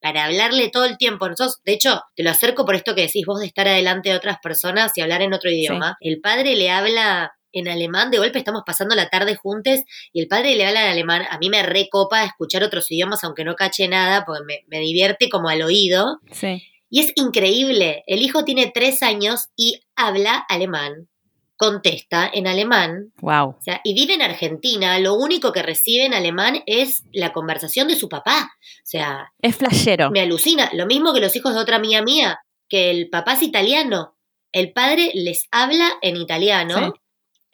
para 0.00 0.24
hablarle 0.24 0.70
todo 0.70 0.86
el 0.86 0.96
tiempo. 0.96 1.28
Nosotros, 1.28 1.60
de 1.64 1.74
hecho, 1.74 2.00
te 2.14 2.22
lo 2.22 2.30
acerco 2.30 2.64
por 2.64 2.74
esto 2.74 2.94
que 2.94 3.02
decís 3.02 3.24
vos 3.26 3.40
de 3.40 3.46
estar 3.46 3.68
adelante 3.68 4.08
de 4.08 4.16
otras 4.16 4.38
personas 4.42 4.92
y 4.96 5.02
hablar 5.02 5.20
en 5.20 5.34
otro 5.34 5.50
idioma. 5.50 5.96
El 6.00 6.20
padre 6.20 6.56
le 6.56 6.70
habla 6.70 7.32
en 7.56 7.68
alemán, 7.68 8.10
de 8.10 8.18
golpe 8.18 8.38
estamos 8.38 8.62
pasando 8.66 8.94
la 8.94 9.08
tarde 9.08 9.34
juntos 9.34 9.80
y 10.12 10.20
el 10.20 10.28
padre 10.28 10.54
le 10.56 10.66
habla 10.66 10.84
en 10.84 10.90
alemán, 10.90 11.22
a 11.30 11.38
mí 11.38 11.48
me 11.48 11.62
recopa 11.62 12.24
escuchar 12.24 12.62
otros 12.62 12.90
idiomas 12.90 13.24
aunque 13.24 13.44
no 13.44 13.54
cache 13.54 13.88
nada, 13.88 14.24
porque 14.26 14.42
me, 14.68 14.78
divierte 14.80 15.30
como 15.30 15.48
al 15.48 15.62
oído. 15.62 16.20
Sí. 16.30 16.62
Y 16.90 17.00
es 17.00 17.12
increíble, 17.16 18.04
el 18.06 18.20
hijo 18.20 18.44
tiene 18.44 18.70
tres 18.72 19.02
años 19.02 19.48
y 19.56 19.80
habla 19.96 20.44
alemán, 20.48 21.08
contesta 21.56 22.30
en 22.32 22.46
alemán. 22.46 23.12
Wow. 23.20 23.48
O 23.48 23.60
sea, 23.60 23.80
y 23.82 23.94
vive 23.94 24.14
en 24.14 24.22
Argentina, 24.22 24.98
lo 24.98 25.14
único 25.14 25.52
que 25.52 25.62
recibe 25.62 26.04
en 26.04 26.14
alemán 26.14 26.62
es 26.66 27.04
la 27.12 27.32
conversación 27.32 27.88
de 27.88 27.96
su 27.96 28.08
papá. 28.08 28.50
O 28.60 28.86
sea... 28.86 29.32
Es 29.40 29.56
flashero. 29.56 30.10
Me 30.10 30.20
alucina, 30.20 30.70
lo 30.74 30.86
mismo 30.86 31.14
que 31.14 31.20
los 31.20 31.34
hijos 31.34 31.54
de 31.54 31.60
otra 31.60 31.78
mía 31.78 32.02
mía, 32.02 32.38
que 32.68 32.90
el 32.90 33.08
papá 33.08 33.32
es 33.32 33.42
italiano. 33.42 34.16
El 34.52 34.72
padre 34.72 35.10
les 35.14 35.48
habla 35.50 35.94
en 36.02 36.16
italiano 36.16 36.92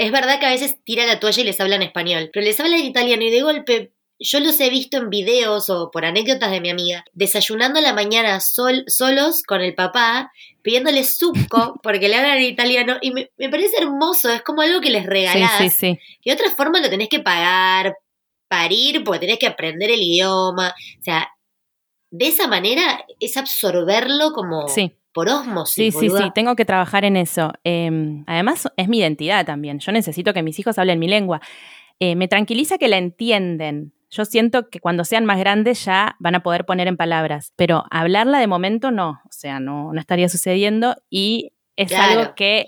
es 0.02 0.12
verdad 0.12 0.40
que 0.40 0.46
a 0.46 0.50
veces 0.50 0.76
tira 0.84 1.06
la 1.06 1.20
toalla 1.20 1.42
y 1.42 1.44
les 1.44 1.60
habla 1.60 1.76
en 1.76 1.82
español, 1.82 2.30
pero 2.32 2.44
les 2.44 2.58
habla 2.60 2.76
en 2.76 2.84
italiano 2.84 3.22
y 3.22 3.30
de 3.30 3.42
golpe 3.42 3.92
yo 4.22 4.40
los 4.40 4.60
he 4.60 4.70
visto 4.70 4.98
en 4.98 5.10
videos 5.10 5.68
o 5.68 5.90
por 5.90 6.04
anécdotas 6.04 6.50
de 6.50 6.60
mi 6.60 6.70
amiga, 6.70 7.04
desayunando 7.12 7.78
a 7.78 7.82
la 7.82 7.92
mañana 7.92 8.40
sol, 8.40 8.84
solos 8.86 9.42
con 9.42 9.60
el 9.60 9.74
papá, 9.74 10.32
pidiéndole 10.62 11.04
suco 11.04 11.80
porque 11.82 12.08
le 12.08 12.16
hablan 12.16 12.38
en 12.38 12.44
italiano 12.44 12.96
y 13.00 13.10
me, 13.10 13.28
parece 13.50 13.78
hermoso, 13.78 14.30
es 14.30 14.42
como 14.42 14.62
algo 14.62 14.80
que 14.80 14.90
les 14.90 15.06
regalás. 15.06 15.58
Sí, 15.58 15.70
sí, 15.70 15.76
sí. 15.76 15.98
Y 16.22 16.30
de 16.30 16.34
otra 16.36 16.50
forma 16.54 16.80
lo 16.80 16.88
tenés 16.88 17.08
que 17.08 17.20
pagar, 17.20 17.96
parir, 18.48 19.02
porque 19.02 19.20
tenés 19.20 19.38
que 19.38 19.46
aprender 19.46 19.90
el 19.90 20.02
idioma. 20.02 20.74
O 21.00 21.02
sea, 21.02 21.28
de 22.10 22.28
esa 22.28 22.46
manera 22.46 23.04
es 23.18 23.36
absorberlo 23.36 24.32
como... 24.32 24.68
Sí 24.68 24.96
por 25.12 25.29
osmosis. 25.29 25.94
Sí, 25.94 26.09
sí, 26.09 26.11
sí, 26.11 26.31
tengo 26.35 26.57
que 26.57 26.64
trabajar 26.64 27.05
en 27.05 27.16
eso. 27.16 27.53
Em, 27.64 28.25
además, 28.27 28.68
es 28.77 28.88
mi 28.88 28.98
identidad 28.98 29.44
también. 29.44 29.79
Yo 29.79 29.92
necesito 29.92 30.33
que 30.33 30.42
mis 30.42 30.59
hijos 30.59 30.79
hablen 30.79 30.98
mi 30.98 31.09
lengua. 31.09 31.40
Eh, 32.01 32.16
me 32.16 32.29
tranquiliza 32.29 32.79
que 32.79 32.88
la 32.88 32.98
entienden. 32.98 33.92
Yo 34.11 34.25
siento 34.25 34.68
que 34.68 34.81
cuando 34.81 35.05
sean 35.05 35.25
más 35.25 35.38
grandes 35.38 35.85
ya 35.85 36.16
van 36.18 36.35
a 36.35 36.42
poder 36.42 36.66
poner 36.66 36.88
en 36.88 36.96
palabras, 36.96 37.53
pero 37.57 37.85
hablarla 37.90 38.38
de 38.38 38.46
momento 38.46 38.90
no, 38.90 39.22
o 39.25 39.33
sea, 39.33 39.59
no, 39.59 39.92
no 39.92 40.01
estaría 40.01 40.29
sucediendo 40.29 40.96
y 41.09 41.53
es 41.77 41.92
algo 41.94 42.35
que... 42.35 42.66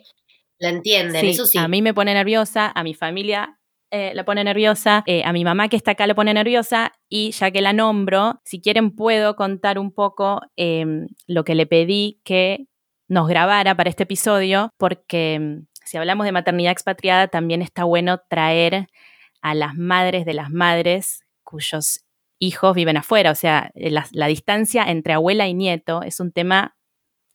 La 0.58 0.70
entienden, 0.70 1.26
eso 1.26 1.44
sí. 1.44 1.58
A 1.58 1.68
mí 1.68 1.82
me 1.82 1.92
pone 1.92 2.14
nerviosa, 2.14 2.72
a 2.74 2.82
mi 2.82 2.94
familia 2.94 3.58
eh, 3.94 4.12
la 4.12 4.24
pone 4.24 4.42
nerviosa, 4.42 5.04
eh, 5.06 5.22
a 5.24 5.32
mi 5.32 5.44
mamá 5.44 5.68
que 5.68 5.76
está 5.76 5.92
acá 5.92 6.08
la 6.08 6.16
pone 6.16 6.34
nerviosa 6.34 6.94
y 7.08 7.30
ya 7.30 7.52
que 7.52 7.60
la 7.60 7.72
nombro, 7.72 8.40
si 8.44 8.60
quieren 8.60 8.90
puedo 8.90 9.36
contar 9.36 9.78
un 9.78 9.92
poco 9.92 10.40
em, 10.56 11.06
lo 11.28 11.44
que 11.44 11.54
le 11.54 11.64
pedí 11.66 12.20
que 12.24 12.66
nos 13.06 13.28
grabara 13.28 13.76
para 13.76 13.88
este 13.88 14.02
episodio, 14.02 14.70
porque 14.78 15.34
em, 15.34 15.66
si 15.84 15.96
hablamos 15.96 16.26
de 16.26 16.32
maternidad 16.32 16.72
expatriada 16.72 17.28
también 17.28 17.62
está 17.62 17.84
bueno 17.84 18.18
traer 18.28 18.88
a 19.42 19.54
las 19.54 19.76
madres 19.76 20.24
de 20.24 20.34
las 20.34 20.50
madres 20.50 21.22
cuyos 21.44 22.00
hijos 22.40 22.74
viven 22.74 22.96
afuera. 22.96 23.30
O 23.30 23.36
sea, 23.36 23.70
la, 23.76 24.06
la 24.10 24.26
distancia 24.26 24.82
entre 24.82 25.12
abuela 25.12 25.46
y 25.46 25.54
nieto 25.54 26.02
es 26.02 26.18
un 26.18 26.32
tema 26.32 26.74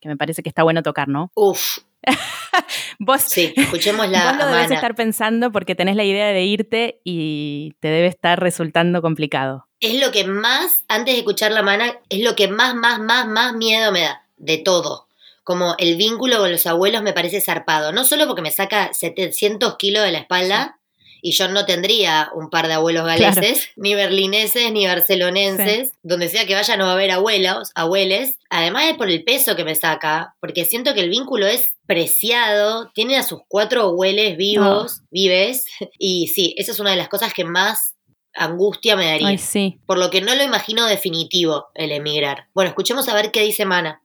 que 0.01 0.09
me 0.09 0.17
parece 0.17 0.43
que 0.43 0.49
está 0.49 0.63
bueno 0.63 0.83
tocar, 0.83 1.07
¿no? 1.07 1.31
Uf, 1.35 1.77
vos, 2.99 3.21
sí, 3.21 3.53
escuchemos 3.55 4.09
la 4.09 4.25
vos 4.25 4.37
lo 4.37 4.45
debes 4.45 4.59
Amana. 4.65 4.75
estar 4.75 4.95
pensando 4.95 5.51
porque 5.51 5.75
tenés 5.75 5.95
la 5.95 6.03
idea 6.03 6.27
de 6.27 6.43
irte 6.43 7.01
y 7.03 7.73
te 7.79 7.89
debe 7.89 8.07
estar 8.07 8.39
resultando 8.39 9.01
complicado. 9.01 9.67
Es 9.79 9.99
lo 10.01 10.11
que 10.11 10.25
más, 10.25 10.83
antes 10.87 11.13
de 11.13 11.19
escuchar 11.19 11.51
la 11.51 11.61
mana, 11.61 11.97
es 12.09 12.21
lo 12.21 12.35
que 12.35 12.47
más, 12.47 12.75
más, 12.75 12.99
más, 12.99 13.27
más 13.27 13.53
miedo 13.53 13.91
me 13.91 14.01
da, 14.01 14.23
de 14.37 14.57
todo. 14.57 15.07
Como 15.43 15.75
el 15.77 15.95
vínculo 15.95 16.37
con 16.37 16.51
los 16.51 16.67
abuelos 16.67 17.01
me 17.01 17.13
parece 17.13 17.41
zarpado. 17.41 17.91
No 17.91 18.05
solo 18.05 18.27
porque 18.27 18.41
me 18.41 18.51
saca 18.51 18.93
700 18.93 19.77
kilos 19.77 20.03
de 20.03 20.11
la 20.11 20.19
espalda, 20.19 20.79
y 21.21 21.31
yo 21.31 21.47
no 21.49 21.65
tendría 21.65 22.29
un 22.33 22.49
par 22.49 22.67
de 22.67 22.73
abuelos 22.73 23.05
galeses, 23.05 23.69
ni 23.75 23.93
berlineses, 23.93 24.71
ni 24.71 24.87
barcelonenses. 24.87 25.91
Donde 26.03 26.29
sea 26.29 26.45
que 26.45 26.55
vaya 26.55 26.77
no 26.77 26.85
va 26.85 26.91
a 26.91 26.93
haber 26.93 27.11
abuelos, 27.11 27.71
abueles. 27.75 28.37
Además 28.49 28.85
es 28.85 28.97
por 28.97 29.09
el 29.09 29.23
peso 29.23 29.55
que 29.55 29.65
me 29.65 29.75
saca, 29.75 30.35
porque 30.39 30.65
siento 30.65 30.93
que 30.93 31.01
el 31.01 31.09
vínculo 31.09 31.47
es 31.47 31.73
preciado, 31.89 32.91
tiene 32.93 33.17
a 33.17 33.23
sus 33.23 33.39
cuatro 33.47 33.81
abuelos 33.81 34.37
vivos, 34.37 35.01
vives, 35.09 35.65
y 35.97 36.27
sí, 36.27 36.53
esa 36.55 36.71
es 36.71 36.79
una 36.79 36.91
de 36.91 36.97
las 36.97 37.09
cosas 37.09 37.33
que 37.33 37.43
más 37.43 37.95
angustia 38.35 38.95
me 38.95 39.07
daría. 39.07 39.29
Ay, 39.29 39.39
sí. 39.39 39.79
Por 39.87 39.97
lo 39.97 40.11
que 40.11 40.21
no 40.21 40.35
lo 40.35 40.43
imagino 40.43 40.85
definitivo 40.85 41.65
el 41.73 41.91
emigrar. 41.91 42.45
Bueno, 42.53 42.69
escuchemos 42.69 43.09
a 43.09 43.15
ver 43.15 43.31
qué 43.31 43.41
dice 43.41 43.65
Mana. 43.65 44.01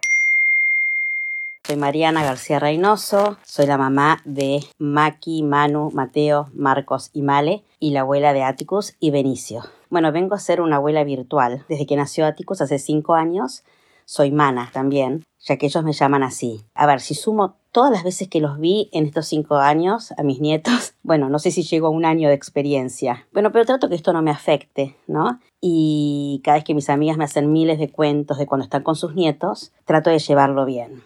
Soy 1.66 1.76
Mariana 1.76 2.24
García 2.24 2.58
Reynoso, 2.58 3.36
soy 3.44 3.66
la 3.66 3.76
mamá 3.76 4.22
de 4.24 4.64
Maki, 4.78 5.42
Manu, 5.42 5.90
Mateo, 5.92 6.48
Marcos 6.54 7.10
y 7.12 7.20
Male 7.20 7.62
y 7.80 7.90
la 7.90 8.00
abuela 8.00 8.32
de 8.32 8.44
Atticus 8.44 8.94
y 8.98 9.10
Benicio. 9.10 9.62
Bueno, 9.90 10.10
vengo 10.10 10.34
a 10.34 10.38
ser 10.38 10.62
una 10.62 10.76
abuela 10.76 11.04
virtual. 11.04 11.66
Desde 11.68 11.84
que 11.84 11.96
nació 11.96 12.24
Atticus 12.24 12.62
hace 12.62 12.78
cinco 12.78 13.14
años, 13.14 13.62
soy 14.06 14.30
Mana 14.30 14.70
también, 14.72 15.26
ya 15.44 15.58
que 15.58 15.66
ellos 15.66 15.84
me 15.84 15.92
llaman 15.92 16.22
así. 16.22 16.62
A 16.74 16.86
ver, 16.86 17.00
si 17.00 17.14
sumo 17.14 17.54
todas 17.74 17.90
las 17.90 18.04
veces 18.04 18.28
que 18.28 18.40
los 18.40 18.60
vi 18.60 18.88
en 18.92 19.04
estos 19.04 19.26
cinco 19.26 19.56
años 19.56 20.12
a 20.16 20.22
mis 20.22 20.40
nietos, 20.40 20.94
bueno, 21.02 21.28
no 21.28 21.40
sé 21.40 21.50
si 21.50 21.64
llego 21.64 21.88
a 21.88 21.90
un 21.90 22.04
año 22.04 22.28
de 22.28 22.34
experiencia. 22.34 23.26
Bueno, 23.32 23.50
pero 23.50 23.66
trato 23.66 23.88
que 23.88 23.96
esto 23.96 24.12
no 24.12 24.22
me 24.22 24.30
afecte, 24.30 24.96
¿no? 25.08 25.40
Y 25.60 26.40
cada 26.44 26.56
vez 26.56 26.64
que 26.64 26.72
mis 26.72 26.88
amigas 26.88 27.18
me 27.18 27.24
hacen 27.24 27.52
miles 27.52 27.80
de 27.80 27.90
cuentos 27.90 28.38
de 28.38 28.46
cuando 28.46 28.62
están 28.62 28.84
con 28.84 28.94
sus 28.94 29.16
nietos, 29.16 29.72
trato 29.84 30.08
de 30.08 30.20
llevarlo 30.20 30.64
bien. 30.64 31.02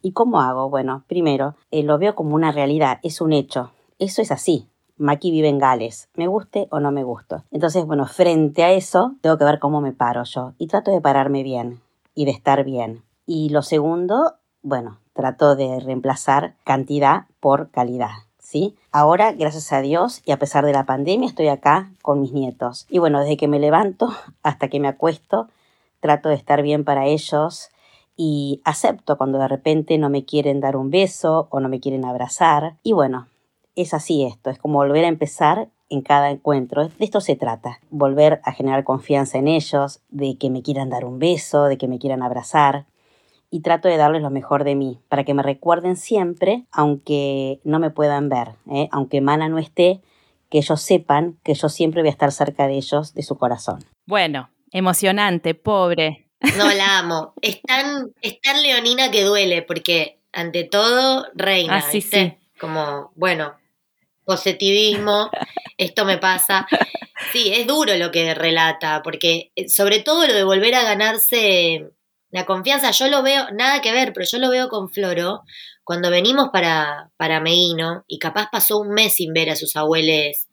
¿Y 0.00 0.12
cómo 0.12 0.40
hago? 0.40 0.70
Bueno, 0.70 1.02
primero, 1.08 1.56
eh, 1.72 1.82
lo 1.82 1.98
veo 1.98 2.14
como 2.14 2.36
una 2.36 2.52
realidad, 2.52 3.00
es 3.02 3.20
un 3.20 3.32
hecho. 3.32 3.72
Eso 3.98 4.22
es 4.22 4.30
así. 4.30 4.68
Maki 4.98 5.32
vive 5.32 5.48
en 5.48 5.58
Gales, 5.58 6.08
me 6.14 6.28
guste 6.28 6.68
o 6.70 6.78
no 6.78 6.92
me 6.92 7.02
guste. 7.02 7.36
Entonces, 7.50 7.84
bueno, 7.84 8.06
frente 8.06 8.62
a 8.62 8.70
eso, 8.72 9.16
tengo 9.22 9.36
que 9.38 9.44
ver 9.44 9.58
cómo 9.58 9.80
me 9.80 9.92
paro 9.92 10.22
yo. 10.22 10.52
Y 10.56 10.68
trato 10.68 10.92
de 10.92 11.00
pararme 11.00 11.42
bien 11.42 11.80
y 12.14 12.26
de 12.26 12.30
estar 12.30 12.62
bien. 12.62 13.02
Y 13.26 13.48
lo 13.48 13.62
segundo, 13.62 14.34
bueno, 14.62 15.00
trato 15.16 15.56
de 15.56 15.80
reemplazar 15.80 16.54
cantidad 16.64 17.24
por 17.40 17.70
calidad. 17.70 18.10
¿Sí? 18.38 18.76
Ahora, 18.92 19.32
gracias 19.32 19.72
a 19.72 19.80
Dios 19.80 20.22
y 20.24 20.30
a 20.30 20.38
pesar 20.38 20.64
de 20.64 20.72
la 20.72 20.84
pandemia, 20.84 21.28
estoy 21.28 21.48
acá 21.48 21.90
con 22.00 22.20
mis 22.20 22.32
nietos. 22.32 22.86
Y 22.88 23.00
bueno, 23.00 23.18
desde 23.18 23.36
que 23.36 23.48
me 23.48 23.58
levanto 23.58 24.14
hasta 24.44 24.68
que 24.68 24.78
me 24.78 24.86
acuesto, 24.86 25.48
trato 25.98 26.28
de 26.28 26.36
estar 26.36 26.62
bien 26.62 26.84
para 26.84 27.06
ellos, 27.06 27.70
y 28.16 28.62
acepto 28.64 29.18
cuando 29.18 29.38
de 29.38 29.48
repente 29.48 29.98
no 29.98 30.08
me 30.08 30.24
quieren 30.24 30.60
dar 30.60 30.76
un 30.76 30.90
beso 30.90 31.48
o 31.50 31.60
no 31.60 31.68
me 31.68 31.80
quieren 31.80 32.04
abrazar. 32.04 32.76
Y 32.82 32.92
bueno, 32.92 33.26
es 33.74 33.92
así 33.92 34.24
esto, 34.24 34.50
es 34.50 34.58
como 34.58 34.78
volver 34.78 35.04
a 35.04 35.08
empezar 35.08 35.68
en 35.88 36.00
cada 36.00 36.30
encuentro. 36.30 36.88
De 36.88 37.04
esto 37.04 37.20
se 37.20 37.36
trata, 37.36 37.78
volver 37.90 38.40
a 38.44 38.52
generar 38.52 38.84
confianza 38.84 39.38
en 39.38 39.48
ellos, 39.48 40.00
de 40.08 40.36
que 40.38 40.50
me 40.50 40.62
quieran 40.62 40.90
dar 40.90 41.04
un 41.04 41.18
beso, 41.18 41.64
de 41.64 41.78
que 41.78 41.88
me 41.88 41.98
quieran 41.98 42.22
abrazar. 42.22 42.86
Y 43.50 43.60
trato 43.60 43.88
de 43.88 43.96
darles 43.96 44.22
lo 44.22 44.30
mejor 44.30 44.64
de 44.64 44.74
mí, 44.74 44.98
para 45.08 45.24
que 45.24 45.34
me 45.34 45.42
recuerden 45.42 45.96
siempre, 45.96 46.64
aunque 46.72 47.60
no 47.64 47.78
me 47.78 47.90
puedan 47.90 48.28
ver, 48.28 48.48
¿eh? 48.70 48.88
aunque 48.90 49.20
Mana 49.20 49.48
no 49.48 49.58
esté, 49.58 50.00
que 50.50 50.58
ellos 50.58 50.80
sepan 50.80 51.38
que 51.44 51.54
yo 51.54 51.68
siempre 51.68 52.02
voy 52.02 52.08
a 52.08 52.12
estar 52.12 52.32
cerca 52.32 52.66
de 52.66 52.76
ellos, 52.76 53.14
de 53.14 53.22
su 53.22 53.36
corazón. 53.36 53.84
Bueno, 54.06 54.50
emocionante, 54.72 55.54
pobre. 55.54 56.26
No, 56.56 56.70
la 56.74 56.98
amo. 56.98 57.34
Es 57.40 57.62
tan, 57.62 58.12
es 58.20 58.40
tan 58.40 58.62
leonina 58.62 59.10
que 59.10 59.24
duele, 59.24 59.62
porque 59.62 60.18
ante 60.32 60.64
todo, 60.64 61.26
reina, 61.34 61.76
Ah, 61.76 61.82
sí, 61.82 61.98
¿viste? 61.98 62.38
Como, 62.60 63.12
bueno, 63.16 63.54
positivismo, 64.24 65.30
esto 65.78 66.04
me 66.04 66.18
pasa. 66.18 66.66
Sí, 67.32 67.52
es 67.54 67.66
duro 67.66 67.96
lo 67.96 68.10
que 68.10 68.34
relata, 68.34 69.02
porque 69.02 69.50
eh, 69.56 69.68
sobre 69.68 70.00
todo 70.00 70.26
lo 70.26 70.34
de 70.34 70.44
volver 70.44 70.74
a 70.74 70.82
ganarse 70.82 71.90
la 72.30 72.44
confianza, 72.44 72.90
yo 72.90 73.08
lo 73.08 73.22
veo, 73.22 73.46
nada 73.52 73.80
que 73.80 73.92
ver, 73.92 74.12
pero 74.12 74.26
yo 74.26 74.38
lo 74.38 74.50
veo 74.50 74.68
con 74.68 74.90
Floro, 74.90 75.42
cuando 75.84 76.10
venimos 76.10 76.48
para, 76.52 77.10
para 77.16 77.40
Meguino, 77.40 78.04
y 78.08 78.18
capaz 78.18 78.48
pasó 78.50 78.78
un 78.78 78.88
mes 78.90 79.14
sin 79.14 79.32
ver 79.32 79.50
a 79.50 79.56
sus 79.56 79.76
abuelos 79.76 80.46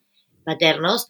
paternos, 0.46 1.10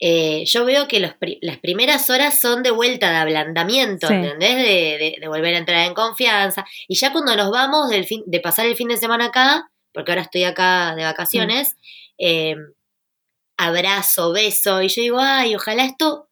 eh, 0.00 0.44
yo 0.46 0.64
veo 0.64 0.88
que 0.88 1.00
los 1.00 1.12
las 1.40 1.58
primeras 1.58 2.10
horas 2.10 2.38
son 2.40 2.62
de 2.62 2.70
vuelta 2.72 3.10
de 3.10 3.16
ablandamiento, 3.16 4.08
Sí. 4.08 4.14
¿entendés? 4.14 4.56
De, 4.56 4.64
de- 4.64 5.16
de 5.20 5.28
volver 5.28 5.54
a 5.54 5.58
entrar 5.58 5.86
en 5.86 5.94
confianza. 5.94 6.64
Y 6.88 6.96
ya 6.96 7.12
cuando 7.12 7.34
nos 7.36 7.50
vamos 7.50 7.88
del 7.90 8.04
fin, 8.04 8.22
de 8.26 8.40
pasar 8.40 8.66
el 8.66 8.76
fin 8.76 8.88
de 8.88 8.96
semana 8.96 9.26
acá, 9.26 9.70
porque 9.92 10.10
ahora 10.12 10.22
estoy 10.22 10.44
acá 10.44 10.94
de 10.96 11.04
vacaciones, 11.04 11.76
eh, 12.18 12.56
abrazo, 13.56 14.32
beso, 14.32 14.82
y 14.82 14.88
yo 14.88 15.02
digo, 15.02 15.18
ay, 15.20 15.54
ojalá 15.54 15.84
esto 15.84 16.28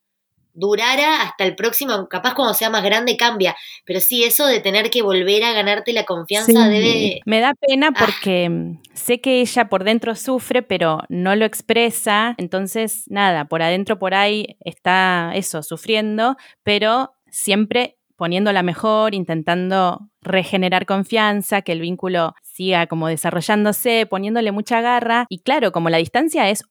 durara 0.55 1.23
hasta 1.23 1.45
el 1.45 1.55
próximo, 1.57 2.09
capaz 2.09 2.35
cuando 2.35 2.55
sea 2.55 2.71
más 2.71 2.83
grande 2.85 3.17
cambia, 3.17 3.57
pero 3.85 4.01
sí, 4.01 4.25
eso 4.25 4.47
de 4.47 4.61
tener 4.61 4.91
que 4.91 5.03
volver 5.03 5.45
a 5.45 5.53
ganarte 5.53 5.93
la 5.93 6.05
confianza 6.05 6.65
Sí. 6.67 6.71
debe... 6.71 7.21
Me 7.27 7.41
da 7.41 7.55
pena 7.55 7.91
Ah. 7.95 8.05
porque 8.07 8.49
mm, 8.49 8.81
sé 8.95 9.21
que 9.21 9.41
ella 9.41 9.69
por 9.69 9.85
dentro 9.85 10.15
sufre, 10.15 10.63
pero 10.63 11.01
no 11.09 11.35
lo 11.37 11.45
expresa. 11.45 12.35
Entonces, 12.39 13.05
nada, 13.09 13.47
por 13.47 13.63
adentro, 13.63 13.99
por 13.99 14.15
ahí 14.15 14.57
está 14.61 15.33
eso, 15.35 15.63
sufriendo, 15.63 16.37
pero 16.63 17.13
siempre 17.31 17.97
poniéndola 18.17 18.63
mejor, 18.63 19.15
intentando 19.17 19.99
regenerar 20.21 20.87
confianza, 20.87 21.63
que 21.63 21.73
el 21.73 21.81
vínculo 21.81 22.35
siga 22.43 22.87
como 22.87 23.09
desarrollándose, 23.09 24.07
poniéndole 24.07 24.53
mucha 24.53 24.81
garra. 24.81 25.27
Y 25.29 25.41
claro, 25.41 25.73
como 25.73 25.91
la 25.91 25.99
distancia 25.99 26.49
es 26.49 26.63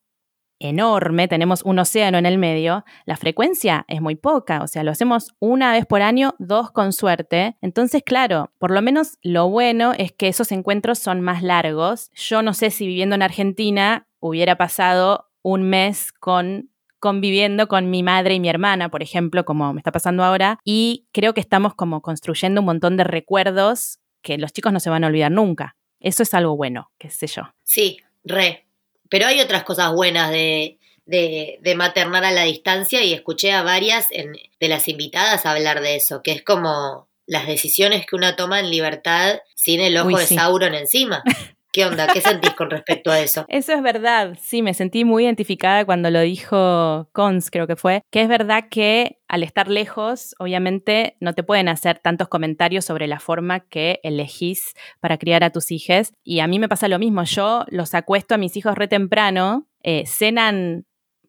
enorme, 0.61 1.27
tenemos 1.27 1.63
un 1.63 1.79
océano 1.79 2.17
en 2.17 2.25
el 2.25 2.37
medio, 2.37 2.85
la 3.05 3.17
frecuencia 3.17 3.85
es 3.87 4.01
muy 4.01 4.15
poca, 4.15 4.61
o 4.61 4.67
sea, 4.67 4.83
lo 4.83 4.91
hacemos 4.91 5.35
una 5.39 5.73
vez 5.73 5.85
por 5.85 6.01
año, 6.01 6.35
dos 6.39 6.71
con 6.71 6.93
suerte. 6.93 7.57
Entonces, 7.61 8.03
claro, 8.03 8.51
por 8.57 8.71
lo 8.71 8.81
menos 8.81 9.17
lo 9.21 9.49
bueno 9.49 9.93
es 9.97 10.11
que 10.11 10.27
esos 10.27 10.51
encuentros 10.51 10.99
son 10.99 11.21
más 11.21 11.43
largos. 11.43 12.09
Yo 12.13 12.41
no 12.41 12.53
sé 12.53 12.69
si 12.69 12.87
viviendo 12.87 13.15
en 13.15 13.23
Argentina 13.23 14.07
hubiera 14.19 14.57
pasado 14.57 15.29
un 15.41 15.63
mes 15.63 16.11
con 16.11 16.69
conviviendo 16.99 17.67
con 17.67 17.89
mi 17.89 18.03
madre 18.03 18.35
y 18.35 18.39
mi 18.39 18.47
hermana, 18.47 18.89
por 18.89 19.01
ejemplo, 19.01 19.43
como 19.43 19.73
me 19.73 19.79
está 19.79 19.91
pasando 19.91 20.23
ahora, 20.23 20.59
y 20.63 21.07
creo 21.11 21.33
que 21.33 21.41
estamos 21.41 21.73
como 21.73 22.03
construyendo 22.03 22.61
un 22.61 22.65
montón 22.65 22.95
de 22.95 23.03
recuerdos 23.03 23.99
que 24.21 24.37
los 24.37 24.53
chicos 24.53 24.71
no 24.71 24.79
se 24.79 24.91
van 24.91 25.03
a 25.03 25.07
olvidar 25.07 25.31
nunca. 25.31 25.75
Eso 25.99 26.21
es 26.21 26.33
algo 26.35 26.55
bueno, 26.55 26.91
qué 26.99 27.09
sé 27.09 27.25
yo. 27.25 27.41
Sí, 27.63 27.97
re. 28.23 28.67
Pero 29.11 29.27
hay 29.27 29.41
otras 29.41 29.63
cosas 29.63 29.91
buenas 29.91 30.31
de, 30.31 30.77
de, 31.05 31.59
de 31.61 31.75
maternar 31.75 32.23
a 32.23 32.31
la 32.31 32.43
distancia 32.43 33.03
y 33.03 33.13
escuché 33.13 33.51
a 33.51 33.61
varias 33.61 34.07
en- 34.11 34.37
de 34.59 34.67
las 34.69 34.87
invitadas 34.87 35.45
hablar 35.45 35.81
de 35.81 35.97
eso, 35.97 36.23
que 36.23 36.31
es 36.31 36.41
como 36.43 37.09
las 37.27 37.45
decisiones 37.45 38.05
que 38.05 38.15
una 38.15 38.37
toma 38.37 38.61
en 38.61 38.71
libertad 38.71 39.39
sin 39.53 39.81
el 39.81 39.97
ojo 39.97 40.07
Uy, 40.07 40.15
de 40.15 40.25
sí. 40.27 40.35
Sauron 40.35 40.73
encima. 40.73 41.21
¿Qué 41.73 41.85
onda? 41.85 42.07
¿Qué 42.07 42.19
sentís 42.19 42.53
con 42.53 42.69
respecto 42.69 43.11
a 43.11 43.19
eso? 43.21 43.45
Eso 43.47 43.71
es 43.71 43.81
verdad, 43.81 44.37
sí, 44.41 44.61
me 44.61 44.73
sentí 44.73 45.05
muy 45.05 45.23
identificada 45.23 45.85
cuando 45.85 46.09
lo 46.09 46.19
dijo 46.19 47.09
Cons, 47.13 47.49
creo 47.49 47.65
que 47.65 47.77
fue, 47.77 48.01
que 48.11 48.21
es 48.21 48.27
verdad 48.27 48.65
que 48.69 49.19
al 49.29 49.43
estar 49.43 49.69
lejos, 49.69 50.35
obviamente 50.39 51.15
no 51.21 51.33
te 51.33 51.43
pueden 51.43 51.69
hacer 51.69 51.99
tantos 51.99 52.27
comentarios 52.27 52.83
sobre 52.83 53.07
la 53.07 53.21
forma 53.21 53.61
que 53.61 54.01
elegís 54.03 54.73
para 54.99 55.17
criar 55.17 55.45
a 55.45 55.51
tus 55.51 55.71
hijos. 55.71 56.11
Y 56.23 56.41
a 56.41 56.47
mí 56.47 56.59
me 56.59 56.67
pasa 56.67 56.89
lo 56.89 56.99
mismo, 56.99 57.23
yo 57.23 57.63
los 57.69 57.93
acuesto 57.93 58.35
a 58.35 58.37
mis 58.37 58.57
hijos 58.57 58.75
re 58.75 58.89
temprano, 58.89 59.69
eh, 59.81 60.03
cenan 60.05 60.85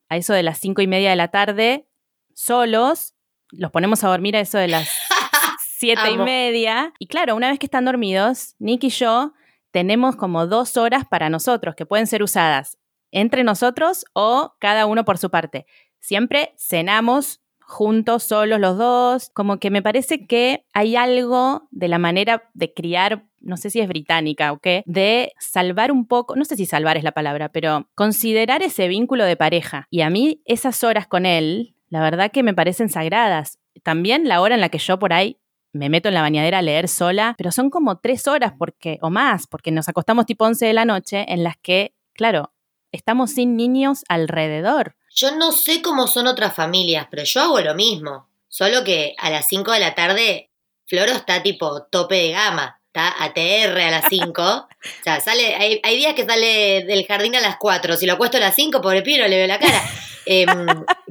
a 0.09 0.16
eso 0.16 0.33
de 0.33 0.43
las 0.43 0.59
cinco 0.59 0.83
y 0.83 0.89
media 0.89 1.11
de 1.11 1.16
la 1.16 1.29
tarde, 1.29 1.87
solos, 2.35 3.14
los 3.53 3.71
ponemos 3.71 4.03
a 4.03 4.09
dormir 4.09 4.37
a 4.37 4.41
eso 4.41 4.59
de 4.59 4.69
las 4.69 4.89
siete 5.79 6.11
y 6.11 6.19
media. 6.19 6.93
Y 6.99 7.07
claro, 7.07 7.37
una 7.37 7.49
vez 7.49 7.61
que 7.61 7.66
están 7.66 7.85
dormidos, 7.85 8.57
Nick 8.59 8.83
y 8.85 8.89
yo 8.89 9.35
tenemos 9.73 10.16
como 10.16 10.47
dos 10.47 10.77
horas 10.77 11.05
para 11.09 11.31
nosotros 11.31 11.75
que 11.75 11.87
pueden 11.87 12.07
ser 12.07 12.23
usadas 12.23 12.79
entre 13.11 13.45
nosotros 13.45 14.05
o 14.14 14.55
cada 14.59 14.87
uno 14.87 15.05
por 15.05 15.18
su 15.18 15.31
parte. 15.31 15.66
Siempre 16.01 16.55
cenamos 16.57 17.41
juntos, 17.61 18.25
solos 18.25 18.61
los 18.61 18.77
dos, 18.77 19.31
como 19.35 19.59
que 19.59 19.70
me 19.70 19.83
parece 19.83 20.27
que 20.27 20.66
hay 20.75 20.97
algo 20.97 21.68
de 21.70 21.89
la 21.89 21.99
manera 21.99 22.51
de 22.53 22.73
criar, 22.73 23.27
no 23.41 23.57
sé 23.57 23.70
si 23.70 23.81
es 23.81 23.89
británica 23.89 24.53
o 24.53 24.59
qué, 24.59 24.83
de 24.85 25.33
salvar 25.39 25.91
un 25.91 26.07
poco, 26.07 26.37
no 26.37 26.45
sé 26.45 26.57
si 26.57 26.66
salvar 26.66 26.97
es 26.97 27.05
la 27.05 27.12
palabra, 27.12 27.49
pero 27.51 27.89
considerar 27.95 28.62
ese 28.62 28.89
vínculo 28.89 29.25
de 29.25 29.37
pareja. 29.37 29.87
Y 29.91 30.03
a 30.03 30.11
mí 30.11 30.43
esas 30.45 30.85
horas 30.85 31.07
con 31.07 31.25
él, 31.25 31.75
la 31.89 32.03
verdad 32.03 32.31
que 32.31 32.43
me 32.43 32.55
parecen 32.55 32.89
sagradas. 32.89 33.59
También 33.83 34.29
la 34.29 34.41
hora 34.43 34.55
en 34.55 34.61
la 34.61 34.68
que 34.68 34.79
yo 34.79 34.99
por 34.99 35.12
ahí 35.12 35.39
me 35.73 35.89
meto 35.89 36.09
en 36.09 36.14
la 36.14 36.23
bañadera 36.23 36.59
a 36.59 36.62
leer 36.62 36.89
sola, 36.89 37.35
pero 37.39 37.51
son 37.51 37.70
como 37.70 37.99
tres 37.99 38.27
horas 38.27 38.53
porque, 38.59 38.99
o 39.01 39.11
más, 39.11 39.47
porque 39.47 39.70
nos 39.70 39.89
acostamos 39.89 40.27
tipo 40.27 40.45
11 40.45 40.66
de 40.66 40.73
la 40.73 40.85
noche 40.85 41.25
en 41.29 41.43
las 41.43 41.57
que, 41.57 41.95
claro, 42.12 42.53
estamos 42.93 43.33
sin 43.33 43.57
niños 43.57 44.05
alrededor. 44.09 44.97
Yo 45.14 45.35
no 45.37 45.53
sé 45.53 45.83
cómo 45.83 46.07
son 46.07 46.27
otras 46.27 46.55
familias, 46.55 47.07
pero 47.11 47.25
yo 47.25 47.41
hago 47.41 47.61
lo 47.61 47.75
mismo. 47.75 48.29
Solo 48.49 48.85
que 48.85 49.14
a 49.18 49.31
las 49.31 49.49
5 49.49 49.73
de 49.73 49.81
la 49.81 49.95
tarde, 49.95 50.51
Floro 50.87 51.12
está 51.12 51.43
tipo 51.43 51.85
tope 51.85 52.16
de 52.16 52.33
gama. 52.33 52.79
Está 52.87 53.25
ATR 53.25 53.81
a 53.81 53.91
las 53.91 54.05
5. 54.11 54.43
o 54.43 54.68
sea, 55.03 55.20
sale, 55.20 55.55
hay, 55.55 55.81
hay, 55.83 55.97
días 55.97 56.14
que 56.14 56.27
sale 56.27 56.85
del 56.85 57.07
jardín 57.07 57.35
a 57.35 57.41
las 57.41 57.57
4. 57.57 57.97
Si 57.97 58.05
lo 58.05 58.12
acuesto 58.14 58.37
a 58.37 58.41
las 58.41 58.55
5, 58.55 58.83
pobre 58.83 59.01
piro, 59.01 59.27
le 59.27 59.39
veo 59.39 59.47
la 59.47 59.59
cara. 59.59 59.83
Em, 60.27 60.66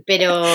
pero 0.05 0.45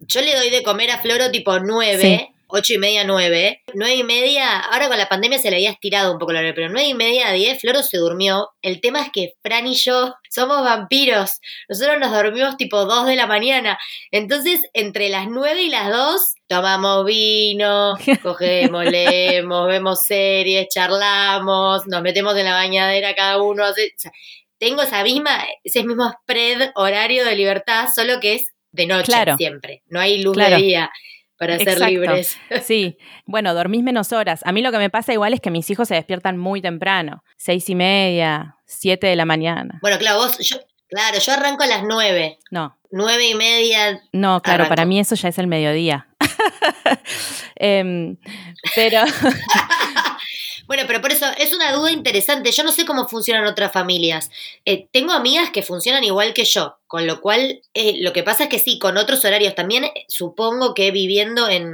yo 0.00 0.20
le 0.22 0.34
doy 0.36 0.50
de 0.50 0.62
comer 0.62 0.90
a 0.90 1.00
Floro 1.00 1.30
tipo 1.30 1.60
9 1.60 2.34
ocho 2.48 2.72
y 2.72 2.78
media, 2.78 3.04
nueve. 3.04 3.62
Nueve 3.74 3.94
y 3.94 4.04
media, 4.04 4.58
ahora 4.58 4.88
con 4.88 4.98
la 4.98 5.08
pandemia 5.08 5.38
se 5.38 5.50
le 5.50 5.56
había 5.56 5.70
estirado 5.70 6.12
un 6.12 6.18
poco 6.18 6.32
la 6.32 6.40
hora, 6.40 6.52
pero 6.54 6.68
nueve 6.68 6.88
y 6.88 6.94
media 6.94 7.28
a 7.28 7.32
diez, 7.32 7.60
Floro 7.60 7.82
se 7.82 7.98
durmió. 7.98 8.50
El 8.62 8.80
tema 8.80 9.02
es 9.02 9.10
que 9.12 9.34
Fran 9.42 9.66
y 9.66 9.74
yo 9.74 10.14
somos 10.30 10.62
vampiros. 10.62 11.40
Nosotros 11.68 11.98
nos 12.00 12.10
dormimos 12.10 12.56
tipo 12.56 12.84
dos 12.86 13.06
de 13.06 13.16
la 13.16 13.26
mañana. 13.26 13.78
Entonces, 14.10 14.60
entre 14.72 15.08
las 15.10 15.28
nueve 15.28 15.62
y 15.62 15.68
las 15.68 15.90
dos, 15.90 16.34
tomamos 16.46 17.04
vino, 17.04 17.94
cogemos, 18.22 18.84
leemos, 18.86 19.68
vemos 19.68 20.00
series, 20.00 20.68
charlamos, 20.68 21.86
nos 21.86 22.02
metemos 22.02 22.36
en 22.36 22.46
la 22.46 22.54
bañadera 22.54 23.14
cada 23.14 23.42
uno. 23.42 23.64
tengo 24.58 24.82
esa 24.82 25.02
misma, 25.02 25.44
ese 25.62 25.84
mismo 25.84 26.10
spread 26.10 26.70
horario 26.74 27.24
de 27.24 27.36
libertad, 27.36 27.88
solo 27.94 28.20
que 28.20 28.36
es 28.36 28.46
de 28.72 28.86
noche 28.86 29.12
siempre. 29.36 29.82
No 29.86 30.00
hay 30.00 30.22
luz 30.22 30.36
de 30.36 30.56
día 30.56 30.90
para 31.38 31.58
ser 31.58 31.80
libres. 31.80 32.36
Sí, 32.62 32.98
bueno, 33.26 33.54
dormís 33.54 33.82
menos 33.82 34.12
horas. 34.12 34.40
A 34.44 34.52
mí 34.52 34.60
lo 34.62 34.72
que 34.72 34.78
me 34.78 34.90
pasa 34.90 35.12
igual 35.12 35.32
es 35.32 35.40
que 35.40 35.50
mis 35.50 35.70
hijos 35.70 35.88
se 35.88 35.94
despiertan 35.94 36.36
muy 36.36 36.60
temprano, 36.60 37.22
seis 37.36 37.68
y 37.70 37.74
media, 37.74 38.56
siete 38.66 39.06
de 39.06 39.16
la 39.16 39.24
mañana. 39.24 39.78
Bueno, 39.80 39.98
claro, 39.98 40.18
vos, 40.18 40.38
yo, 40.38 40.58
claro, 40.88 41.18
yo 41.18 41.32
arranco 41.32 41.62
a 41.62 41.66
las 41.66 41.82
nueve. 41.84 42.38
No. 42.50 42.76
Nueve 42.90 43.28
y 43.28 43.34
media. 43.34 44.00
No, 44.12 44.40
claro, 44.40 44.68
para 44.68 44.84
mí 44.84 44.98
eso 44.98 45.14
ya 45.14 45.28
es 45.28 45.38
el 45.38 45.46
mediodía. 45.46 46.08
Em, 47.56 48.16
pero 48.74 49.02
Bueno, 50.78 50.86
pero 50.86 51.00
por 51.00 51.10
eso 51.10 51.26
es 51.38 51.52
una 51.52 51.72
duda 51.72 51.90
interesante. 51.90 52.52
Yo 52.52 52.62
no 52.62 52.70
sé 52.70 52.86
cómo 52.86 53.08
funcionan 53.08 53.46
otras 53.46 53.72
familias. 53.72 54.30
Eh, 54.64 54.86
tengo 54.92 55.10
amigas 55.10 55.50
que 55.50 55.64
funcionan 55.64 56.04
igual 56.04 56.34
que 56.34 56.44
yo, 56.44 56.78
con 56.86 57.04
lo 57.04 57.20
cual 57.20 57.62
eh, 57.74 57.96
lo 58.00 58.12
que 58.12 58.22
pasa 58.22 58.44
es 58.44 58.48
que 58.48 58.60
sí, 58.60 58.78
con 58.78 58.96
otros 58.96 59.24
horarios 59.24 59.56
también, 59.56 59.86
eh, 59.86 60.04
supongo 60.06 60.74
que 60.74 60.92
viviendo 60.92 61.48
en, 61.48 61.72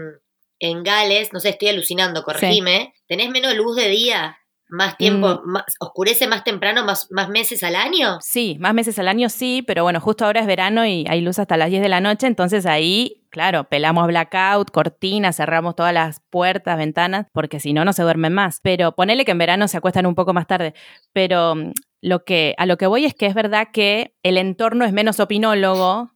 en 0.59 0.83
Gales, 0.85 1.35
no 1.35 1.41
sé, 1.41 1.51
estoy 1.51 1.69
alucinando, 1.69 2.23
corregime, 2.23 2.95
¿tenés 3.07 3.29
menos 3.29 3.55
luz 3.55 3.77
de 3.77 3.89
día? 3.89 4.39
¿Más 4.71 4.97
tiempo? 4.97 5.43
Mm. 5.45 5.57
¿Oscurece 5.81 6.27
más 6.27 6.43
temprano, 6.43 6.83
más, 6.87 7.11
más 7.11 7.29
meses 7.29 7.63
al 7.63 7.77
año? 7.77 8.19
Sí, 8.23 8.57
más 8.59 8.73
meses 8.73 8.99
al 8.99 9.09
año 9.09 9.29
sí, 9.29 9.63
pero 9.67 9.83
bueno, 9.83 10.01
justo 10.01 10.25
ahora 10.25 10.41
es 10.41 10.47
verano 10.47 10.87
y 10.87 11.05
hay 11.11 11.21
luz 11.21 11.39
hasta 11.39 11.59
las 11.59 11.69
10 11.69 11.83
de 11.83 11.91
la 11.91 12.01
noche, 12.01 12.27
entonces 12.27 12.65
ahí 12.65 13.24
Claro, 13.35 13.65
pelamos 13.65 14.07
blackout, 14.07 14.71
cortinas, 14.71 15.35
cerramos 15.35 15.75
todas 15.75 15.93
las 15.93 16.21
puertas, 16.31 16.79
ventanas, 16.79 17.27
porque 17.33 17.59
si 17.59 17.73
no, 17.73 17.85
no 17.85 17.93
se 17.93 18.05
duermen 18.05 18.33
más. 18.33 18.61
Pero 18.63 18.95
ponele 18.95 19.25
que 19.25 19.33
en 19.33 19.39
verano 19.39 19.67
se 19.67 19.77
acuestan 19.77 20.07
un 20.07 20.15
poco 20.15 20.33
más 20.33 20.47
tarde. 20.47 20.73
Pero 21.13 21.57
mm, 21.57 21.73
lo 22.01 22.25
que, 22.25 22.55
a 22.59 22.67
lo 22.67 22.77
que 22.77 22.87
voy 22.87 23.07
es 23.07 23.13
que 23.13 23.27
es 23.27 23.35
verdad 23.35 23.71
que 23.73 24.15
el 24.23 24.39
entorno 24.39 24.85
es 24.85 24.93
menos 24.93 25.19
opinólogo 25.19 26.13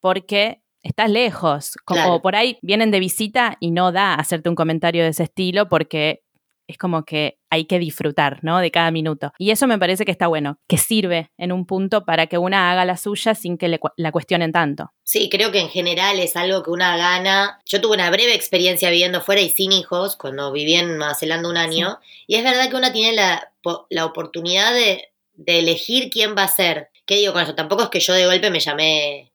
porque 0.00 0.62
estás 0.84 1.10
lejos. 1.10 1.72
Como 1.84 2.22
por 2.22 2.36
ahí 2.36 2.60
vienen 2.62 2.92
de 2.92 3.00
visita 3.00 3.56
y 3.58 3.72
no 3.72 3.90
da 3.90 4.14
hacerte 4.14 4.48
un 4.48 4.54
comentario 4.54 5.02
de 5.02 5.08
ese 5.08 5.24
estilo 5.24 5.68
porque 5.68 6.22
es 6.66 6.78
como 6.78 7.04
que 7.04 7.38
hay 7.50 7.66
que 7.66 7.78
disfrutar, 7.78 8.38
¿no? 8.42 8.58
De 8.58 8.70
cada 8.70 8.90
minuto. 8.90 9.32
Y 9.38 9.50
eso 9.50 9.66
me 9.66 9.78
parece 9.78 10.04
que 10.04 10.12
está 10.12 10.26
bueno, 10.26 10.58
que 10.68 10.78
sirve 10.78 11.30
en 11.36 11.52
un 11.52 11.66
punto 11.66 12.04
para 12.04 12.26
que 12.26 12.38
una 12.38 12.70
haga 12.70 12.84
la 12.84 12.96
suya 12.96 13.34
sin 13.34 13.58
que 13.58 13.68
le, 13.68 13.80
la 13.96 14.12
cuestionen 14.12 14.52
tanto. 14.52 14.92
Sí, 15.02 15.28
creo 15.28 15.52
que 15.52 15.60
en 15.60 15.68
general 15.68 16.18
es 16.18 16.36
algo 16.36 16.62
que 16.62 16.70
una 16.70 16.96
gana. 16.96 17.60
Yo 17.66 17.80
tuve 17.80 17.94
una 17.94 18.10
breve 18.10 18.34
experiencia 18.34 18.90
viviendo 18.90 19.20
fuera 19.20 19.40
y 19.40 19.50
sin 19.50 19.72
hijos, 19.72 20.16
cuando 20.16 20.52
viví 20.52 20.74
en 20.74 20.96
Nueva 20.96 21.14
Zelanda 21.14 21.48
un 21.48 21.56
año, 21.56 21.98
y 22.26 22.36
es 22.36 22.44
verdad 22.44 22.70
que 22.70 22.76
una 22.76 22.92
tiene 22.92 23.14
la, 23.14 23.52
la 23.90 24.06
oportunidad 24.06 24.72
de, 24.72 25.12
de 25.34 25.58
elegir 25.58 26.10
quién 26.10 26.34
va 26.36 26.44
a 26.44 26.48
ser. 26.48 26.90
¿Qué 27.06 27.16
digo 27.16 27.32
con 27.32 27.42
eso? 27.42 27.54
Tampoco 27.54 27.84
es 27.84 27.88
que 27.88 28.00
yo 28.00 28.14
de 28.14 28.26
golpe 28.26 28.50
me 28.50 28.60
llamé 28.60 29.31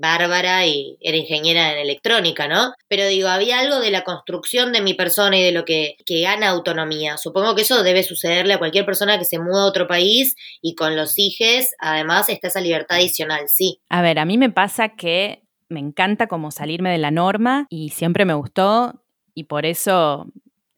Bárbara 0.00 0.66
y 0.66 0.96
era 1.00 1.16
ingeniera 1.16 1.72
en 1.72 1.78
electrónica, 1.78 2.48
¿no? 2.48 2.72
Pero 2.88 3.06
digo, 3.06 3.28
había 3.28 3.58
algo 3.60 3.80
de 3.80 3.90
la 3.90 4.02
construcción 4.02 4.72
de 4.72 4.80
mi 4.80 4.94
persona 4.94 5.38
y 5.38 5.42
de 5.42 5.52
lo 5.52 5.64
que, 5.64 5.96
que 6.06 6.22
gana 6.22 6.48
autonomía. 6.48 7.18
Supongo 7.18 7.54
que 7.54 7.62
eso 7.62 7.82
debe 7.82 8.02
sucederle 8.02 8.54
a 8.54 8.58
cualquier 8.58 8.86
persona 8.86 9.18
que 9.18 9.26
se 9.26 9.38
muda 9.38 9.62
a 9.62 9.66
otro 9.66 9.86
país 9.86 10.36
y 10.62 10.74
con 10.74 10.96
los 10.96 11.18
hijos, 11.18 11.68
además, 11.78 12.28
está 12.28 12.48
esa 12.48 12.60
libertad 12.60 12.96
adicional, 12.96 13.42
sí. 13.48 13.80
A 13.88 14.00
ver, 14.00 14.18
a 14.18 14.24
mí 14.24 14.38
me 14.38 14.50
pasa 14.50 14.90
que 14.90 15.42
me 15.68 15.80
encanta 15.80 16.26
como 16.26 16.50
salirme 16.50 16.90
de 16.90 16.98
la 16.98 17.10
norma 17.10 17.66
y 17.68 17.90
siempre 17.90 18.24
me 18.24 18.34
gustó 18.34 19.02
y 19.34 19.44
por 19.44 19.66
eso 19.66 20.26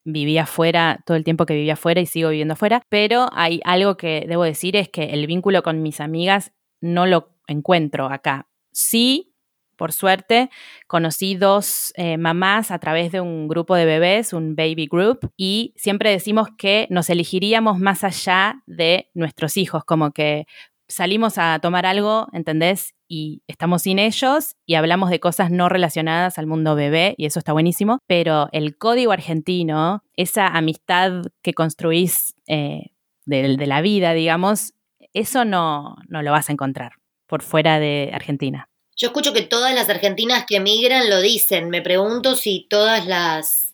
vivía 0.05 0.43
afuera 0.43 1.01
todo 1.07 1.16
el 1.16 1.25
tiempo 1.25 1.47
que 1.47 1.55
vivía 1.55 1.75
afuera 1.75 2.01
y 2.01 2.07
sigo 2.07 2.31
viviendo 2.31 2.55
afuera, 2.55 2.83
pero 2.89 3.29
hay 3.33 3.61
algo 3.64 3.97
que 3.97 4.25
debo 4.27 4.43
decir 4.43 4.75
es 4.77 4.89
que 4.89 5.05
el 5.05 5.27
vínculo 5.29 5.62
con 5.62 5.81
mis 5.81 6.01
amigas 6.01 6.53
no 6.81 7.07
lo 7.07 7.31
encuentro 7.47 8.07
acá 8.07 8.49
sí, 8.73 9.33
por 9.77 9.93
suerte, 9.93 10.51
conocí 10.87 11.35
dos 11.35 11.93
eh, 11.97 12.16
mamás 12.16 12.70
a 12.70 12.79
través 12.79 13.11
de 13.11 13.20
un 13.20 13.49
grupo 13.49 13.75
de 13.75 13.85
bebés, 13.85 14.33
un 14.33 14.55
baby 14.55 14.87
group, 14.87 15.33
y 15.37 15.75
siempre 15.77 16.11
decimos 16.11 16.49
que 16.57 16.87
nos 16.91 17.11
elegiríamos 17.11 17.81
más 17.81 18.05
allá 18.05 18.62
de 18.66 19.11
nuestros 19.14 19.57
hijos, 19.57 19.85
como 19.85 20.12
que 20.12 20.47
salimos 20.87 21.37
a 21.37 21.59
tomar 21.61 21.85
algo, 21.87 22.29
¿entendés? 22.33 22.95
Y 23.09 23.43
estamos 23.49 23.83
sin 23.83 23.99
ellos 23.99 24.55
y 24.66 24.75
hablamos 24.75 25.11
de 25.11 25.20
cosas 25.20 25.51
no 25.51 25.68
relacionadas 25.68 26.39
al 26.39 26.47
mundo 26.47 26.75
bebé, 26.75 27.14
y 27.18 27.27
eso 27.27 27.41
está 27.41 27.53
buenísimo, 27.53 27.99
pero 28.07 28.49
el 28.53 28.77
código 28.79 29.11
argentino, 29.11 30.05
esa 30.14 30.47
amistad 30.47 31.23
que 31.43 31.55
construís 31.55 32.37
eh, 32.47 32.93
de, 33.25 33.57
de, 33.57 33.66
la 33.66 33.81
vida, 33.81 34.12
digamos, 34.12 34.75
eso 35.12 35.45
no, 35.45 35.97
no 36.09 36.23
lo 36.23 36.31
vas 36.31 36.51
a 36.51 36.53
encontrar 36.53 37.02
por 37.33 37.43
fuera 37.43 37.80
de 37.80 38.11
Argentina. 38.12 38.68
Yo 38.95 39.07
escucho 39.07 39.33
que 39.33 39.41
todas 39.41 39.74
las 39.74 39.89
argentinas 39.89 40.45
que 40.47 40.57
emigran 40.57 41.09
lo 41.09 41.22
dicen. 41.22 41.70
Me 41.70 41.80
pregunto 41.80 42.37
si 42.37 42.66
todas 42.68 43.07
las 43.07 43.72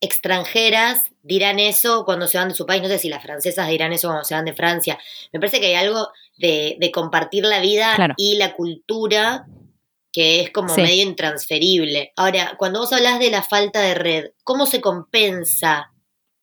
extranjeras 0.00 1.08
dirán 1.20 1.58
eso 1.58 2.04
cuando 2.04 2.28
se 2.28 2.38
van 2.38 2.50
de 2.50 2.54
su 2.54 2.66
país. 2.66 2.82
No 2.82 2.86
sé 2.86 3.00
si 3.00 3.08
las 3.08 3.20
francesas 3.20 3.66
dirán 3.66 3.92
eso 3.92 4.06
cuando 4.06 4.22
se 4.22 4.36
van 4.36 4.44
de 4.44 4.52
Francia. 4.52 4.96
Me 5.32 5.40
parece 5.40 5.58
que 5.58 5.66
hay 5.66 5.74
algo 5.74 6.06
de, 6.38 6.78
compartir 6.94 7.44
la 7.44 7.58
vida 7.58 7.96
y 8.16 8.36
la 8.36 8.54
cultura 8.54 9.44
que 10.12 10.42
es 10.42 10.52
como 10.52 10.72
medio 10.76 11.02
intransferible. 11.02 12.12
Ahora, 12.14 12.54
cuando 12.56 12.78
vos 12.78 12.92
hablas 12.92 13.18
de 13.18 13.32
la 13.32 13.42
falta 13.42 13.80
de 13.80 13.94
red, 13.94 14.24
¿cómo 14.44 14.66
se 14.66 14.80
compensa 14.80 15.90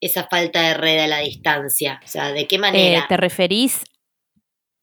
esa 0.01 0.27
falta 0.27 0.61
de 0.63 0.73
red 0.73 0.99
a 0.99 1.07
la 1.07 1.19
distancia? 1.19 2.01
O 2.03 2.07
sea, 2.09 2.33
¿de 2.33 2.45
qué 2.45 2.57
manera? 2.57 2.99
Eh, 2.99 3.05
¿Te 3.07 3.15
referís 3.15 3.83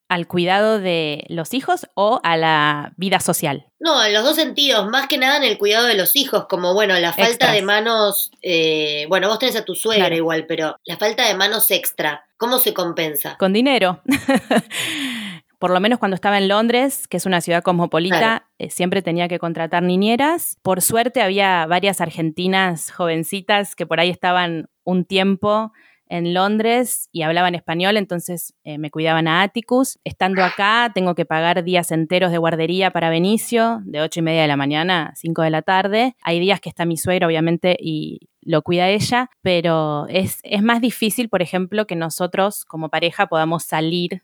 al 0.09 0.27
cuidado 0.27 0.79
de 0.79 1.25
los 1.29 1.55
hijos 1.55 1.87
o 1.95 2.21
a 2.23 2.37
la 2.37 2.93
vida 2.97 3.21
social? 3.21 3.67
No, 3.79 4.03
en 4.05 4.13
los 4.13 4.25
dos 4.25 4.37
sentidos, 4.37 4.89
más 4.89 5.07
que 5.07 5.19
nada 5.19 5.37
en 5.37 5.45
el 5.45 5.59
cuidado 5.59 5.87
de 5.87 5.95
los 5.95 6.17
hijos, 6.17 6.47
como 6.49 6.75
bueno, 6.75 6.99
la 6.99 7.13
falta 7.13 7.53
de 7.53 7.63
manos, 7.63 8.33
eh, 8.43 9.07
bueno, 9.09 9.29
vos 9.29 9.39
tenés 9.39 9.57
a 9.57 9.65
tu 9.65 9.75
suegra 9.75 10.15
igual, 10.15 10.47
pero 10.47 10.77
la 10.85 10.97
falta 10.97 11.27
de 11.29 11.35
manos 11.35 11.71
extra, 11.71 12.27
¿cómo 12.37 12.59
se 12.59 12.75
compensa? 12.75 13.37
Con 13.39 13.53
dinero. 13.53 14.03
Por 15.59 15.71
lo 15.71 15.81
menos 15.81 15.99
cuando 15.99 16.15
estaba 16.15 16.39
en 16.39 16.47
Londres, 16.47 17.09
que 17.09 17.17
es 17.17 17.27
una 17.27 17.41
ciudad 17.41 17.65
cosmopolita, 17.65 18.47
eh, 18.59 18.71
siempre 18.71 19.03
tenía 19.03 19.27
que 19.27 19.41
contratar 19.41 19.83
niñeras. 19.83 20.57
Por 20.63 20.83
suerte 20.83 21.21
había 21.21 21.67
varias 21.67 22.01
argentinas 22.01 22.93
jovencitas 22.93 23.75
que 23.75 23.85
por 23.85 23.99
ahí 23.99 24.09
estaban 24.09 24.69
un 24.85 25.05
tiempo 25.05 25.73
en 26.09 26.35
Londres 26.35 27.09
y 27.13 27.23
hablaban 27.23 27.55
español, 27.55 27.97
entonces 27.97 28.55
eh, 28.65 28.79
me 28.79 28.91
cuidaban 28.91 29.29
a 29.29 29.43
Atticus. 29.43 29.99
Estando 30.05 30.45
acá, 30.45 30.91
tengo 30.95 31.15
que 31.15 31.25
pagar 31.25 31.65
días 31.65 31.91
enteros 31.93 32.31
de 32.31 32.39
guardería 32.39 32.91
para 32.91 33.11
Benicio, 33.11 33.81
de 33.85 34.01
8 34.01 34.21
y 34.21 34.23
media 34.23 34.43
de 34.43 34.49
la 34.49 34.57
mañana 34.57 35.11
a 35.13 35.15
5 35.17 35.43
de 35.43 35.51
la 35.51 35.63
tarde. 35.63 36.17
Hay 36.23 36.41
días 36.41 36.61
que 36.61 36.69
está 36.69 36.85
mi 36.85 36.97
suegra, 36.97 37.27
obviamente, 37.27 37.77
y 37.81 38.29
lo 38.43 38.63
cuida 38.63 38.89
ella, 38.89 39.31
pero 39.43 40.07
es, 40.09 40.39
es 40.43 40.63
más 40.63 40.81
difícil, 40.81 41.29
por 41.29 41.43
ejemplo, 41.43 41.87
que 41.87 41.97
nosotros 41.97 42.65
como 42.65 42.89
pareja 42.89 43.27
podamos 43.27 43.65
salir 43.65 44.23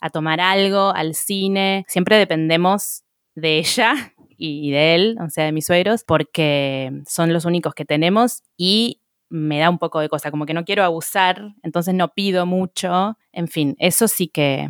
a 0.00 0.10
tomar 0.10 0.40
algo, 0.40 0.94
al 0.94 1.14
cine. 1.14 1.84
Siempre 1.88 2.18
dependemos 2.18 3.04
de 3.34 3.58
ella 3.58 4.14
y 4.36 4.72
de 4.72 4.94
él, 4.94 5.18
o 5.24 5.30
sea, 5.30 5.44
de 5.44 5.52
mis 5.52 5.66
suegros, 5.66 6.04
porque 6.04 6.92
son 7.06 7.32
los 7.32 7.44
únicos 7.44 7.74
que 7.74 7.84
tenemos 7.84 8.42
y 8.56 8.98
me 9.32 9.58
da 9.58 9.70
un 9.70 9.78
poco 9.78 10.00
de 10.00 10.10
cosa, 10.10 10.30
como 10.30 10.44
que 10.44 10.52
no 10.52 10.64
quiero 10.64 10.84
abusar, 10.84 11.54
entonces 11.62 11.94
no 11.94 12.12
pido 12.12 12.44
mucho, 12.44 13.16
en 13.32 13.48
fin, 13.48 13.74
eso 13.78 14.06
sí 14.06 14.28
que, 14.28 14.68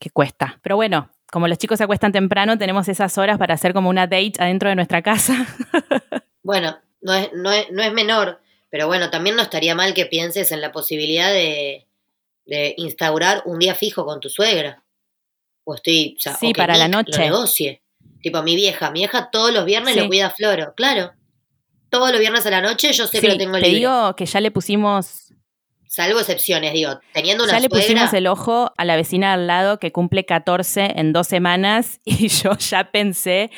que 0.00 0.10
cuesta. 0.10 0.58
Pero 0.62 0.74
bueno, 0.74 1.08
como 1.30 1.46
los 1.46 1.58
chicos 1.58 1.78
se 1.78 1.84
acuestan 1.84 2.10
temprano, 2.10 2.58
tenemos 2.58 2.88
esas 2.88 3.16
horas 3.18 3.38
para 3.38 3.54
hacer 3.54 3.72
como 3.72 3.88
una 3.88 4.08
date 4.08 4.32
adentro 4.38 4.68
de 4.68 4.74
nuestra 4.74 5.00
casa. 5.00 5.46
bueno, 6.42 6.76
no 7.00 7.14
es, 7.14 7.30
no 7.34 7.52
es, 7.52 7.70
no 7.70 7.82
es 7.82 7.92
menor, 7.92 8.40
pero 8.68 8.88
bueno, 8.88 9.10
también 9.10 9.36
no 9.36 9.42
estaría 9.42 9.76
mal 9.76 9.94
que 9.94 10.06
pienses 10.06 10.50
en 10.50 10.60
la 10.60 10.72
posibilidad 10.72 11.30
de, 11.30 11.86
de 12.46 12.74
instaurar 12.78 13.42
un 13.44 13.60
día 13.60 13.76
fijo 13.76 14.04
con 14.04 14.18
tu 14.18 14.28
suegra. 14.28 14.82
O 15.62 15.76
estoy, 15.76 16.16
o 16.18 16.20
sea, 16.20 16.34
sí, 16.34 16.52
para 16.52 16.76
la 16.76 16.88
noche. 16.88 17.12
Lo 17.12 17.18
negocie. 17.18 17.82
Tipo, 18.20 18.42
mi 18.42 18.56
vieja, 18.56 18.90
mi 18.90 19.00
vieja 19.00 19.30
todos 19.30 19.52
los 19.52 19.64
viernes 19.64 19.94
lo 19.94 20.08
cuida 20.08 20.26
a 20.26 20.30
Floro, 20.30 20.74
claro. 20.74 21.12
Todos 21.90 22.10
los 22.10 22.20
viernes 22.20 22.46
a 22.46 22.50
la 22.50 22.60
noche 22.60 22.92
yo 22.92 23.06
sé 23.06 23.20
que 23.20 23.28
lo 23.28 23.36
tengo 23.36 23.56
libre. 23.56 23.70
Te 23.70 23.76
digo 23.76 24.16
que 24.16 24.26
ya 24.26 24.40
le 24.40 24.50
pusimos 24.50 25.30
Salvo 25.90 26.20
excepciones, 26.20 26.72
digo, 26.72 27.00
teniendo 27.12 27.42
una 27.42 27.54
Ya 27.54 27.58
le 27.58 27.68
pusimos 27.68 28.12
el 28.14 28.28
ojo 28.28 28.72
a 28.76 28.84
la 28.84 28.94
vecina 28.94 29.32
al 29.32 29.48
lado 29.48 29.80
que 29.80 29.90
cumple 29.90 30.24
14 30.24 30.92
en 30.94 31.12
dos 31.12 31.26
semanas 31.26 31.98
y 32.04 32.28
yo 32.28 32.56
ya 32.56 32.92
pensé 32.92 33.50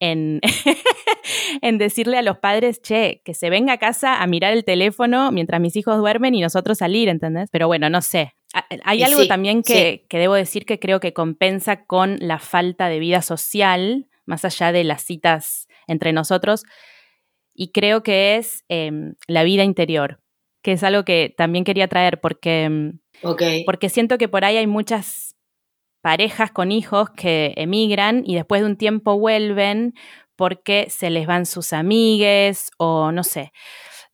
en, 0.00 0.40
en 1.62 1.78
decirle 1.78 2.18
a 2.18 2.22
los 2.22 2.38
padres, 2.38 2.82
che, 2.82 3.22
que 3.24 3.34
se 3.34 3.50
venga 3.50 3.74
a 3.74 3.78
casa 3.78 4.20
a 4.20 4.26
mirar 4.26 4.52
el 4.52 4.64
teléfono 4.64 5.30
mientras 5.30 5.60
mis 5.60 5.76
hijos 5.76 5.96
duermen 5.98 6.34
y 6.34 6.40
nosotros 6.40 6.78
salir, 6.78 7.08
¿entendés? 7.08 7.50
Pero 7.52 7.68
bueno, 7.68 7.88
no 7.88 8.02
sé. 8.02 8.34
Hay 8.82 9.04
algo 9.04 9.24
también 9.28 9.62
que, 9.62 10.06
que, 10.08 10.18
debo 10.18 10.34
decir 10.34 10.66
que 10.66 10.80
creo 10.80 10.98
que 10.98 11.12
compensa 11.12 11.84
con 11.84 12.16
la 12.20 12.40
falta 12.40 12.88
de 12.88 12.98
vida 12.98 13.22
social, 13.22 14.08
más 14.24 14.44
allá 14.44 14.72
de 14.72 14.82
las 14.82 15.02
citas 15.04 15.68
entre 15.86 16.12
nosotros, 16.12 16.64
y 17.56 17.72
creo 17.72 18.02
que 18.02 18.36
es 18.36 18.64
em, 18.68 19.14
la 19.26 19.44
vida 19.44 19.64
interior 19.64 20.20
que 20.66 20.72
es 20.72 20.82
algo 20.82 21.04
que 21.04 21.32
también 21.36 21.62
quería 21.62 21.86
traer 21.86 22.20
porque, 22.20 22.68
mm, 22.68 22.98
porque 23.66 23.88
siento 23.88 24.18
que 24.18 24.26
por 24.26 24.44
ahí 24.44 24.56
hay 24.56 24.66
muchas 24.66 25.36
parejas 26.02 26.50
con 26.50 26.72
hijos 26.72 27.08
que 27.10 27.54
emigran 27.56 28.24
y 28.26 28.34
después 28.34 28.62
de 28.62 28.66
un 28.66 28.76
tiempo 28.76 29.16
vuelven 29.16 29.94
porque 30.34 30.88
se 30.90 31.08
les 31.08 31.28
van 31.28 31.46
sus 31.46 31.72
amigues 31.72 32.72
o 32.78 33.12
no 33.12 33.22
sé, 33.22 33.52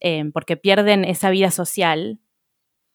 em, 0.00 0.30
porque 0.30 0.58
pierden 0.58 1.06
esa 1.06 1.30
vida 1.30 1.50
social. 1.50 2.20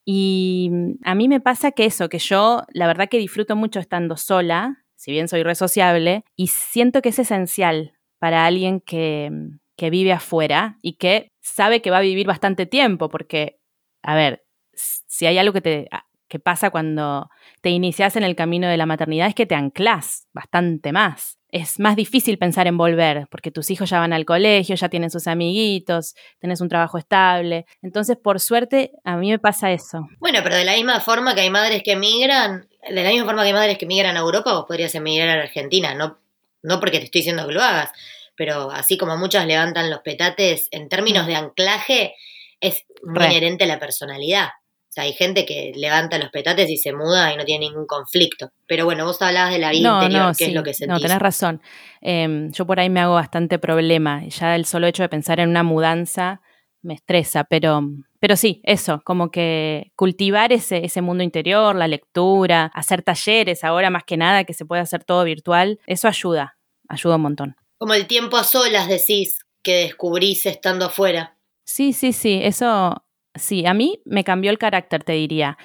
Y 0.05 0.69
mm, 0.71 0.91
a 1.03 1.15
mí 1.15 1.27
me 1.27 1.41
pasa 1.41 1.71
que 1.71 1.85
eso, 1.85 2.09
que 2.09 2.19
yo 2.19 2.61
la 2.73 2.85
verdad 2.85 3.09
que 3.09 3.17
disfruto 3.17 3.55
mucho 3.55 3.79
estando 3.79 4.17
sola, 4.17 4.85
si 4.95 5.11
bien 5.11 5.27
soy 5.27 5.41
resociable, 5.41 6.25
y 6.35 6.45
siento 6.47 7.01
que 7.01 7.09
es 7.09 7.17
esencial 7.17 7.93
para 8.19 8.45
alguien 8.45 8.81
que, 8.81 9.29
mm, 9.31 9.59
que 9.77 9.89
vive 9.89 10.11
afuera 10.11 10.77
y 10.81 10.93
que 10.93 11.31
sabe 11.39 11.81
que 11.81 11.91
va 11.91 11.99
a 11.99 12.01
vivir 12.01 12.27
bastante 12.27 12.65
tiempo, 12.65 13.09
porque, 13.09 13.59
a 14.01 14.15
ver, 14.15 14.43
si 14.73 15.25
hay 15.25 15.37
algo 15.37 15.53
que, 15.53 15.61
te, 15.61 15.87
que 16.27 16.39
pasa 16.39 16.69
cuando 16.69 17.29
te 17.61 17.69
inicias 17.69 18.15
en 18.15 18.23
el 18.23 18.35
camino 18.35 18.67
de 18.67 18.77
la 18.77 18.85
maternidad 18.85 19.27
es 19.27 19.35
que 19.35 19.45
te 19.45 19.55
anclas 19.55 20.27
bastante 20.33 20.91
más. 20.91 21.37
Es 21.49 21.79
más 21.79 21.95
difícil 21.95 22.37
pensar 22.37 22.67
en 22.67 22.77
volver, 22.77 23.27
porque 23.31 23.51
tus 23.51 23.71
hijos 23.71 23.89
ya 23.89 23.99
van 23.99 24.11
al 24.11 24.25
colegio, 24.25 24.75
ya 24.75 24.89
tienen 24.89 25.09
sus 25.09 25.27
amiguitos, 25.27 26.13
tenés 26.39 26.59
un 26.59 26.67
trabajo 26.67 26.97
estable. 26.97 27.65
Entonces, 27.81 28.17
por 28.21 28.41
suerte, 28.41 28.91
a 29.05 29.15
mí 29.15 29.29
me 29.29 29.39
pasa 29.39 29.71
eso. 29.71 30.01
Bueno, 30.19 30.39
pero 30.43 30.57
de 30.57 30.65
la 30.65 30.73
misma 30.73 30.99
forma 30.99 31.35
que 31.35 31.41
hay 31.41 31.49
madres 31.49 31.83
que 31.83 31.93
emigran, 31.93 32.67
de 32.89 33.03
la 33.03 33.09
misma 33.09 33.25
forma 33.25 33.43
que 33.43 33.47
hay 33.47 33.53
madres 33.53 33.77
que 33.77 33.85
emigran 33.85 34.17
a 34.17 34.19
Europa, 34.19 34.53
vos 34.53 34.65
podrías 34.67 34.93
emigrar 34.95 35.39
a 35.39 35.43
Argentina, 35.43 35.95
no, 35.95 36.19
no 36.63 36.79
porque 36.81 36.99
te 36.99 37.05
estoy 37.05 37.21
diciendo 37.21 37.47
que 37.47 37.53
lo 37.53 37.61
hagas, 37.61 37.91
pero 38.37 38.71
así 38.71 38.97
como 38.97 39.17
muchos 39.17 39.45
levantan 39.45 39.89
los 39.89 39.99
petates, 39.99 40.69
en 40.71 40.87
términos 40.87 41.25
mm. 41.25 41.27
de 41.27 41.35
anclaje, 41.35 42.15
es 42.61 42.85
muy 43.03 43.25
inherente 43.25 43.65
a 43.65 43.67
la 43.67 43.79
personalidad. 43.79 44.45
O 44.45 44.93
sea, 44.97 45.03
hay 45.03 45.13
gente 45.13 45.45
que 45.45 45.73
levanta 45.75 46.17
los 46.17 46.29
petates 46.29 46.69
y 46.69 46.77
se 46.77 46.93
muda 46.93 47.33
y 47.33 47.37
no 47.37 47.43
tiene 47.43 47.67
ningún 47.67 47.85
conflicto. 47.85 48.51
Pero 48.67 48.85
bueno, 48.85 49.05
vos 49.05 49.21
hablabas 49.21 49.51
de 49.51 49.59
la 49.59 49.71
vida 49.71 49.95
interior, 49.95 50.35
que 50.35 50.45
es 50.45 50.53
lo 50.53 50.63
que 50.63 50.73
sentís. 50.73 50.93
No, 50.93 50.99
tenés 50.99 51.19
razón. 51.19 51.61
Em, 52.01 52.51
yo 52.51 52.65
por 52.65 52.79
ahí 52.79 52.89
me 52.89 53.01
hago 53.01 53.15
bastante 53.15 53.59
problema. 53.59 54.25
Ya 54.27 54.55
el 54.55 54.65
solo 54.65 54.87
hecho 54.87 55.03
de 55.03 55.09
pensar 55.09 55.39
en 55.39 55.49
una 55.49 55.63
mudanza 55.63 56.41
me 56.81 56.93
estresa, 56.93 57.43
pero, 57.43 57.81
pero 58.19 58.35
sí, 58.35 58.61
eso, 58.63 59.01
como 59.03 59.29
que 59.29 59.91
cultivar 59.95 60.53
ese, 60.53 60.85
ese 60.85 61.01
mundo 61.01 61.23
interior, 61.23 61.75
la 61.75 61.87
lectura, 61.87 62.71
hacer 62.73 63.01
talleres 63.01 63.63
ahora 63.63 63.89
más 63.89 64.03
que 64.03 64.15
nada, 64.15 64.45
que 64.45 64.53
se 64.53 64.65
puede 64.65 64.81
hacer 64.81 65.03
todo 65.03 65.23
virtual, 65.25 65.79
eso 65.85 66.07
ayuda, 66.07 66.57
ayuda 66.87 67.17
un 67.17 67.21
montón. 67.23 67.55
Como 67.77 67.93
el 67.93 68.07
tiempo 68.07 68.37
a 68.37 68.43
solas, 68.43 68.87
decís, 68.87 69.45
que 69.63 69.75
descubrís 69.75 70.45
estando 70.45 70.85
afuera. 70.85 71.37
Sí, 71.63 71.93
sí, 71.93 72.13
sí, 72.13 72.39
eso 72.41 73.03
sí, 73.35 73.65
a 73.65 73.73
mí 73.73 74.01
me 74.05 74.23
cambió 74.23 74.51
el 74.51 74.57
carácter, 74.57 75.03
te 75.03 75.13
diría, 75.13 75.57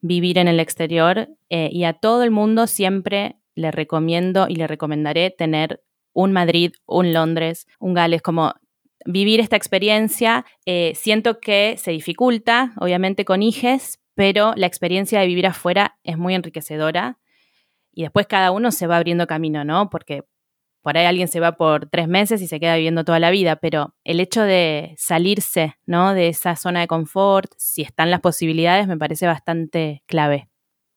vivir 0.00 0.38
en 0.38 0.48
el 0.48 0.60
exterior 0.60 1.28
eh, 1.50 1.68
y 1.72 1.84
a 1.84 1.94
todo 1.94 2.22
el 2.22 2.30
mundo 2.30 2.66
siempre 2.66 3.36
le 3.54 3.70
recomiendo 3.70 4.46
y 4.48 4.54
le 4.54 4.66
recomendaré 4.66 5.30
tener 5.30 5.82
un 6.12 6.32
Madrid, 6.32 6.72
un 6.86 7.12
Londres, 7.12 7.66
un 7.78 7.94
Gales, 7.94 8.22
como 8.22 8.54
vivir 9.04 9.40
esta 9.40 9.56
experiencia. 9.56 10.44
Eh, 10.64 10.92
siento 10.94 11.40
que 11.40 11.76
se 11.76 11.90
dificulta, 11.90 12.72
obviamente 12.80 13.24
con 13.24 13.42
hijes, 13.42 14.00
pero 14.14 14.52
la 14.56 14.66
experiencia 14.66 15.20
de 15.20 15.26
vivir 15.26 15.46
afuera 15.46 15.98
es 16.04 16.16
muy 16.16 16.34
enriquecedora 16.34 17.18
y 17.92 18.02
después 18.02 18.26
cada 18.26 18.52
uno 18.52 18.70
se 18.70 18.86
va 18.86 18.96
abriendo 18.96 19.26
camino, 19.26 19.64
¿no? 19.64 19.90
Porque 19.90 20.22
por 20.82 20.96
ahí 20.96 21.06
alguien 21.06 21.28
se 21.28 21.40
va 21.40 21.52
por 21.52 21.88
tres 21.88 22.08
meses 22.08 22.40
y 22.40 22.46
se 22.46 22.60
queda 22.60 22.76
viviendo 22.76 23.04
toda 23.04 23.18
la 23.18 23.30
vida, 23.30 23.56
pero 23.56 23.94
el 24.04 24.20
hecho 24.20 24.42
de 24.42 24.94
salirse 24.96 25.76
¿no? 25.86 26.14
de 26.14 26.28
esa 26.28 26.56
zona 26.56 26.80
de 26.80 26.86
confort, 26.86 27.52
si 27.56 27.82
están 27.82 28.10
las 28.10 28.20
posibilidades, 28.20 28.86
me 28.86 28.96
parece 28.96 29.26
bastante 29.26 30.02
clave 30.06 30.48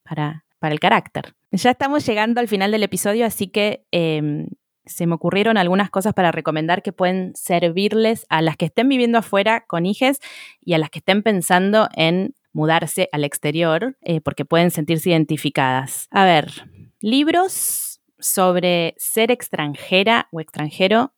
para, 0.03 0.45
para 0.59 0.73
el 0.73 0.79
carácter. 0.79 1.33
Ya 1.51 1.71
estamos 1.71 2.05
llegando 2.05 2.39
al 2.39 2.47
final 2.47 2.71
del 2.71 2.83
episodio, 2.83 3.25
así 3.25 3.47
que 3.47 3.85
em, 3.91 4.47
se 4.85 5.05
me 5.07 5.15
ocurrieron 5.15 5.57
algunas 5.57 5.89
cosas 5.89 6.13
para 6.13 6.31
recomendar 6.31 6.81
que 6.81 6.93
pueden 6.93 7.33
servirles 7.35 8.25
a 8.29 8.41
las 8.41 8.57
que 8.57 8.65
estén 8.65 8.87
viviendo 8.87 9.17
afuera 9.17 9.65
con 9.67 9.85
hijes 9.85 10.19
y 10.61 10.73
a 10.73 10.77
las 10.77 10.89
que 10.89 10.99
estén 10.99 11.23
pensando 11.23 11.89
en 11.95 12.35
mudarse 12.53 13.09
al 13.11 13.23
exterior, 13.23 13.97
eh, 14.01 14.21
porque 14.21 14.45
pueden 14.45 14.71
sentirse 14.71 15.09
identificadas. 15.09 16.07
A 16.11 16.25
ver, 16.25 16.51
libros 16.99 17.90
sobre 18.21 18.95
ser 18.97 19.31
extranjera 19.31 20.27
o 20.31 20.39
extranjero 20.39 21.13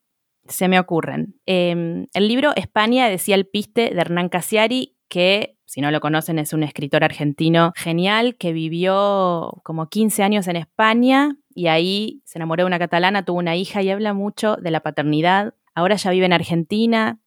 se 0.48 0.68
me 0.68 0.80
ocurren. 0.80 1.40
Em, 1.46 2.08
el 2.14 2.28
libro 2.28 2.52
España 2.56 3.08
decía 3.08 3.36
el 3.36 3.48
piste 3.48 3.92
de 3.94 4.02
Hernán 4.02 4.30
Casiari, 4.30 4.98
que 5.08 5.58
si 5.66 5.82
no 5.82 5.92
lo 5.92 6.02
conocen 6.02 6.40
es 6.40 6.54
un 6.54 6.64
escritor 6.64 7.04
argentino 7.04 7.72
genial 7.76 8.36
que 8.36 8.54
vivió 8.54 9.62
como 9.64 9.90
15 9.90 10.24
años 10.24 10.48
en 10.48 10.56
España 10.56 11.38
y 11.54 11.68
ahí 11.68 12.22
se 12.26 12.38
enamoró 12.38 12.64
de 12.64 12.68
una 12.68 12.80
catalana, 12.80 13.26
tuvo 13.26 13.40
una 13.40 13.56
hija 13.56 13.82
y 13.82 13.90
habla 13.90 14.14
mucho 14.14 14.56
de 14.58 14.72
la 14.72 14.82
paternidad. 14.82 15.56
Ahora 15.76 15.96
ya 15.96 16.12
vive 16.12 16.26
en 16.26 16.34
Argentina, 16.34 17.20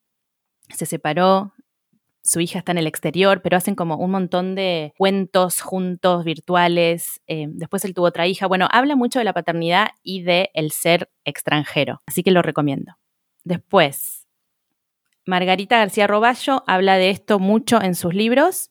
se 0.68 0.87
separó, 0.87 1.55
su 2.27 2.41
hija 2.41 2.59
está 2.59 2.72
en 2.72 2.79
el 2.79 2.87
exterior, 2.87 3.41
pero 3.43 3.57
hacen 3.57 3.74
como 3.74 3.97
un 3.97 4.11
montón 4.11 4.55
de 4.55 4.93
cuentos 4.99 5.61
juntos, 5.61 6.24
virtuales. 6.24 7.20
Eh, 7.27 7.47
después 7.49 7.85
él 7.85 7.95
tuvo 7.95 8.07
otra 8.07 8.27
hija. 8.27 8.47
Bueno, 8.47 8.68
habla 8.70 8.97
mucho 8.97 9.18
de 9.18 9.24
la 9.24 9.33
paternidad 9.33 9.89
y 10.03 10.22
de 10.22 10.51
el 10.55 10.72
ser 10.72 11.11
extranjero, 11.24 12.03
así 12.07 12.22
que 12.22 12.31
lo 12.31 12.43
recomiendo. 12.43 12.95
Después, 13.45 14.27
Margarita 15.24 15.79
García 15.79 16.07
Roballo 16.07 16.62
habla 16.66 16.97
de 16.97 17.11
esto 17.11 17.39
mucho 17.39 17.81
en 17.81 17.95
sus 17.95 18.14
libros. 18.14 18.70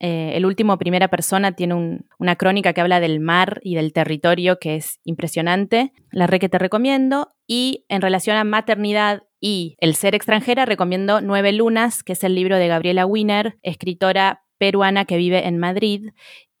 Eh, 0.00 0.32
el 0.34 0.44
último, 0.44 0.78
Primera 0.78 1.08
Persona, 1.08 1.52
tiene 1.52 2.00
una 2.18 2.36
crónica 2.36 2.72
que 2.72 2.80
habla 2.80 3.00
del 3.00 3.20
mar 3.20 3.60
y 3.62 3.74
del 3.74 3.92
territorio 3.92 4.58
que 4.58 4.76
es 4.76 5.00
impresionante. 5.04 5.92
La 6.10 6.26
re 6.26 6.38
que 6.38 6.48
te 6.48 6.58
recomiendo. 6.58 7.32
Y 7.46 7.84
en 7.88 8.02
relación 8.02 8.36
a 8.36 8.44
maternidad 8.44 9.22
y 9.40 9.76
el 9.80 9.94
ser 9.94 10.14
extranjera, 10.14 10.64
recomiendo 10.64 11.20
Nueve 11.20 11.52
Lunas, 11.52 12.02
que 12.02 12.12
es 12.14 12.24
el 12.24 12.34
libro 12.34 12.56
de 12.56 12.68
Gabriela 12.68 13.06
Wiener, 13.06 13.58
escritora 13.62 14.42
peruana 14.58 15.04
que 15.04 15.16
vive 15.16 15.46
en 15.46 15.58
Madrid 15.58 16.10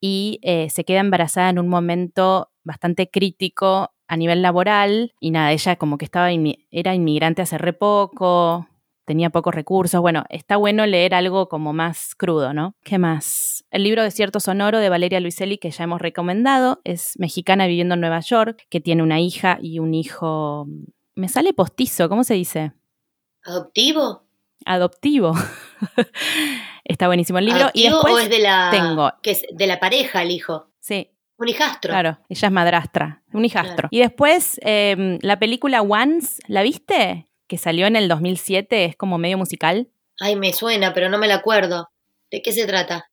y 0.00 0.38
eh, 0.42 0.68
se 0.70 0.84
queda 0.84 1.00
embarazada 1.00 1.48
en 1.50 1.58
un 1.58 1.68
momento 1.68 2.50
bastante 2.64 3.08
crítico 3.10 3.90
a 4.08 4.16
nivel 4.16 4.42
laboral. 4.42 5.14
Y 5.20 5.30
nada, 5.30 5.52
ella 5.52 5.76
como 5.76 5.98
que 5.98 6.04
estaba 6.04 6.30
era 6.70 6.94
inmigrante 6.94 7.42
hace 7.42 7.58
re 7.58 7.72
poco, 7.72 8.68
tenía 9.06 9.30
pocos 9.30 9.54
recursos. 9.54 10.00
Bueno, 10.02 10.24
está 10.28 10.58
bueno 10.58 10.84
leer 10.84 11.14
algo 11.14 11.48
como 11.48 11.72
más 11.72 12.14
crudo, 12.14 12.52
¿no? 12.52 12.74
¿Qué 12.84 12.98
más? 12.98 13.64
El 13.70 13.84
libro 13.84 14.02
Desierto 14.02 14.40
Sonoro 14.40 14.78
de 14.78 14.90
Valeria 14.90 15.20
Luiselli, 15.20 15.56
que 15.56 15.70
ya 15.70 15.84
hemos 15.84 16.02
recomendado, 16.02 16.80
es 16.84 17.18
mexicana 17.18 17.66
viviendo 17.66 17.94
en 17.94 18.00
Nueva 18.00 18.20
York, 18.20 18.66
que 18.68 18.80
tiene 18.80 19.02
una 19.02 19.20
hija 19.20 19.58
y 19.62 19.78
un 19.78 19.94
hijo. 19.94 20.66
Me 21.14 21.28
sale 21.28 21.54
postizo, 21.54 22.10
¿cómo 22.10 22.24
se 22.24 22.34
dice? 22.34 22.72
¿Adoptivo? 23.44 24.24
Adoptivo. 24.66 25.32
está 26.84 27.06
buenísimo 27.06 27.38
el 27.38 27.46
libro. 27.46 27.70
y 27.72 27.84
después 27.84 28.14
o 28.14 28.18
es 28.18 28.28
de 28.28 28.40
la, 28.40 28.68
tengo. 28.70 29.12
Que 29.22 29.30
es 29.30 29.44
de 29.50 29.66
la 29.66 29.80
pareja 29.80 30.22
el 30.22 30.32
hijo? 30.32 30.68
Sí. 30.80 31.12
Un 31.38 31.48
hijastro. 31.48 31.90
Claro, 31.90 32.18
ella 32.28 32.48
es 32.48 32.52
madrastra, 32.52 33.22
un 33.32 33.44
hijastro. 33.44 33.88
Y 33.90 33.98
después, 34.00 34.58
em, 34.62 35.18
la 35.20 35.38
película 35.38 35.82
Once, 35.82 36.42
¿la 36.48 36.62
viste? 36.62 37.26
Que 37.46 37.58
salió 37.58 37.86
en 37.86 37.96
el 37.96 38.08
2007, 38.08 38.84
es 38.84 38.96
como 38.96 39.18
medio 39.18 39.38
musical. 39.38 39.88
Ay, 40.20 40.36
me 40.36 40.52
suena, 40.52 40.94
pero 40.94 41.08
no 41.08 41.18
me 41.18 41.28
la 41.28 41.36
acuerdo. 41.36 41.90
¿De 42.30 42.42
qué 42.42 42.52
se 42.52 42.66
trata? 42.66 43.10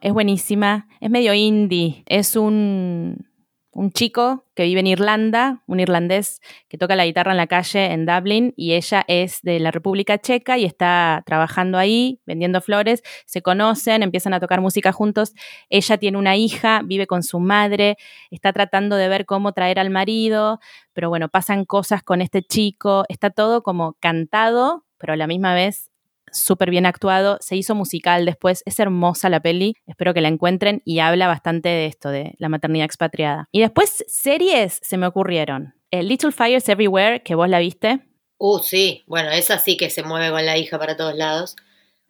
Es 0.00 0.12
buenísima, 0.12 0.88
es 1.00 1.10
medio 1.10 1.32
indie, 1.32 2.04
es 2.06 2.36
un, 2.36 3.28
un 3.76 3.92
chico 3.92 4.46
que 4.54 4.64
vive 4.64 4.80
en 4.80 4.86
Irlanda, 4.86 5.62
un 5.66 5.80
irlandés 5.80 6.40
que 6.68 6.78
toca 6.78 6.96
la 6.96 7.04
guitarra 7.04 7.32
en 7.32 7.36
la 7.36 7.46
calle 7.46 7.92
en 7.92 8.06
Dublin 8.06 8.54
y 8.56 8.72
ella 8.72 9.04
es 9.06 9.42
de 9.42 9.60
la 9.60 9.70
República 9.70 10.16
Checa 10.18 10.56
y 10.56 10.64
está 10.64 11.22
trabajando 11.26 11.76
ahí 11.76 12.18
vendiendo 12.24 12.62
flores. 12.62 13.02
Se 13.26 13.42
conocen, 13.42 14.02
empiezan 14.02 14.32
a 14.32 14.40
tocar 14.40 14.62
música 14.62 14.92
juntos. 14.92 15.34
Ella 15.68 15.98
tiene 15.98 16.16
una 16.16 16.36
hija, 16.36 16.80
vive 16.84 17.06
con 17.06 17.22
su 17.22 17.38
madre, 17.38 17.98
está 18.30 18.50
tratando 18.54 18.96
de 18.96 19.08
ver 19.08 19.26
cómo 19.26 19.52
traer 19.52 19.78
al 19.78 19.90
marido, 19.90 20.58
pero 20.94 21.10
bueno, 21.10 21.28
pasan 21.28 21.66
cosas 21.66 22.02
con 22.02 22.22
este 22.22 22.42
chico. 22.42 23.04
Está 23.10 23.28
todo 23.28 23.62
como 23.62 23.92
cantado, 24.00 24.86
pero 24.96 25.12
a 25.12 25.16
la 25.16 25.26
misma 25.26 25.52
vez 25.52 25.90
súper 26.38 26.70
bien 26.70 26.86
actuado, 26.86 27.38
se 27.40 27.56
hizo 27.56 27.74
musical 27.74 28.24
después, 28.24 28.62
es 28.66 28.78
hermosa 28.78 29.28
la 29.28 29.40
peli, 29.40 29.74
espero 29.86 30.14
que 30.14 30.20
la 30.20 30.28
encuentren 30.28 30.82
y 30.84 30.98
habla 31.00 31.26
bastante 31.26 31.68
de 31.68 31.86
esto, 31.86 32.10
de 32.10 32.34
la 32.38 32.48
maternidad 32.48 32.84
expatriada. 32.84 33.48
Y 33.52 33.60
después 33.60 34.04
series 34.08 34.80
se 34.82 34.96
me 34.96 35.06
ocurrieron. 35.06 35.74
El 35.90 36.08
Little 36.08 36.32
Fires 36.32 36.68
Everywhere, 36.68 37.22
que 37.22 37.34
vos 37.34 37.48
la 37.48 37.58
viste. 37.58 38.00
Uh, 38.38 38.58
sí, 38.58 39.04
bueno, 39.06 39.30
esa 39.30 39.58
sí 39.58 39.76
que 39.76 39.90
se 39.90 40.02
mueve 40.02 40.30
con 40.30 40.44
la 40.44 40.58
hija 40.58 40.78
para 40.78 40.96
todos 40.96 41.14
lados. 41.14 41.56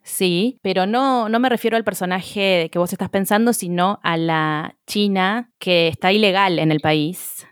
Sí, 0.03 0.59
pero 0.61 0.85
no, 0.85 1.27
no 1.27 1.39
me 1.39 1.49
refiero 1.49 1.75
al 1.75 1.83
personaje 1.83 2.69
que 2.71 2.79
vos 2.79 2.93
estás 2.93 3.09
pensando, 3.09 3.51
sino 3.51 3.99
a 4.03 4.15
la 4.15 4.77
china 4.85 5.51
que 5.59 5.89
está 5.89 6.13
ilegal 6.13 6.59
en 6.59 6.71
el 6.71 6.79
país. 6.79 7.45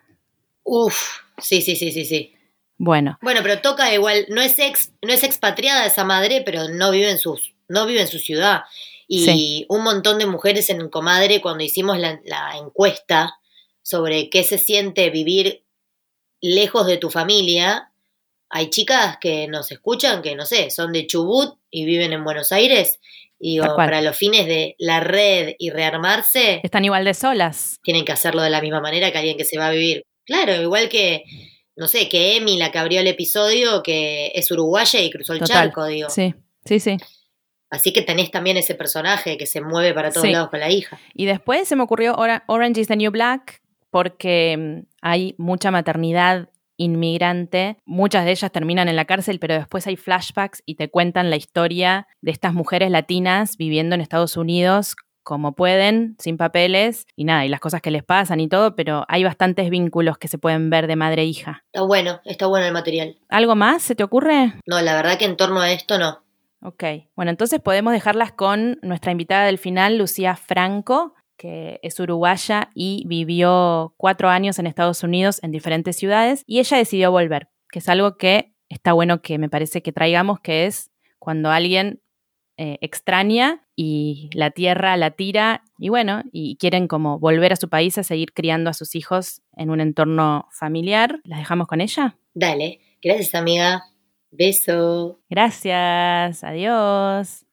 Uf, 0.63 1.19
sí, 1.38 1.61
sí, 1.61 1.76
sí, 1.76 1.91
sí, 1.91 2.05
sí. 2.05 2.34
Bueno. 2.78 3.17
Bueno, 3.21 3.41
pero 3.43 3.61
toca 3.61 3.93
igual, 3.93 4.26
no 4.30 4.41
es 4.41 4.59
ex, 4.59 4.91
no 5.01 5.13
es 5.13 5.23
expatriada 5.23 5.86
esa 5.86 6.03
madre, 6.03 6.41
pero 6.45 6.67
no 6.67 6.91
vive 6.91 7.09
en 7.09 7.17
su, 7.17 7.39
no 7.67 7.86
vive 7.86 8.01
en 8.01 8.07
su 8.07 8.19
ciudad. 8.19 8.63
Y 9.07 9.65
un 9.69 9.84
montón 9.84 10.17
de 10.17 10.26
mujeres 10.26 10.69
en 10.69 10.89
Comadre, 10.89 11.39
cuando 11.39 11.63
hicimos 11.63 11.99
la, 11.99 12.19
la, 12.26 12.57
encuesta 12.57 13.38
sobre 13.84 14.32
qué 14.32 14.43
se 14.43 14.57
siente 14.57 15.11
vivir 15.11 15.63
lejos 16.41 16.88
de 16.88 16.97
tu 16.97 17.11
familia, 17.11 17.91
hay 18.49 18.69
chicas 18.69 19.17
que 19.21 19.47
nos 19.47 19.71
escuchan 19.71 20.21
que, 20.21 20.36
no 20.36 20.45
sé, 20.45 20.71
son 20.71 20.91
de 20.91 21.05
Chubut 21.05 21.59
y 21.69 21.86
viven 21.86 22.13
en 22.13 22.23
Buenos 22.23 22.51
Aires. 22.51 22.99
Y 23.38 23.59
para 23.59 24.01
los 24.01 24.17
fines 24.17 24.47
de 24.47 24.76
la 24.80 25.01
red 25.01 25.55
y 25.59 25.69
rearmarse. 25.69 26.61
Están 26.63 26.86
igual 26.86 27.03
de 27.03 27.13
solas. 27.13 27.78
Tienen 27.84 28.05
que 28.05 28.13
hacerlo 28.13 28.41
de 28.41 28.49
la 28.49 28.61
misma 28.61 28.80
manera 28.80 29.11
que 29.11 29.17
alguien 29.17 29.38
que 29.38 29.45
se 29.45 29.57
va 29.59 29.67
a 29.67 29.71
vivir. 29.71 30.03
Claro, 30.26 30.55
igual 30.55 30.89
que 30.89 31.26
no 31.76 31.88
sé, 31.88 32.07
que 32.09 32.38
Emi, 32.38 32.57
la 32.57 32.71
que 32.71 32.78
abrió 32.78 33.01
el 33.01 33.07
episodio, 33.07 33.84
que 33.84 34.32
es 34.34 34.49
uruguaya 34.51 35.01
y 35.01 35.09
cruzó 35.09 35.34
el 35.34 35.41
charco, 35.41 35.86
digo. 35.86 36.09
Sí, 36.09 36.34
sí, 36.63 36.80
sí. 36.80 36.97
Así 37.69 37.91
que 37.91 38.01
tenés 38.01 38.32
también 38.32 38.57
ese 38.57 38.76
personaje 38.76 39.38
que 39.38 39.45
se 39.45 39.59
mueve 39.61 39.93
para 39.93 40.11
todos 40.11 40.30
lados 40.30 40.49
con 40.49 40.59
la 40.59 40.69
hija. 40.69 40.99
Y 41.13 41.26
después 41.26 41.67
se 41.67 41.76
me 41.76 41.84
ocurrió 41.84 42.15
Orange 42.15 42.82
is 42.82 42.88
the 42.88 42.95
New 42.95 43.11
Black, 43.11 43.61
porque 43.89 44.55
mm, 44.57 44.88
hay 45.01 45.36
mucha 45.38 45.71
maternidad 45.71 46.49
inmigrante. 46.78 47.78
Muchas 47.86 48.26
de 48.26 48.32
ellas 48.32 48.51
terminan 48.51 48.88
en 48.88 48.95
la 48.95 49.05
cárcel, 49.05 49.39
pero 49.39 49.55
después 49.55 49.88
hay 49.88 49.95
flashbacks 49.95 50.61
y 50.65 50.76
te 50.76 50.89
cuentan 50.89 51.30
la 51.30 51.36
historia 51.36 52.07
de 52.21 52.32
estas 52.32 52.53
mujeres 52.53 52.91
latinas 52.91 53.57
viviendo 53.57 53.95
en 53.95 54.01
Estados 54.01 54.38
Unidos 54.38 54.95
como 55.26 55.53
pueden, 55.53 56.15
sin 56.19 56.38
papeles 56.38 57.07
y 57.15 57.26
nada, 57.26 57.45
y 57.45 57.49
las 57.49 57.59
cosas 57.59 57.82
que 57.82 57.91
les 57.91 58.03
pasan 58.03 58.39
y 58.39 58.47
todo, 58.47 58.76
pero 58.76 59.05
hay 59.09 59.23
bastantes 59.23 59.69
vínculos 59.69 60.19
que 60.19 60.30
se 60.30 60.38
pueden 60.38 60.69
ver 60.69 60.88
de 60.88 60.95
madre 60.95 61.23
e 61.23 61.26
hija. 61.26 61.65
Está 61.73 61.82
bueno, 61.82 62.21
está 62.23 62.45
bueno 62.45 62.67
el 62.67 62.71
material. 62.71 63.17
¿Algo 63.28 63.55
más 63.55 63.82
se 63.82 63.95
te 63.95 64.03
ocurre? 64.03 64.53
No, 64.67 64.80
la 64.82 64.95
verdad 64.95 65.17
que 65.17 65.26
en 65.26 65.36
torno 65.36 65.59
a 65.59 65.71
esto 65.71 65.97
no. 65.97 66.23
Ok, 66.61 66.84
bueno, 67.15 67.32
entonces 67.32 67.59
podemos 67.59 67.91
dejarlas 67.91 68.32
con 68.32 68.80
nuestra 68.84 69.11
invitada 69.11 69.47
del 69.47 69.57
final, 69.57 69.97
Lucía 69.97 70.36
Franco, 70.36 71.15
que 71.38 71.80
es 71.82 71.99
uruguaya 71.99 72.69
y 72.76 73.03
vivió 73.07 73.95
cuatro 73.97 74.30
años 74.30 74.59
en 74.59 74.67
Estados 74.67 75.03
Unidos 75.03 75.43
en 75.43 75.51
diferentes 75.51 75.97
ciudades, 75.97 76.43
y 76.45 76.59
ella 76.59 76.78
decidió 76.78 77.11
volver, 77.11 77.49
que 77.71 77.80
es 77.80 77.89
algo 77.89 78.15
que 78.15 78.53
está 78.69 78.93
bueno 78.93 79.21
que 79.21 79.39
me 79.39 79.49
parece 79.49 79.82
que 79.82 79.91
traigamos, 79.91 80.39
que 80.39 80.67
es 80.67 80.91
cuando 81.17 81.49
alguien 81.49 81.99
eh, 82.58 82.78
extraña 82.82 83.62
y 83.76 84.30
la 84.34 84.51
tierra 84.51 84.95
la 84.97 85.12
tira 85.12 85.64
y 85.78 85.89
bueno, 85.89 86.24
y 86.32 86.56
quieren 86.58 86.88
como 86.88 87.20
volver 87.20 87.53
a 87.53 87.58
su 87.58 87.70
país 87.70 87.97
a 87.97 88.03
seguir 88.03 88.34
criando 88.34 88.70
a 88.70 88.74
sus 88.74 88.95
hijos 88.95 89.41
en 89.58 89.70
un 89.70 89.82
entorno 89.82 90.47
familiar. 90.51 91.20
¿Las 91.24 91.39
dejamos 91.39 91.68
con 91.68 91.82
ella? 91.82 92.18
Dale, 92.34 92.80
gracias 93.01 93.36
amiga. 93.36 93.84
Beso. 94.32 95.20
Gracias, 95.30 96.43
adiós. 96.43 97.45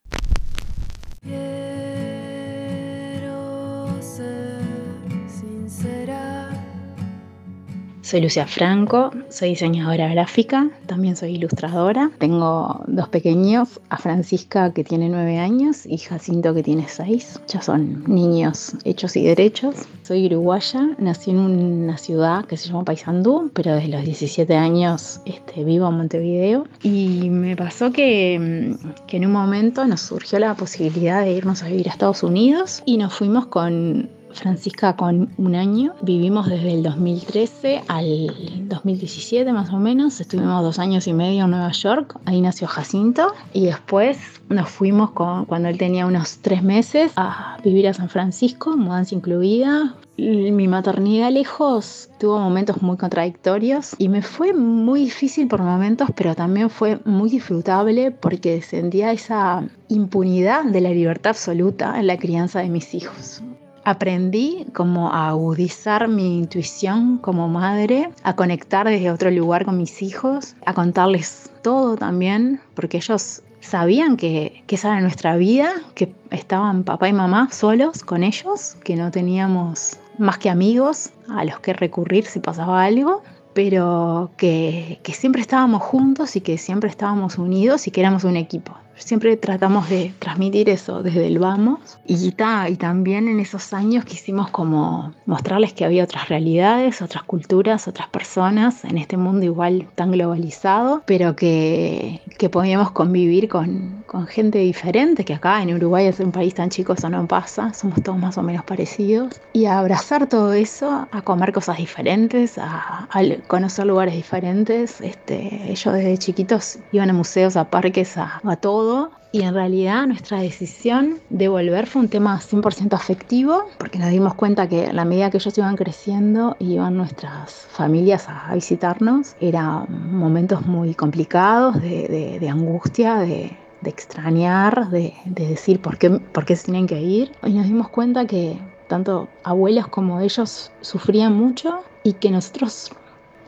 Soy 8.13 8.21
Lucia 8.21 8.47
Franco, 8.47 9.11
soy 9.31 9.49
diseñadora 9.49 10.07
gráfica, 10.09 10.69
también 10.85 11.17
soy 11.17 11.37
ilustradora. 11.37 12.11
Tengo 12.19 12.85
dos 12.87 13.09
pequeños, 13.09 13.81
a 13.89 13.97
Francisca 13.97 14.71
que 14.75 14.85
tiene 14.85 15.09
nueve 15.09 15.39
años 15.39 15.87
y 15.87 15.97
Jacinto 15.97 16.53
que 16.53 16.63
tiene 16.63 16.89
seis. 16.89 17.41
Ya 17.49 17.63
son 17.63 18.05
niños 18.07 18.75
hechos 18.85 19.17
y 19.17 19.23
derechos. 19.23 19.77
Soy 20.03 20.27
uruguaya, 20.27 20.91
nací 20.99 21.31
en 21.31 21.39
una 21.39 21.97
ciudad 21.97 22.45
que 22.45 22.59
se 22.59 22.69
llama 22.69 22.85
Paysandú, 22.85 23.51
pero 23.55 23.77
desde 23.77 23.89
los 23.89 24.05
17 24.05 24.57
años 24.57 25.23
este, 25.25 25.65
vivo 25.65 25.89
en 25.89 25.97
Montevideo. 25.97 26.67
Y 26.83 27.31
me 27.31 27.57
pasó 27.57 27.93
que, 27.93 28.77
que 29.07 29.17
en 29.17 29.25
un 29.25 29.33
momento 29.33 29.87
nos 29.87 30.03
surgió 30.03 30.39
la 30.39 30.55
posibilidad 30.55 31.23
de 31.25 31.33
irnos 31.33 31.63
a 31.63 31.69
vivir 31.69 31.89
a 31.89 31.93
Estados 31.93 32.23
Unidos 32.23 32.83
y 32.85 32.99
nos 32.99 33.15
fuimos 33.15 33.47
con 33.47 34.11
Francisca 34.35 34.97
con 34.97 35.31
un 35.37 35.55
año. 35.55 35.95
Vivimos 36.03 36.49
desde 36.49 36.75
el 36.75 36.83
2013 36.83 37.85
al 37.89 38.69
2017 38.69 39.53
más 39.53 39.71
o 39.71 39.79
menos. 39.79 40.21
Estuvimos 40.21 40.63
dos 40.63 40.79
años 40.79 41.07
y 41.07 41.13
medio 41.13 41.45
en 41.45 41.51
Nueva 41.51 41.73
York. 41.73 42.19
Ahí 42.25 42.41
nació 42.41 42.67
Jacinto. 42.67 43.33
Y 43.53 43.67
después 43.67 44.19
nos 44.49 44.69
fuimos 44.69 45.11
con, 45.13 45.45
cuando 45.45 45.69
él 45.69 45.79
tenía 45.79 46.07
unos 46.07 46.39
tres 46.39 46.63
meses 46.63 47.13
a 47.17 47.59
vivir 47.65 47.89
a 47.89 47.95
San 47.95 48.09
Francisco, 48.09 48.77
mudanza 48.77 49.15
incluida. 49.15 49.95
Mi 50.17 50.69
maternidad 50.69 51.33
lejos 51.33 52.11
tuvo 52.21 52.39
momentos 52.39 52.83
muy 52.83 52.97
contradictorios 52.97 53.97
y 53.99 54.09
me 54.09 54.23
fue 54.23 54.53
muy 54.53 55.05
difícil 55.05 55.49
por 55.49 55.63
momentos, 55.63 56.11
pero 56.15 56.35
también 56.35 56.69
fue 56.69 57.01
muy 57.05 57.31
disfrutable 57.31 58.11
porque 58.11 58.61
sentía 58.61 59.11
esa 59.11 59.65
impunidad 59.89 60.65
de 60.65 60.81
la 60.83 60.91
libertad 60.91 61.31
absoluta 61.31 61.99
en 61.99 62.07
la 62.07 62.19
crianza 62.19 62.61
de 62.61 62.69
mis 62.69 62.95
hijos 62.95 63.43
aprendí 63.85 64.67
como 64.73 65.13
a 65.13 65.29
agudizar 65.29 66.09
mi 66.09 66.39
intuición 66.39 67.19
como 67.19 67.49
madre, 67.49 68.11
a 68.23 68.37
conectar 68.37 68.87
desde 68.87 69.11
otro 69.11 69.31
lugar 69.31 69.65
con 69.65 69.77
mis 69.77 70.03
hijos, 70.03 70.55
a 70.65 70.75
contarles 70.75 71.51
todo 71.63 71.97
también, 71.97 72.61
porque 72.75 72.99
ellos 72.99 73.43
sabían 73.61 74.17
que, 74.17 74.63
que 74.67 74.75
esa 74.75 74.89
era 74.89 75.01
nuestra 75.01 75.37
vida, 75.37 75.73
que 75.95 76.13
estaban 76.31 76.85
papá 76.85 77.09
y 77.09 77.13
mamá 77.13 77.49
solos 77.51 78.03
con 78.03 78.23
ellos, 78.23 78.77
que 78.85 78.97
no 78.97 79.11
teníamos 79.11 79.99
más 80.19 80.39
que 80.39 80.51
amigos 80.51 81.11
a 81.29 81.45
los 81.45 81.61
que 81.61 81.73
recurrir 81.73 82.27
si 82.27 82.41
pasaba 82.41 82.85
algo, 82.85 83.23
pero 83.55 84.31
que, 84.37 85.01
que 85.03 85.13
siempre 85.13 85.43
estábamos 85.43 85.83
juntos 85.83 86.37
y 86.37 86.41
que 86.41 86.59
siempre 86.59 86.91
estábamos 86.91 87.39
unidos 87.39 87.87
y 87.87 87.91
que 87.91 88.01
éramos 88.01 88.25
un 88.25 88.37
equipo. 88.37 88.75
Siempre 89.05 89.37
tratamos 89.37 89.89
de 89.91 90.15
transmitir 90.21 90.69
eso 90.71 91.03
desde 91.03 91.27
el 91.27 91.39
vamos 91.39 91.99
y, 92.07 92.15
y 92.15 92.77
también 92.77 93.29
en 93.29 93.41
esos 93.41 93.73
años 93.73 94.05
quisimos 94.05 94.51
como 94.51 95.13
mostrarles 95.27 95.73
que 95.73 95.85
había 95.85 96.05
otras 96.05 96.29
realidades, 96.29 97.03
otras 97.03 97.25
culturas, 97.25 97.89
otras 97.89 98.09
personas 98.09 98.85
en 98.85 98.99
este 98.99 99.17
mundo 99.17 99.45
igual 99.45 99.89
tan 99.97 100.13
globalizado, 100.13 101.03
pero 101.05 101.35
que, 101.35 102.23
que 102.39 102.49
podíamos 102.49 102.93
convivir 102.93 103.49
con, 103.49 104.05
con 104.07 104.27
gente 104.27 104.59
diferente, 104.59 105.25
que 105.25 105.35
acá 105.35 105.63
en 105.63 105.75
Uruguay 105.75 106.07
es 106.07 106.21
un 106.21 106.31
país 106.31 106.55
tan 106.55 106.71
chico, 106.71 106.93
eso 106.93 107.09
no 107.11 107.27
pasa, 107.27 107.75
somos 107.75 108.03
todos 108.03 108.19
más 108.19 108.39
o 108.39 108.43
menos 108.43 108.65
parecidos, 108.65 109.41
y 109.53 109.65
a 109.65 109.79
abrazar 109.79 110.29
todo 110.29 110.53
eso, 110.53 111.09
a 111.11 111.23
comer 111.23 111.53
cosas 111.53 111.79
diferentes, 111.79 112.57
a, 112.57 113.09
a 113.11 113.23
conocer 113.49 113.87
lugares 113.87 114.15
diferentes. 114.15 115.01
Este, 115.01 115.71
ellos 115.71 115.95
desde 115.95 116.19
chiquitos 116.19 116.79
iban 116.93 117.11
a 117.11 117.13
museos, 117.13 117.57
a 117.57 117.69
parques, 117.69 118.17
a, 118.17 118.41
a 118.45 118.57
todo 118.57 118.92
y 119.33 119.43
en 119.43 119.55
realidad 119.55 120.07
nuestra 120.07 120.41
decisión 120.41 121.21
de 121.31 121.49
volver 121.49 121.87
fue 121.87 122.03
un 122.03 122.09
tema 122.09 122.39
100% 122.39 122.93
afectivo, 122.93 123.65
porque 123.79 123.99
nos 123.99 124.11
dimos 124.11 124.35
cuenta 124.35 124.69
que 124.69 124.89
a 124.89 124.93
la 124.93 125.07
medida 125.07 125.31
que 125.31 125.39
ellos 125.39 125.57
iban 125.57 125.75
creciendo 125.77 126.55
y 126.59 126.75
iban 126.75 126.99
nuestras 126.99 127.67
familias 127.71 128.27
a 128.29 128.55
visitarnos, 128.55 129.35
eran 129.41 129.87
momentos 130.13 130.67
muy 130.67 130.95
complicados 130.95 131.81
de, 131.81 132.47
angustia, 132.51 133.17
de, 133.17 133.57
extrañar, 133.85 134.91
de, 134.91 135.15
decir 135.25 135.81
por 135.81 135.97
qué, 135.97 136.11
por 136.11 136.45
qué 136.45 136.55
se 136.55 136.67
tienen 136.67 136.87
que 136.87 137.01
ir. 137.01 137.33
Y 137.47 137.55
nos 137.55 137.67
dimos 137.67 137.89
cuenta 137.89 138.27
que 138.27 138.59
tanto 138.89 139.29
abuelos 139.45 139.89
como 139.89 140.21
ellos 140.21 140.71
sufrían 140.83 141.35
mucho 141.35 141.79
y 142.05 142.13
que 142.13 142.31
nosotros 142.31 142.93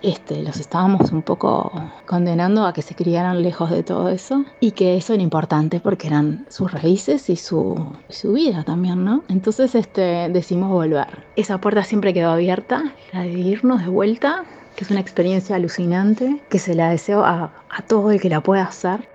este, 0.05 0.43
los 0.43 0.59
estábamos 0.59 1.13
un 1.13 1.23
poco 1.23 1.73
condenando 2.07 2.67
a 2.67 2.73
que 2.73 2.83
se 2.83 2.95
criaran 2.95 3.43
lejos 3.43 3.71
de 3.71 3.83
todo 3.83 4.09
eso 4.09 4.45
y 4.61 4.73
que 4.73 4.97
eso 4.97 5.15
era 5.15 5.23
importante 5.23 5.81
porque 5.81 6.09
eran 6.09 6.47
sus 6.49 6.71
raíces 6.73 7.31
y 7.31 7.37
su, 7.37 7.93
su 8.09 8.35
vida 8.35 8.65
también, 8.65 9.05
¿no? 9.05 9.25
Entonces 9.29 9.75
este, 9.75 10.29
decimos 10.29 10.71
volver. 10.71 11.25
Esa 11.37 11.59
puerta 11.59 11.83
siempre 11.85 12.13
quedó 12.15 12.31
abierta, 12.31 12.93
la 13.13 13.23
de 13.23 13.31
irnos 13.31 13.83
de 13.83 13.89
vuelta 13.89 14.45
que 14.77 14.85
es 14.85 14.91
una 14.91 15.01
experiencia 15.01 15.55
alucinante, 15.55 16.43
que 16.49 16.59
se 16.59 16.75
la 16.75 16.91
deseo 16.91 17.25
a, 17.25 17.53
a 17.69 17.83
todo 17.83 18.11
el 18.11 18.21
que 18.21 18.29
la 18.29 18.41
pueda 18.41 18.65
hacer, 18.65 19.09